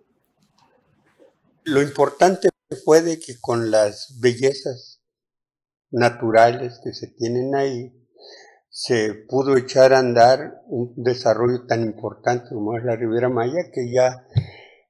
Lo 1.63 1.81
importante 1.81 2.49
fue 2.83 3.01
de 3.01 3.19
que 3.19 3.39
con 3.39 3.71
las 3.71 4.17
bellezas 4.21 5.01
naturales 5.91 6.79
que 6.83 6.93
se 6.93 7.07
tienen 7.07 7.55
ahí, 7.55 7.93
se 8.69 9.13
pudo 9.13 9.57
echar 9.57 9.93
a 9.93 9.99
andar 9.99 10.61
un 10.67 10.93
desarrollo 10.95 11.65
tan 11.65 11.81
importante 11.81 12.49
como 12.49 12.77
es 12.77 12.83
la 12.83 12.95
Riviera 12.95 13.29
Maya, 13.29 13.71
que 13.73 13.91
ya 13.91 14.27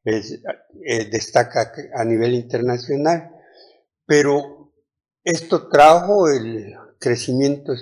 eh, 0.04 1.10
destaca 1.10 1.72
a 1.96 2.04
nivel 2.04 2.34
internacional. 2.34 3.32
Pero 4.06 4.74
esto 5.24 5.70
trajo 5.70 6.30
el 6.30 6.76
crecimiento 7.00 7.74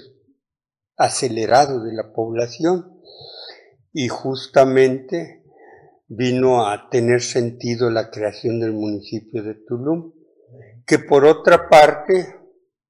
acelerado 0.97 1.83
de 1.83 1.93
la 1.93 2.13
población 2.13 2.94
y 3.97 4.09
justamente 4.09 5.41
vino 6.09 6.67
a 6.67 6.89
tener 6.89 7.21
sentido 7.21 7.89
la 7.89 8.11
creación 8.11 8.59
del 8.59 8.73
municipio 8.73 9.41
de 9.41 9.53
Tulum, 9.53 10.11
que 10.85 10.99
por 10.99 11.23
otra 11.23 11.69
parte 11.69 12.35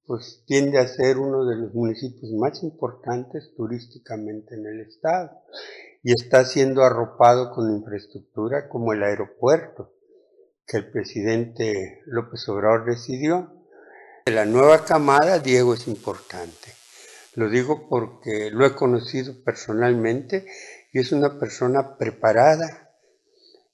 pues 0.08 0.44
tiende 0.48 0.80
a 0.80 0.88
ser 0.88 1.20
uno 1.20 1.46
de 1.46 1.58
los 1.58 1.76
municipios 1.76 2.32
más 2.32 2.64
importantes 2.64 3.54
turísticamente 3.56 4.56
en 4.56 4.66
el 4.66 4.82
estado 4.82 5.30
y 6.02 6.12
está 6.12 6.44
siendo 6.44 6.82
arropado 6.82 7.52
con 7.52 7.72
infraestructura 7.72 8.68
como 8.68 8.92
el 8.92 9.04
aeropuerto 9.04 9.94
que 10.66 10.78
el 10.78 10.90
presidente 10.90 12.02
López 12.08 12.50
Obrador 12.50 12.86
decidió. 12.86 13.54
La 14.26 14.46
nueva 14.46 14.84
camada, 14.86 15.38
Diego, 15.38 15.76
es 15.76 15.88
importante. 15.88 16.74
Lo 17.36 17.50
digo 17.50 17.88
porque 17.90 18.50
lo 18.50 18.66
he 18.66 18.74
conocido 18.74 19.36
personalmente 19.44 20.48
y 20.96 21.00
es 21.00 21.12
una 21.12 21.38
persona 21.38 21.98
preparada 21.98 22.90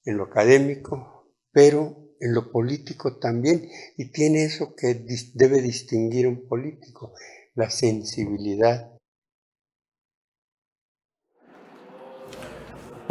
en 0.05 0.17
lo 0.17 0.23
académico, 0.23 1.31
pero 1.51 2.15
en 2.19 2.33
lo 2.33 2.51
político 2.51 3.19
también, 3.19 3.69
y 3.95 4.11
tiene 4.11 4.43
eso 4.43 4.73
que 4.75 5.05
debe 5.35 5.61
distinguir 5.61 6.27
un 6.27 6.47
político, 6.47 7.13
la 7.53 7.69
sensibilidad 7.69 8.97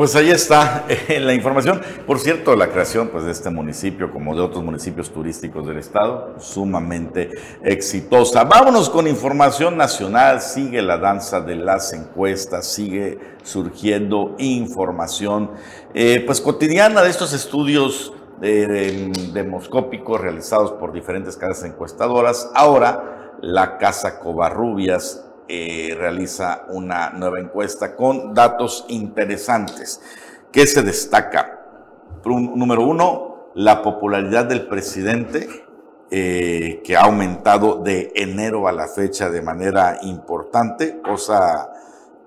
Pues 0.01 0.17
ahí 0.17 0.31
está 0.31 0.87
la 1.21 1.35
información. 1.35 1.83
Por 2.07 2.19
cierto, 2.19 2.57
la 2.57 2.69
creación 2.69 3.09
pues, 3.09 3.25
de 3.25 3.33
este 3.33 3.51
municipio, 3.51 4.11
como 4.11 4.35
de 4.35 4.41
otros 4.41 4.65
municipios 4.65 5.11
turísticos 5.11 5.67
del 5.67 5.77
estado, 5.77 6.37
sumamente 6.39 7.29
exitosa. 7.63 8.45
Vámonos 8.45 8.89
con 8.89 9.07
información 9.07 9.77
nacional. 9.77 10.41
Sigue 10.41 10.81
la 10.81 10.97
danza 10.97 11.43
de 11.43 11.57
las 11.57 11.93
encuestas, 11.93 12.67
sigue 12.67 13.19
surgiendo 13.43 14.37
información 14.39 15.51
eh, 15.93 16.23
pues 16.25 16.41
cotidiana 16.41 17.03
de 17.03 17.11
estos 17.11 17.35
estudios 17.35 18.15
eh, 18.41 19.13
demoscópicos 19.35 20.19
realizados 20.19 20.73
por 20.73 20.95
diferentes 20.95 21.37
casas 21.37 21.65
encuestadoras. 21.65 22.51
Ahora, 22.55 23.37
la 23.43 23.77
Casa 23.77 24.19
Covarrubias 24.19 25.30
eh, 25.53 25.97
realiza 25.97 26.67
una 26.69 27.11
nueva 27.11 27.41
encuesta 27.41 27.97
con 27.97 28.33
datos 28.33 28.85
interesantes. 28.87 30.01
¿Qué 30.53 30.65
se 30.65 30.83
destaca? 30.83 31.57
número 32.25 32.83
uno, 32.87 33.51
la 33.55 33.83
popularidad 33.83 34.45
del 34.45 34.69
presidente, 34.69 35.49
eh, 36.09 36.81
que 36.85 36.97
ha 36.97 37.03
aumentado 37.03 37.83
de 37.83 38.13
enero 38.15 38.69
a 38.69 38.73
la 38.73 38.87
fecha 38.87 39.29
de 39.29 39.43
manera 39.43 39.99
importante, 40.03 41.01
cosa 41.03 41.73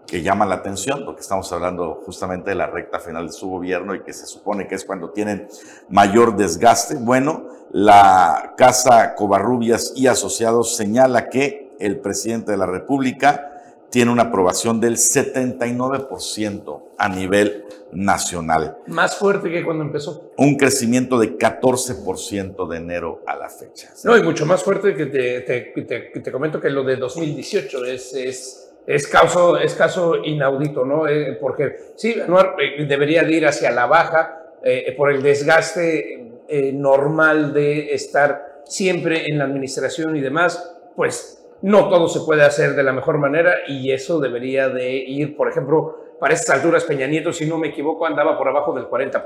que 0.06 0.22
llama 0.22 0.46
la 0.46 0.56
atención, 0.56 1.06
porque 1.06 1.22
estamos 1.22 1.50
hablando 1.54 2.02
justamente 2.06 2.50
de 2.50 2.56
la 2.58 2.68
recta 2.68 3.00
final 3.00 3.28
de 3.28 3.34
su 3.34 3.50
gobierno 3.50 3.96
y 3.96 4.04
que 4.04 4.12
se 4.12 4.26
supone 4.26 4.68
que 4.68 4.76
es 4.76 4.84
cuando 4.84 5.12
tienen 5.12 5.48
mayor 5.88 6.36
desgaste. 6.36 6.96
Bueno, 6.96 7.46
la 7.72 8.54
Casa 8.58 9.16
Covarrubias 9.16 9.94
y 9.96 10.08
Asociados 10.08 10.76
señala 10.76 11.30
que 11.30 11.63
el 11.86 12.00
presidente 12.00 12.52
de 12.52 12.58
la 12.58 12.66
República 12.66 13.54
tiene 13.94 14.12
una 14.12 14.24
aprobación 14.24 14.82
del 14.82 14.96
79% 14.96 16.82
a 16.98 17.10
nivel 17.10 17.64
nacional. 17.92 18.80
Más 18.88 19.16
fuerte 19.16 19.52
que 19.52 19.64
cuando 19.64 19.84
empezó. 19.84 20.32
Un 20.36 20.56
crecimiento 20.58 21.20
de 21.20 21.38
14% 21.38 22.68
de 22.68 22.78
enero 22.78 23.22
a 23.28 23.36
la 23.36 23.50
fecha. 23.50 23.94
No, 24.04 24.18
y 24.18 24.24
mucho 24.24 24.48
más 24.48 24.64
fuerte 24.64 24.96
que 24.96 25.06
te, 25.06 25.42
te, 25.42 26.32
comento 26.32 26.60
que 26.60 26.72
lo 26.72 26.84
de 26.84 26.96
2018 26.96 27.86
es, 27.86 28.16
es, 28.16 28.74
es, 28.88 29.08
caso, 29.08 29.60
es 29.60 29.76
caso 29.76 30.16
inaudito, 30.24 30.86
¿no? 30.86 31.08
Eh, 31.08 31.38
porque 31.40 31.94
sí, 31.96 32.16
eh, 32.18 32.86
debería 32.88 33.24
de 33.24 33.32
ir 33.32 33.46
hacia 33.46 33.70
la 33.70 33.86
baja 33.86 34.56
eh, 34.64 34.92
por 34.98 35.12
el 35.12 35.22
desgaste 35.22 36.32
normal 36.74 37.54
de 37.54 37.94
estar 37.94 38.62
siempre 38.66 39.28
en 39.28 39.38
la 39.38 39.46
administración 39.46 40.16
y 40.16 40.22
demás, 40.22 40.78
pues 40.96 41.43
no 41.64 41.88
todo 41.88 42.10
se 42.10 42.20
puede 42.20 42.44
hacer 42.44 42.76
de 42.76 42.84
la 42.84 42.92
mejor 42.92 43.18
manera 43.18 43.54
y 43.68 43.92
eso 43.92 44.20
debería 44.20 44.68
de 44.68 44.96
ir, 44.96 45.36
por 45.38 45.50
ejemplo, 45.50 45.98
para 46.20 46.34
estas 46.34 46.58
alturas 46.58 46.84
Peña 46.84 47.08
Nieto, 47.08 47.32
si 47.32 47.46
no 47.46 47.58
me 47.58 47.70
equivoco, 47.70 48.06
andaba 48.06 48.38
por 48.38 48.50
abajo 48.50 48.74
del 48.74 48.86
40%. 48.86 49.24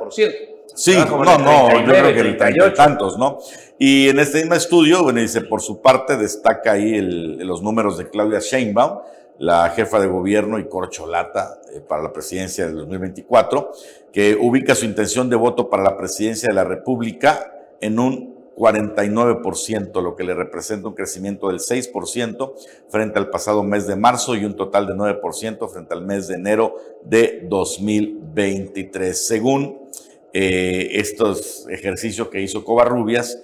Sí, 0.73 0.95
no, 0.95 1.37
no, 1.37 1.79
yo 1.79 1.85
creo 1.85 2.13
que 2.13 2.19
el 2.21 2.73
tantos, 2.73 3.17
¿no? 3.17 3.39
Y 3.79 4.09
en 4.09 4.19
este 4.19 4.39
mismo 4.39 4.53
estudio, 4.53 5.03
bueno, 5.03 5.19
dice, 5.19 5.41
por 5.41 5.61
su 5.61 5.81
parte 5.81 6.15
destaca 6.15 6.73
ahí 6.73 7.01
los 7.01 7.63
números 7.63 7.97
de 7.97 8.07
Claudia 8.07 8.39
Sheinbaum, 8.39 8.99
la 9.39 9.69
jefa 9.71 9.99
de 9.99 10.07
gobierno 10.07 10.59
y 10.59 10.67
corcholata 10.67 11.59
eh, 11.73 11.81
para 11.81 12.03
la 12.03 12.13
presidencia 12.13 12.67
del 12.67 12.75
2024, 12.77 13.71
que 14.13 14.37
ubica 14.39 14.75
su 14.75 14.85
intención 14.85 15.27
de 15.27 15.35
voto 15.35 15.69
para 15.69 15.83
la 15.83 15.97
presidencia 15.97 16.47
de 16.49 16.55
la 16.55 16.63
República 16.63 17.51
en 17.81 17.99
un 17.99 18.36
49%, 18.57 20.01
lo 20.01 20.15
que 20.15 20.23
le 20.23 20.33
representa 20.33 20.87
un 20.87 20.95
crecimiento 20.95 21.49
del 21.49 21.59
6% 21.59 22.53
frente 22.89 23.19
al 23.19 23.29
pasado 23.29 23.63
mes 23.63 23.85
de 23.85 23.95
marzo 23.95 24.35
y 24.35 24.45
un 24.45 24.55
total 24.55 24.87
de 24.87 24.93
9% 24.95 25.69
frente 25.69 25.93
al 25.93 26.03
mes 26.03 26.27
de 26.27 26.35
enero 26.35 26.75
de 27.03 27.45
2023. 27.47 29.27
Según 29.27 29.79
eh, 30.33 30.89
estos 30.93 31.67
ejercicios 31.69 32.29
que 32.29 32.41
hizo 32.41 32.65
Covarrubias, 32.65 33.39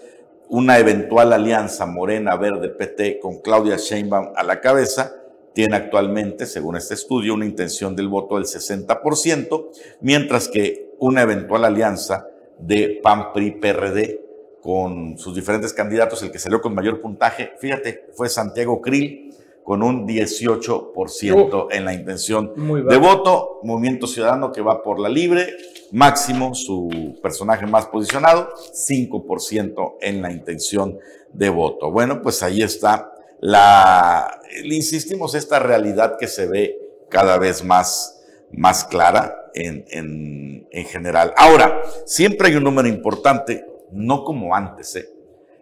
una 0.49 0.79
eventual 0.79 1.31
alianza 1.31 1.85
Morena 1.85 2.35
Verde 2.35 2.69
PT 2.69 3.19
con 3.19 3.39
Claudia 3.39 3.77
Sheinbaum 3.77 4.33
a 4.35 4.43
la 4.43 4.59
cabeza 4.59 5.15
tiene 5.53 5.75
actualmente, 5.75 6.47
según 6.47 6.75
este 6.75 6.95
estudio, 6.95 7.35
una 7.35 7.45
intención 7.45 7.95
del 7.95 8.07
voto 8.07 8.35
del 8.35 8.45
60%, 8.45 9.67
mientras 10.01 10.47
que 10.47 10.95
una 10.97 11.21
eventual 11.21 11.63
alianza 11.65 12.27
de 12.57 12.99
PAN 13.03 13.33
PRI 13.33 13.51
PRD 13.51 14.22
con 14.63 15.17
sus 15.17 15.35
diferentes 15.35 15.73
candidatos, 15.73 16.23
el 16.23 16.31
que 16.31 16.39
salió 16.39 16.61
con 16.61 16.73
mayor 16.73 17.01
puntaje, 17.01 17.51
fíjate, 17.59 18.05
fue 18.13 18.29
Santiago 18.29 18.79
Krill 18.79 19.35
con 19.61 19.83
un 19.83 20.07
18% 20.07 21.67
en 21.69 21.85
la 21.85 21.93
intención 21.93 22.53
de 22.87 22.97
voto. 22.97 23.59
Movimiento 23.63 24.07
Ciudadano 24.07 24.53
que 24.53 24.61
va 24.61 24.81
por 24.81 24.99
la 24.99 25.09
libre, 25.09 25.53
máximo 25.91 26.55
su 26.55 27.19
personaje 27.21 27.65
más 27.65 27.87
posicionado, 27.87 28.53
5% 28.73 29.95
en 29.99 30.21
la 30.21 30.31
intención 30.31 30.97
de 31.33 31.49
voto. 31.49 31.91
Bueno, 31.91 32.21
pues 32.21 32.41
ahí 32.41 32.61
está 32.61 33.13
la, 33.41 34.39
le 34.63 34.75
insistimos, 34.75 35.35
esta 35.35 35.59
realidad 35.59 36.15
que 36.17 36.27
se 36.27 36.47
ve 36.47 36.77
cada 37.09 37.37
vez 37.37 37.65
más, 37.65 38.23
más 38.53 38.85
clara 38.85 39.51
en, 39.53 39.83
en, 39.89 40.67
en 40.71 40.85
general. 40.85 41.33
Ahora, 41.35 41.81
siempre 42.05 42.47
hay 42.47 42.55
un 42.55 42.63
número 42.63 42.87
importante 42.87 43.72
no 43.93 44.23
como 44.23 44.55
antes. 44.55 44.95
¿eh? 44.95 45.09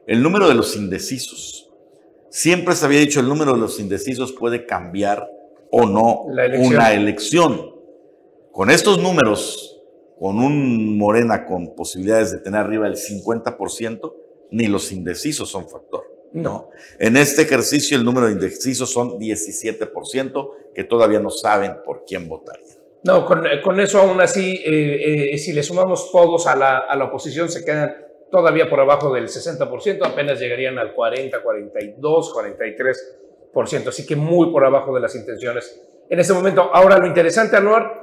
El 0.08 0.24
número 0.24 0.48
de 0.48 0.56
los 0.56 0.76
indecisos. 0.76 1.70
Siempre 2.30 2.76
se 2.76 2.86
había 2.86 3.00
dicho 3.00 3.20
el 3.20 3.28
número 3.28 3.54
de 3.54 3.60
los 3.60 3.80
indecisos 3.80 4.32
puede 4.32 4.66
cambiar 4.66 5.30
o 5.70 5.86
no 5.86 6.22
una 6.24 6.94
elección. 6.94 7.76
Con 8.52 8.70
estos 8.70 9.00
números, 9.00 9.82
con 10.20 10.40
un 10.40 10.98
Morena 10.98 11.46
con 11.46 11.76
posibilidades 11.76 12.32
de 12.32 12.40
tener 12.40 12.62
arriba 12.62 12.86
del 12.86 12.98
50%, 12.98 14.14
ni 14.52 14.68
los 14.68 14.92
indecisos 14.92 15.50
son 15.50 15.70
factor. 15.70 16.04
No. 16.34 16.70
En 17.00 17.18
este 17.18 17.42
ejercicio 17.42 17.98
el 17.98 18.06
número 18.06 18.28
de 18.28 18.34
indecisos 18.34 18.92
son 18.92 19.20
17% 19.20 20.50
que 20.74 20.84
todavía 20.84 21.20
no 21.20 21.30
saben 21.30 21.78
por 21.84 22.06
quién 22.06 22.28
votarían. 22.30 22.78
No, 23.04 23.26
con, 23.26 23.80
eso 23.80 24.00
aún 24.00 24.22
así, 24.22 24.62
eh, 24.64 25.34
eh, 25.34 25.38
si 25.38 25.54
le 25.54 25.64
sumamos 25.64 26.12
todos 26.12 26.46
a 26.46 26.56
la, 26.56 26.78
a 26.78 26.96
la 26.96 27.06
oposición, 27.06 27.50
se 27.50 27.66
quedan 27.66 27.96
todavía 28.32 28.70
por 28.70 28.80
abajo 28.80 29.14
del 29.14 29.28
60%, 29.28 30.00
apenas 30.06 30.40
llegarían 30.40 30.80
al 30.80 30.94
40, 30.94 31.42
42, 31.42 32.34
43%, 33.54 33.88
así 33.88 34.06
que 34.06 34.16
muy 34.16 34.52
por 34.52 34.66
abajo 34.66 34.96
de 34.96 35.02
las 35.02 35.16
intenciones 35.16 35.82
en 36.10 36.20
ese 36.20 36.34
momento. 36.34 36.70
Ahora, 36.74 36.98
lo 36.98 37.08
interesante, 37.08 37.56
Anuar, 37.56 38.02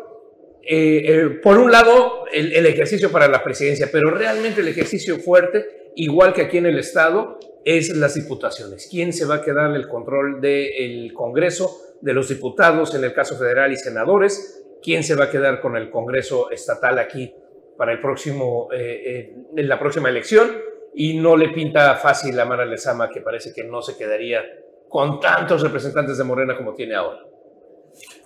eh, 0.62 1.02
eh, 1.04 1.28
por 1.42 1.58
un 1.58 1.70
lado, 1.70 2.24
el, 2.32 2.66
ejercicio 2.66 3.10
para 3.10 3.28
la 3.28 3.42
presidencia, 3.42 3.88
pero 3.90 4.10
realmente 4.10 4.60
el 4.60 4.68
ejercicio 4.68 5.18
fuerte, 5.18 5.90
igual 5.96 6.32
que 6.32 6.42
aquí 6.42 6.58
en 6.58 6.66
el 6.66 6.78
Estado, 6.78 7.38
es 7.64 7.94
las 7.96 8.14
diputaciones. 8.14 8.88
¿Quién 8.90 9.12
se 9.12 9.24
va 9.24 9.36
a 9.36 9.42
quedar 9.42 9.74
el 9.74 9.88
control 9.88 10.40
del 10.40 11.12
Congreso, 11.14 11.70
de 12.00 12.14
los 12.14 12.28
diputados, 12.28 12.94
en 12.94 13.04
el 13.04 13.12
caso 13.12 13.36
federal 13.36 13.72
y 13.72 13.76
senadores? 13.76 14.64
¿Quién 14.82 15.04
se 15.04 15.14
va 15.14 15.24
a 15.24 15.30
quedar 15.30 15.60
con 15.60 15.76
el 15.76 15.90
Congreso 15.90 16.50
estatal 16.50 16.98
aquí 16.98 17.34
para 17.78 17.92
el 17.92 18.00
próximo, 18.00 18.68
eh, 18.72 19.32
eh, 19.56 19.62
la 19.62 19.78
próxima 19.78 20.08
elección 20.08 20.50
y 20.94 21.16
no 21.16 21.36
le 21.36 21.50
pinta 21.50 21.94
fácil 21.94 22.34
la 22.34 22.44
Mara 22.44 22.66
Lezama, 22.66 23.08
que 23.08 23.20
parece 23.20 23.52
que 23.54 23.62
no 23.62 23.80
se 23.82 23.96
quedaría 23.96 24.42
con 24.88 25.20
tantos 25.20 25.62
representantes 25.62 26.18
de 26.18 26.24
Morena 26.24 26.56
como 26.56 26.74
tiene 26.74 26.96
ahora. 26.96 27.20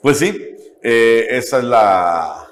Pues 0.01 0.19
sí, 0.19 0.57
eh, 0.83 1.27
esa 1.29 1.59
es 1.59 1.65
la, 1.65 2.49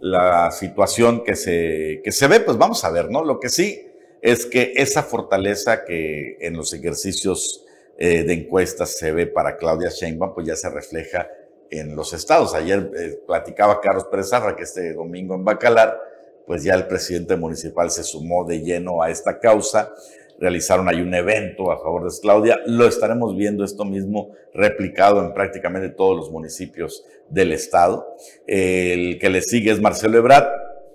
la 0.00 0.52
situación 0.52 1.24
que 1.24 1.34
se, 1.34 2.00
que 2.04 2.12
se 2.12 2.28
ve, 2.28 2.38
pues 2.38 2.56
vamos 2.56 2.84
a 2.84 2.92
ver, 2.92 3.10
¿no? 3.10 3.24
Lo 3.24 3.40
que 3.40 3.48
sí 3.48 3.84
es 4.22 4.46
que 4.46 4.72
esa 4.76 5.02
fortaleza 5.02 5.84
que 5.84 6.36
en 6.40 6.56
los 6.56 6.72
ejercicios 6.72 7.64
de 7.98 8.30
encuestas 8.30 8.98
se 8.98 9.10
ve 9.10 9.26
para 9.26 9.56
Claudia 9.56 9.88
Sheinbaum, 9.88 10.34
pues 10.34 10.46
ya 10.46 10.54
se 10.54 10.68
refleja 10.68 11.30
en 11.70 11.96
los 11.96 12.12
estados. 12.12 12.54
Ayer 12.54 12.90
platicaba 13.26 13.80
Carlos 13.80 14.04
Pérez 14.10 14.28
Zarra 14.28 14.54
que 14.54 14.64
este 14.64 14.92
domingo 14.92 15.34
en 15.34 15.44
Bacalar, 15.44 15.98
pues 16.46 16.62
ya 16.62 16.74
el 16.74 16.86
presidente 16.86 17.36
municipal 17.36 17.90
se 17.90 18.04
sumó 18.04 18.44
de 18.44 18.60
lleno 18.60 19.02
a 19.02 19.10
esta 19.10 19.38
causa. 19.38 19.92
Realizaron 20.38 20.88
ahí 20.88 21.00
un 21.00 21.14
evento 21.14 21.70
a 21.72 21.78
favor 21.78 22.10
de 22.10 22.20
Claudia. 22.20 22.60
Lo 22.66 22.86
estaremos 22.86 23.36
viendo 23.36 23.64
esto 23.64 23.84
mismo 23.84 24.32
replicado 24.52 25.24
en 25.24 25.32
prácticamente 25.32 25.88
todos 25.88 26.16
los 26.16 26.30
municipios 26.30 27.04
del 27.28 27.52
estado. 27.52 28.06
El 28.46 29.18
que 29.18 29.30
le 29.30 29.40
sigue 29.40 29.70
es 29.70 29.80
Marcelo 29.80 30.18
Ebrard, 30.18 30.46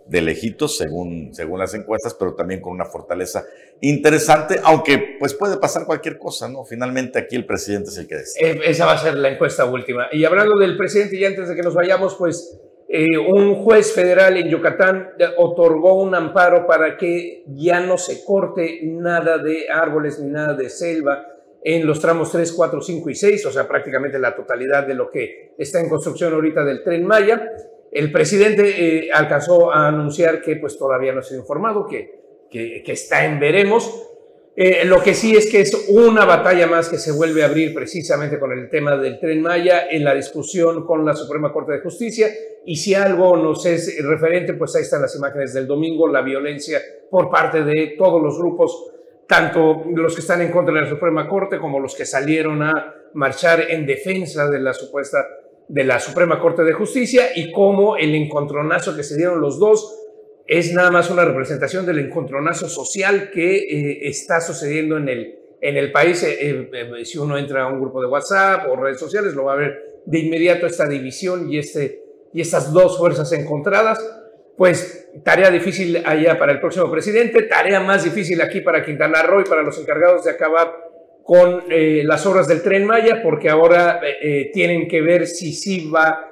de 0.05 0.21
lejitos, 0.21 0.77
según, 0.77 1.33
según 1.33 1.59
las 1.59 1.73
encuestas, 1.73 2.13
pero 2.13 2.35
también 2.35 2.59
con 2.59 2.73
una 2.73 2.85
fortaleza 2.85 3.45
interesante, 3.79 4.59
aunque 4.63 5.15
pues 5.19 5.33
puede 5.33 5.57
pasar 5.57 5.85
cualquier 5.85 6.17
cosa, 6.17 6.49
¿no? 6.49 6.65
Finalmente 6.65 7.17
aquí 7.17 7.35
el 7.35 7.45
presidente 7.45 7.89
es 7.89 7.97
el 7.97 8.07
que 8.07 8.15
decide. 8.15 8.51
Eh, 8.51 8.59
esa 8.65 8.85
va 8.85 8.93
a 8.93 8.97
ser 8.97 9.15
la 9.15 9.29
encuesta 9.29 9.65
última. 9.65 10.07
Y 10.11 10.25
hablando 10.25 10.57
del 10.59 10.77
presidente, 10.77 11.15
y 11.17 11.25
antes 11.25 11.49
de 11.49 11.55
que 11.55 11.61
nos 11.61 11.73
vayamos, 11.73 12.15
pues 12.15 12.59
eh, 12.93 13.17
un 13.17 13.55
juez 13.55 13.93
federal 13.93 14.35
en 14.35 14.49
Yucatán 14.49 15.11
otorgó 15.37 16.01
un 16.01 16.13
amparo 16.13 16.67
para 16.67 16.97
que 16.97 17.45
ya 17.47 17.79
no 17.79 17.97
se 17.97 18.25
corte 18.25 18.81
nada 18.83 19.37
de 19.37 19.69
árboles 19.69 20.19
ni 20.19 20.29
nada 20.29 20.55
de 20.55 20.69
selva 20.69 21.25
en 21.63 21.87
los 21.87 22.01
tramos 22.01 22.33
3, 22.33 22.51
4, 22.51 22.81
5 22.81 23.09
y 23.09 23.15
6, 23.15 23.45
o 23.45 23.51
sea, 23.51 23.65
prácticamente 23.65 24.19
la 24.19 24.35
totalidad 24.35 24.85
de 24.85 24.95
lo 24.95 25.09
que 25.09 25.53
está 25.57 25.79
en 25.79 25.87
construcción 25.87 26.33
ahorita 26.33 26.65
del 26.65 26.83
tren 26.83 27.05
Maya. 27.05 27.49
El 27.93 28.11
presidente 28.11 29.05
eh, 29.05 29.09
alcanzó 29.13 29.71
a 29.71 29.87
anunciar 29.87 30.41
que 30.41 30.57
pues 30.57 30.77
todavía 30.77 31.13
no 31.13 31.19
ha 31.19 31.23
sido 31.23 31.39
informado, 31.39 31.87
que, 31.87 32.47
que, 32.49 32.83
que 32.83 32.91
está 32.91 33.23
en 33.23 33.39
veremos, 33.39 34.10
eh, 34.53 34.83
lo 34.83 35.01
que 35.01 35.13
sí 35.13 35.35
es 35.35 35.49
que 35.49 35.61
es 35.61 35.87
una 35.89 36.25
batalla 36.25 36.67
más 36.67 36.89
que 36.89 36.97
se 36.97 37.13
vuelve 37.13 37.41
a 37.41 37.45
abrir 37.45 37.73
precisamente 37.73 38.37
con 38.37 38.51
el 38.51 38.69
tema 38.69 38.97
del 38.97 39.17
tren 39.17 39.41
Maya 39.41 39.87
en 39.89 40.03
la 40.03 40.13
discusión 40.13 40.85
con 40.85 41.05
la 41.05 41.15
Suprema 41.15 41.53
Corte 41.53 41.71
de 41.73 41.79
Justicia. 41.79 42.27
Y 42.65 42.75
si 42.75 42.93
algo 42.93 43.37
nos 43.37 43.65
es 43.65 44.03
referente, 44.03 44.53
pues 44.53 44.75
ahí 44.75 44.81
están 44.81 45.01
las 45.01 45.15
imágenes 45.15 45.53
del 45.53 45.67
domingo, 45.67 46.07
la 46.07 46.21
violencia 46.21 46.81
por 47.09 47.29
parte 47.29 47.63
de 47.63 47.95
todos 47.97 48.21
los 48.21 48.37
grupos, 48.37 48.91
tanto 49.25 49.83
los 49.95 50.13
que 50.13 50.21
están 50.21 50.41
en 50.41 50.51
contra 50.51 50.75
de 50.75 50.81
la 50.81 50.89
Suprema 50.89 51.29
Corte 51.29 51.57
como 51.57 51.79
los 51.79 51.95
que 51.95 52.05
salieron 52.05 52.61
a 52.61 52.93
marchar 53.13 53.65
en 53.69 53.85
defensa 53.85 54.49
de 54.49 54.59
la 54.59 54.73
supuesta 54.73 55.25
de 55.69 55.85
la 55.85 55.99
Suprema 56.01 56.41
Corte 56.41 56.63
de 56.63 56.73
Justicia 56.73 57.29
y 57.33 57.53
como 57.53 57.95
el 57.95 58.13
encontronazo 58.13 58.95
que 58.95 59.03
se 59.03 59.15
dieron 59.15 59.39
los 59.39 59.57
dos 59.57 60.00
es 60.51 60.73
nada 60.73 60.91
más 60.91 61.09
una 61.09 61.23
representación 61.23 61.85
del 61.85 61.99
encontronazo 61.99 62.67
social 62.67 63.31
que 63.31 63.55
eh, 63.55 64.09
está 64.09 64.41
sucediendo 64.41 64.97
en 64.97 65.07
el, 65.07 65.39
en 65.61 65.77
el 65.77 65.93
país. 65.93 66.21
Eh, 66.23 66.69
eh, 66.73 67.05
si 67.05 67.17
uno 67.19 67.37
entra 67.37 67.63
a 67.63 67.67
un 67.67 67.79
grupo 67.79 68.01
de 68.01 68.07
WhatsApp 68.07 68.67
o 68.69 68.75
redes 68.75 68.99
sociales, 68.99 69.33
lo 69.33 69.45
va 69.45 69.53
a 69.53 69.55
ver 69.55 70.01
de 70.05 70.19
inmediato 70.19 70.65
esta 70.65 70.89
división 70.89 71.49
y, 71.49 71.57
este, 71.57 72.03
y 72.33 72.41
estas 72.41 72.73
dos 72.73 72.97
fuerzas 72.97 73.31
encontradas. 73.31 73.97
Pues 74.57 75.07
tarea 75.23 75.49
difícil 75.49 76.03
allá 76.05 76.37
para 76.37 76.51
el 76.51 76.59
próximo 76.59 76.91
presidente, 76.91 77.43
tarea 77.43 77.79
más 77.79 78.03
difícil 78.03 78.41
aquí 78.41 78.59
para 78.59 78.83
Quintana 78.83 79.23
Roo 79.23 79.39
y 79.39 79.45
para 79.45 79.63
los 79.63 79.79
encargados 79.79 80.25
de 80.25 80.31
acabar 80.31 80.75
con 81.23 81.63
las 81.69 82.25
obras 82.25 82.49
del 82.49 82.61
tren 82.61 82.85
Maya, 82.85 83.21
porque 83.23 83.49
ahora 83.49 84.01
tienen 84.51 84.89
que 84.89 85.01
ver 85.01 85.27
si 85.27 85.53
sí 85.53 85.89
va 85.89 86.30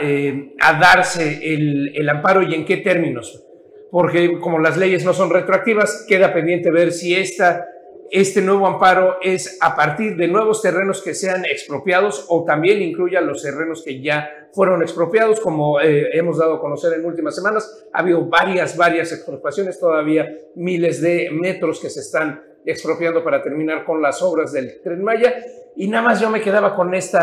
eh, 0.00 0.54
a, 0.60 0.78
darse 0.78 1.54
el, 1.54 2.08
amparo 2.08 2.42
y 2.42 2.54
en 2.54 2.64
qué 2.64 2.78
términos. 2.78 3.44
Porque 3.90 4.38
como 4.38 4.58
las 4.58 4.76
leyes 4.76 5.04
no 5.04 5.14
son 5.14 5.30
retroactivas, 5.30 6.04
queda 6.08 6.32
pendiente 6.32 6.70
ver 6.70 6.92
si 6.92 7.14
esta, 7.14 7.66
este 8.10 8.42
nuevo 8.42 8.66
amparo 8.66 9.16
es 9.22 9.58
a 9.60 9.74
partir 9.74 10.16
de 10.16 10.28
nuevos 10.28 10.60
terrenos 10.60 11.02
que 11.02 11.14
sean 11.14 11.44
expropiados 11.46 12.26
o 12.28 12.44
también 12.44 12.82
incluya 12.82 13.20
los 13.20 13.42
terrenos 13.42 13.82
que 13.82 14.02
ya 14.02 14.48
fueron 14.52 14.82
expropiados, 14.82 15.40
como 15.40 15.80
eh, 15.80 16.10
hemos 16.12 16.38
dado 16.38 16.54
a 16.54 16.60
conocer 16.60 16.92
en 16.92 17.06
últimas 17.06 17.34
semanas. 17.34 17.86
Ha 17.92 18.00
habido 18.00 18.26
varias, 18.26 18.76
varias 18.76 19.12
expropiaciones, 19.12 19.80
todavía 19.80 20.28
miles 20.54 21.00
de 21.00 21.30
metros 21.32 21.80
que 21.80 21.88
se 21.88 22.00
están 22.00 22.42
expropiando 22.64 23.24
para 23.24 23.42
terminar 23.42 23.84
con 23.84 24.02
las 24.02 24.22
obras 24.22 24.52
del 24.52 24.80
tren 24.82 25.02
Maya. 25.02 25.34
Y 25.76 25.88
nada 25.88 26.02
más 26.02 26.20
yo 26.20 26.30
me 26.30 26.40
quedaba 26.40 26.74
con 26.74 26.94
este 26.94 27.18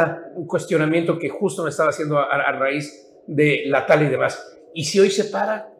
cuestionamiento 0.47 1.19
que 1.19 1.29
justo 1.29 1.63
me 1.63 1.69
estaba 1.69 1.89
haciendo 1.89 2.19
a, 2.19 2.51
raíz 2.53 3.07
de 3.27 3.63
la 3.67 3.85
tal 3.85 4.03
y 4.03 4.09
demás. 4.09 4.57
¿Y 4.73 4.85
si 4.85 4.99
hoy 4.99 5.11
se 5.11 5.25
para? 5.25 5.71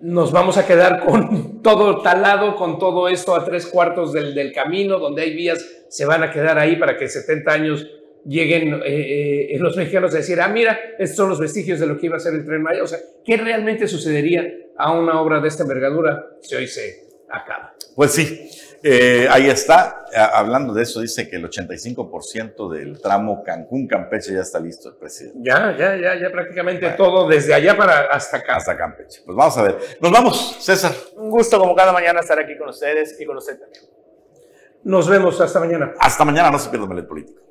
Nos 0.00 0.32
vamos 0.32 0.58
a 0.58 0.66
quedar 0.66 1.04
con 1.04 1.62
todo 1.62 2.02
talado, 2.02 2.56
con 2.56 2.78
todo 2.78 3.08
esto 3.08 3.34
a 3.34 3.44
tres 3.44 3.66
cuartos 3.66 4.12
del, 4.12 4.34
del 4.34 4.52
camino, 4.52 4.98
donde 4.98 5.22
hay 5.22 5.34
vías, 5.34 5.64
se 5.88 6.04
van 6.04 6.22
a 6.22 6.30
quedar 6.30 6.58
ahí 6.58 6.76
para 6.76 6.96
que 6.96 7.08
70 7.08 7.50
años 7.50 7.86
lleguen 8.26 8.74
eh, 8.84 9.54
eh, 9.54 9.58
los 9.58 9.76
mexicanos 9.76 10.12
a 10.12 10.18
decir, 10.18 10.40
ah, 10.40 10.48
mira, 10.48 10.78
estos 10.98 11.16
son 11.16 11.28
los 11.28 11.38
vestigios 11.38 11.78
de 11.78 11.86
lo 11.86 11.96
que 11.96 12.06
iba 12.06 12.16
a 12.16 12.20
ser 12.20 12.34
el 12.34 12.44
tren 12.44 12.62
Maya. 12.62 12.82
O 12.82 12.86
sea, 12.86 12.98
¿qué 13.24 13.36
realmente 13.36 13.86
sucedería 13.86 14.46
a 14.76 14.92
una 14.92 15.20
obra 15.20 15.40
de 15.40 15.48
esta 15.48 15.62
envergadura 15.62 16.26
si 16.40 16.54
hoy 16.54 16.66
se 16.66 17.05
acaba? 17.30 17.74
Pues 17.94 18.12
sí, 18.12 18.50
eh, 18.82 19.26
ahí 19.30 19.48
está. 19.48 20.04
Hablando 20.32 20.72
de 20.72 20.82
eso, 20.82 21.00
dice 21.00 21.28
que 21.28 21.36
el 21.36 21.48
85% 21.48 22.70
del 22.72 23.00
tramo 23.00 23.42
Cancún-Campeche 23.42 24.34
ya 24.34 24.40
está 24.40 24.60
listo 24.60 24.88
el 24.90 24.96
presidente. 24.96 25.38
Ya, 25.42 25.76
ya, 25.76 25.96
ya, 25.96 26.20
ya 26.20 26.30
prácticamente 26.30 26.88
todo, 26.90 27.28
desde 27.28 27.54
allá 27.54 27.76
para 27.76 28.06
hasta 28.06 28.38
acá. 28.38 28.56
Hasta 28.56 28.76
Campeche. 28.76 29.22
Pues 29.24 29.36
vamos 29.36 29.56
a 29.58 29.62
ver. 29.62 29.78
Nos 30.00 30.12
vamos, 30.12 30.56
César. 30.60 30.92
Un 31.16 31.30
gusto 31.30 31.58
como 31.58 31.74
cada 31.74 31.92
mañana 31.92 32.20
estar 32.20 32.38
aquí 32.38 32.56
con 32.56 32.68
ustedes 32.68 33.20
y 33.20 33.24
con 33.24 33.36
usted 33.36 33.58
también. 33.58 33.84
Nos 34.84 35.08
vemos 35.08 35.40
hasta 35.40 35.58
mañana. 35.58 35.94
Hasta 35.98 36.24
mañana, 36.24 36.50
no 36.50 36.58
se 36.58 36.70
pierdan 36.70 36.96
el 36.96 37.06
político. 37.06 37.45